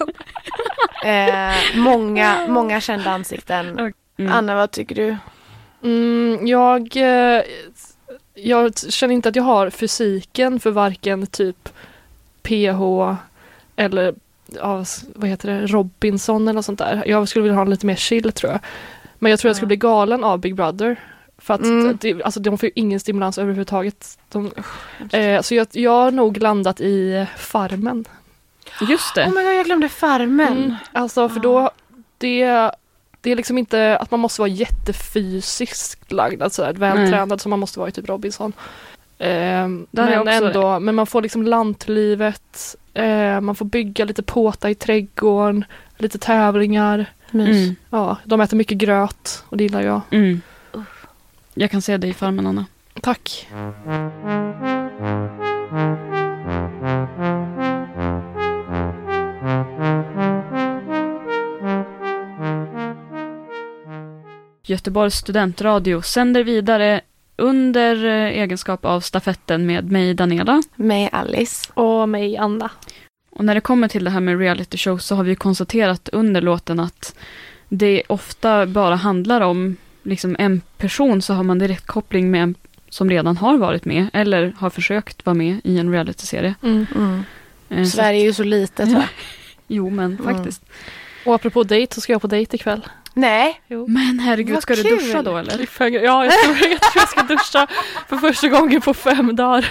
Eh, 1.05 1.55
många, 1.75 2.47
många 2.47 2.81
kända 2.81 3.09
ansikten. 3.11 3.79
Mm. 4.17 4.31
Anna, 4.31 4.55
vad 4.55 4.71
tycker 4.71 4.95
du? 4.95 5.17
Mm, 5.83 6.47
jag, 6.47 6.97
eh, 6.97 7.41
jag 8.33 8.77
känner 8.77 9.13
inte 9.13 9.29
att 9.29 9.35
jag 9.35 9.43
har 9.43 9.69
fysiken 9.69 10.59
för 10.59 10.71
varken 10.71 11.27
typ 11.27 11.69
PH 12.43 13.15
eller 13.75 14.13
s- 14.81 15.03
vad 15.15 15.29
heter 15.29 15.49
det, 15.51 15.67
Robinson 15.67 16.41
eller 16.41 16.53
något 16.53 16.65
sånt 16.65 16.79
där. 16.79 17.03
Jag 17.07 17.27
skulle 17.27 17.43
vilja 17.43 17.55
ha 17.55 17.61
en 17.61 17.69
lite 17.69 17.85
mer 17.85 17.95
chill 17.95 18.31
tror 18.31 18.51
jag. 18.51 18.59
Men 19.19 19.29
jag 19.29 19.39
tror 19.39 19.49
jag 19.49 19.55
skulle 19.55 19.67
bli 19.67 19.75
galen 19.77 20.23
av 20.23 20.39
Big 20.39 20.55
Brother. 20.55 20.95
För 21.37 21.53
att 21.53 21.61
Mm. 21.61 21.97
det, 22.01 22.23
alltså, 22.23 22.39
de 22.39 22.57
får 22.57 22.67
ju 22.67 22.71
ingen 22.75 22.99
stimulans 22.99 23.37
överhuvudtaget. 23.37 24.17
De, 24.29 24.51
eh, 25.11 25.41
så 25.41 25.55
jag, 25.55 25.67
jag 25.71 25.91
har 25.91 26.11
nog 26.11 26.37
landat 26.41 26.81
i 26.81 27.25
Farmen. 27.37 28.05
Just 28.89 29.15
det. 29.15 29.25
Oh 29.25 29.33
my 29.33 29.43
god, 29.43 29.53
jag 29.53 29.65
glömde 29.65 29.89
Farmen. 29.89 30.57
Mm, 30.57 30.75
alltså 30.91 31.29
för 31.29 31.39
då, 31.39 31.71
det, 32.17 32.45
det 33.21 33.31
är 33.31 33.35
liksom 33.35 33.57
inte 33.57 33.97
att 33.97 34.11
man 34.11 34.19
måste 34.19 34.41
vara 34.41 34.49
jättefysiskt 34.49 36.11
lagd, 36.11 36.41
alltså 36.41 36.71
vältränad 36.73 37.41
som 37.41 37.49
man 37.49 37.59
måste 37.59 37.79
vara 37.79 37.89
i 37.89 37.91
typ 37.91 38.09
Robinson. 38.09 38.53
Ehm, 39.19 39.87
men 39.91 40.19
också- 40.19 40.31
ändå, 40.31 40.79
men 40.79 40.95
man 40.95 41.05
får 41.07 41.21
liksom 41.21 41.43
lantlivet, 41.43 42.75
eh, 42.93 43.41
man 43.41 43.55
får 43.55 43.65
bygga 43.65 44.05
lite 44.05 44.23
påtar 44.23 44.69
i 44.69 44.75
trädgården, 44.75 45.65
lite 45.97 46.17
tävlingar. 46.17 47.05
Mm. 47.33 47.75
Ja, 47.89 48.17
de 48.23 48.41
äter 48.41 48.57
mycket 48.57 48.77
gröt 48.77 49.43
och 49.49 49.57
det 49.57 49.63
gillar 49.63 49.81
jag. 49.81 50.01
Mm. 50.11 50.41
Jag 51.53 51.71
kan 51.71 51.81
se 51.81 51.97
dig 51.97 52.09
i 52.09 52.13
Farmen, 52.13 52.47
Anna. 52.47 52.65
Tack. 53.01 53.47
Göteborgs 64.63 65.15
studentradio 65.15 66.01
sänder 66.01 66.43
vidare 66.43 67.01
under 67.39 68.05
eh, 68.05 68.41
egenskap 68.41 68.85
av 68.85 69.01
stafetten 69.01 69.65
med 69.65 69.91
mig, 69.91 70.13
Daniela. 70.13 70.63
Med 70.75 71.09
Alice. 71.11 71.71
Och 71.73 72.09
mig, 72.09 72.37
Anna. 72.37 72.69
Och 73.31 73.45
när 73.45 73.55
det 73.55 73.61
kommer 73.61 73.87
till 73.87 74.03
det 74.03 74.09
här 74.09 74.19
med 74.19 74.39
reality 74.39 74.77
show 74.77 74.97
så 74.97 75.15
har 75.15 75.23
vi 75.23 75.29
ju 75.29 75.35
konstaterat 75.35 76.09
under 76.09 76.41
låten 76.41 76.79
att 76.79 77.15
det 77.69 78.03
ofta 78.07 78.65
bara 78.65 78.95
handlar 78.95 79.41
om 79.41 79.75
liksom 80.03 80.35
en 80.39 80.61
person 80.77 81.21
så 81.21 81.33
har 81.33 81.43
man 81.43 81.59
direkt 81.59 81.85
koppling 81.87 82.31
med 82.31 82.43
en 82.43 82.55
som 82.89 83.09
redan 83.09 83.37
har 83.37 83.57
varit 83.57 83.85
med 83.85 84.07
eller 84.13 84.53
har 84.57 84.69
försökt 84.69 85.25
vara 85.25 85.33
med 85.33 85.61
i 85.63 85.77
en 85.77 85.91
realityserie. 85.91 86.55
Mm. 86.63 86.85
Mm. 86.95 87.23
Eh, 87.69 87.83
så- 87.83 87.89
Sverige 87.89 88.19
är 88.21 88.23
ju 88.25 88.33
så 88.33 88.43
litet 88.43 88.89
va? 88.89 89.03
Jo, 89.67 89.89
men 89.89 90.05
Mm. 90.19 90.35
faktiskt. 90.35 90.61
Och 91.25 91.35
apropå 91.35 91.63
dejt 91.63 91.95
så 91.95 92.01
ska 92.01 92.11
jag 92.13 92.21
på 92.21 92.27
dejt 92.27 92.55
ikväll. 92.55 92.85
Nej, 93.13 93.61
Jo. 93.67 93.87
Men 93.87 94.19
herregud, 94.19 94.53
Vad 94.53 94.63
ska 94.63 94.75
du 94.75 94.83
kul. 94.83 94.97
duscha 94.97 95.21
då 95.21 95.37
eller? 95.37 95.51
Cliffhanger. 95.51 95.99
Ja, 95.99 96.25
jag 96.25 96.33
tror, 96.43 96.55
jag 96.55 96.81
tror 96.81 96.91
jag 96.95 97.09
ska 97.09 97.23
duscha 97.23 97.67
för 98.07 98.17
första 98.17 98.47
gången 98.47 98.81
på 98.81 98.93
fem 98.93 99.35
dagar. 99.35 99.65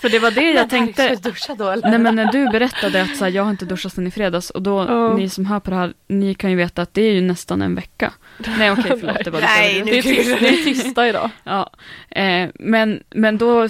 För 0.00 0.08
det 0.08 0.18
var 0.18 0.30
det 0.30 0.50
jag 0.52 0.70
tänkte. 0.70 1.02
Ska 1.04 1.14
du 1.14 1.30
duscha 1.30 1.54
då 1.54 1.68
eller? 1.68 1.90
Nej 1.90 1.98
men 1.98 2.14
när 2.16 2.32
du 2.32 2.48
berättade 2.50 3.02
att 3.02 3.16
så 3.16 3.24
här, 3.24 3.32
jag 3.32 3.42
har 3.42 3.50
inte 3.50 3.64
duschat 3.64 3.92
sedan 3.92 4.06
i 4.06 4.10
fredags 4.10 4.50
och 4.50 4.62
då, 4.62 4.86
Ja. 4.88 5.14
ni 5.16 5.28
som 5.28 5.46
hör 5.46 5.60
på 5.60 5.70
det 5.70 5.76
här, 5.76 5.92
ni 6.08 6.34
kan 6.34 6.50
ju 6.50 6.56
veta 6.56 6.82
att 6.82 6.94
det 6.94 7.02
är 7.02 7.12
ju 7.12 7.20
nästan 7.20 7.62
en 7.62 7.74
vecka. 7.74 8.12
Nej 8.58 8.70
okej, 8.70 8.96
förlåt, 9.00 9.24
det 9.24 9.30
var 9.30 9.40
Nej. 9.40 9.82
Det 9.84 9.98
är, 9.98 10.02
tis- 10.02 10.36
det 10.40 10.48
är 10.48 10.64
tisdag 10.64 11.08
idag. 11.08 11.30
Ja, 11.44 11.70
eh, 12.10 12.48
men, 12.54 13.02
men 13.10 13.38
då 13.38 13.68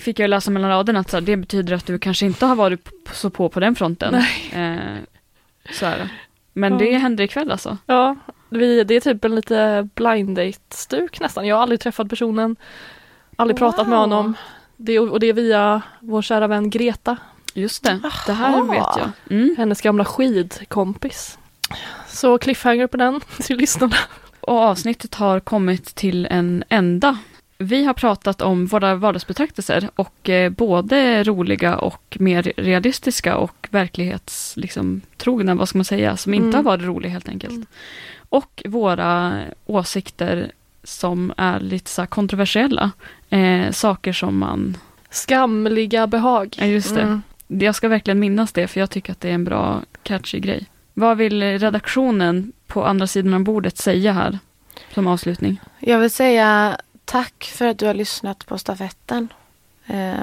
fick 0.00 0.18
jag 0.18 0.30
läsa 0.30 0.50
mellan 0.50 0.70
raderna 0.70 1.00
att 1.00 1.10
så 1.10 1.16
här, 1.16 1.20
det 1.22 1.36
betyder 1.36 1.74
att 1.74 1.86
du 1.86 1.98
kanske 1.98 2.26
inte 2.26 2.46
har 2.46 2.56
varit 2.56 2.88
så 3.12 3.30
på 3.30 3.48
på 3.48 3.60
den 3.60 3.74
fronten. 3.74 4.14
Eh, 4.52 4.76
så 5.72 5.86
är 5.86 5.98
det. 5.98 6.08
Men 6.52 6.72
Ja. 6.72 6.78
det 6.78 6.96
händer 6.98 7.24
ikväll 7.24 7.50
alltså. 7.50 7.78
Ja, 7.86 8.16
vi, 8.48 8.84
det 8.84 8.94
är 8.94 9.00
typ 9.00 9.24
en 9.24 9.34
lite 9.34 9.88
blind 9.94 10.36
date-stuk 10.36 11.20
nästan. 11.20 11.46
Jag 11.46 11.56
har 11.56 11.62
aldrig 11.62 11.80
träffat 11.80 12.08
personen, 12.08 12.56
aldrig 13.36 13.56
pratat 13.58 13.88
med 13.88 13.98
Wow. 13.98 14.08
honom. 14.08 14.34
Det, 14.76 14.98
och 14.98 15.20
det 15.20 15.26
är 15.26 15.32
via 15.32 15.82
vår 16.00 16.22
kära 16.22 16.46
vän 16.46 16.70
Greta, 16.70 17.16
Just 17.54 17.84
det, 17.84 18.00
det 18.26 18.32
här 18.32 18.48
Aha. 18.58 18.62
vet 18.64 18.78
jag. 18.96 19.10
Mm. 19.30 19.54
hennes 19.58 19.80
gamla 19.80 20.04
skidkompis. 20.04 21.38
Så 22.08 22.38
cliffhanger 22.38 22.86
på 22.86 22.96
den 22.96 23.20
till 23.40 23.56
lyssnarna. 23.56 23.96
Och 24.40 24.58
avsnittet 24.58 25.14
har 25.14 25.40
kommit 25.40 25.84
till 25.94 26.26
en 26.30 26.64
ända. 26.68 27.18
Vi 27.62 27.84
har 27.84 27.94
pratat 27.94 28.42
om 28.42 28.66
våra 28.66 28.94
vardagsbetraktelser 28.94 29.90
och 29.94 30.28
eh, 30.28 30.50
både 30.50 31.24
roliga 31.24 31.76
och 31.78 32.16
mer 32.20 32.52
realistiska 32.56 33.36
och 33.36 33.68
verklighets, 33.70 34.56
liksom, 34.56 35.00
trogna, 35.16 35.54
vad 35.54 35.68
ska 35.68 35.78
man 35.78 35.84
säga, 35.84 36.16
som 36.16 36.34
inte 36.34 36.44
Mm. 36.46 36.54
har 36.56 36.62
varit 36.62 36.84
roliga 36.86 37.12
helt 37.12 37.28
enkelt. 37.28 37.52
Mm. 37.54 37.66
Och 38.28 38.62
våra 38.66 39.40
åsikter 39.66 40.52
som 40.84 41.32
är 41.36 41.60
lite 41.60 41.90
så 41.90 42.06
kontroversiella. 42.06 42.90
Eh, 43.30 43.70
saker 43.70 44.12
som 44.12 44.38
man, 44.38 44.76
Skamliga 45.10 46.06
behag. 46.06 46.54
ja 46.58 46.66
just 46.66 46.94
det. 46.94 47.02
Mm. 47.02 47.22
Jag 47.46 47.74
ska 47.74 47.88
verkligen 47.88 48.18
minnas 48.20 48.52
det 48.52 48.68
för 48.68 48.80
jag 48.80 48.90
tycker 48.90 49.12
att 49.12 49.20
det 49.20 49.28
är 49.30 49.34
en 49.34 49.44
bra 49.44 49.82
catchy 50.02 50.40
grej. 50.40 50.66
Vad 50.94 51.16
vill 51.16 51.42
redaktionen 51.42 52.52
på 52.66 52.84
andra 52.84 53.06
sidan 53.06 53.34
av 53.34 53.40
bordet 53.40 53.78
säga 53.78 54.12
här 54.12 54.38
som 54.94 55.06
avslutning? 55.06 55.60
Jag 55.80 55.98
vill 55.98 56.10
säga 56.10 56.76
tack 57.04 57.44
för 57.54 57.66
att 57.66 57.78
du 57.78 57.86
har 57.86 57.94
lyssnat 57.94 58.46
på 58.46 58.58
stafetten. 58.58 59.28
Eh, 59.86 60.16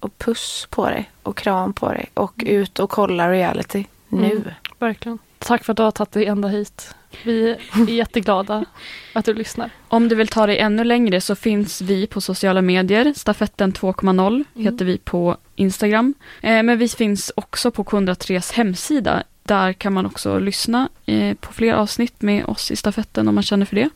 och 0.00 0.18
puss 0.18 0.66
på 0.70 0.86
dig 0.86 1.10
och 1.22 1.36
kram 1.36 1.72
på 1.72 1.88
dig 1.92 2.10
och 2.14 2.32
ut 2.46 2.78
och 2.78 2.90
kolla 2.90 3.30
reality 3.30 3.84
nu. 4.08 4.30
Mm. 4.30 4.44
Verkligen. 4.78 5.18
Tack 5.38 5.64
för 5.64 5.72
att 5.72 5.76
du 5.76 5.82
har 5.82 5.90
tagit 5.90 6.12
dig 6.12 6.26
ända 6.26 6.48
hit. 6.48 6.94
Vi 7.24 7.50
är 7.50 7.88
jätteglada 7.90 8.64
att 9.12 9.24
du 9.24 9.34
lyssnar. 9.34 9.70
Om 9.88 10.08
du 10.08 10.14
vill 10.14 10.28
ta 10.28 10.46
dig 10.46 10.58
ännu 10.58 10.84
längre 10.84 11.20
så 11.20 11.34
finns 11.34 11.80
vi 11.80 12.06
på 12.06 12.20
sociala 12.20 12.62
medier. 12.62 13.12
Stafetten 13.16 13.72
2.0 13.72 14.26
Mm. 14.28 14.44
heter 14.54 14.84
vi 14.84 14.98
på 14.98 15.36
Instagram. 15.56 16.14
Eh, 16.40 16.62
men 16.62 16.78
vi 16.78 16.88
finns 16.88 17.32
också 17.34 17.70
på 17.70 17.84
K103s 17.84 18.52
hemsida. 18.54 19.22
Där 19.42 19.72
kan 19.72 19.92
man 19.92 20.06
också 20.06 20.38
lyssna 20.38 20.88
eh, 21.06 21.34
på 21.34 21.52
fler 21.52 21.72
avsnitt 21.72 22.22
med 22.22 22.44
oss 22.44 22.70
i 22.70 22.76
stafetten 22.76 23.28
om 23.28 23.34
man 23.34 23.44
känner 23.44 23.66
för 23.66 23.76
det. 23.76 23.90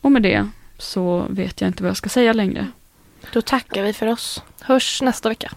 Och 0.00 0.12
med 0.12 0.22
det 0.22 0.48
så 0.80 1.26
vet 1.30 1.60
jag 1.60 1.68
inte 1.68 1.82
vad 1.82 1.90
jag 1.90 1.96
ska 1.96 2.08
säga 2.08 2.32
längre. 2.32 2.66
Då 3.32 3.42
tackar 3.42 3.82
vi 3.82 3.92
för 3.92 4.06
oss. 4.06 4.42
Hörs 4.60 5.02
nästa 5.02 5.28
vecka. 5.28 5.52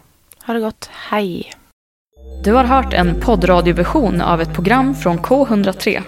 Ha 0.46 0.54
det 0.54 0.60
gott. 0.60 0.90
Hej. 0.94 1.52
Du 2.44 2.54
har 2.54 2.64
hört 2.64 2.94
en 2.94 3.20
poddradioversion 3.20 4.22
av 4.22 4.42
ett 4.42 4.54
program 4.54 4.96
från 4.96 5.20
K103. 5.20 6.02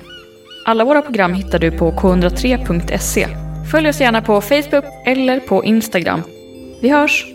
Alla 0.65 0.85
våra 0.85 1.01
program 1.01 1.33
hittar 1.33 1.59
du 1.59 1.71
på 1.71 1.91
k103.se. 1.91 3.27
Följ 3.71 3.89
oss 3.89 4.01
gärna 4.01 4.21
på 4.21 4.41
Facebook 4.41 4.85
eller 5.05 5.39
på 5.39 5.63
Instagram. 5.63 6.21
Vi 6.81 6.89
hörs! 6.89 7.34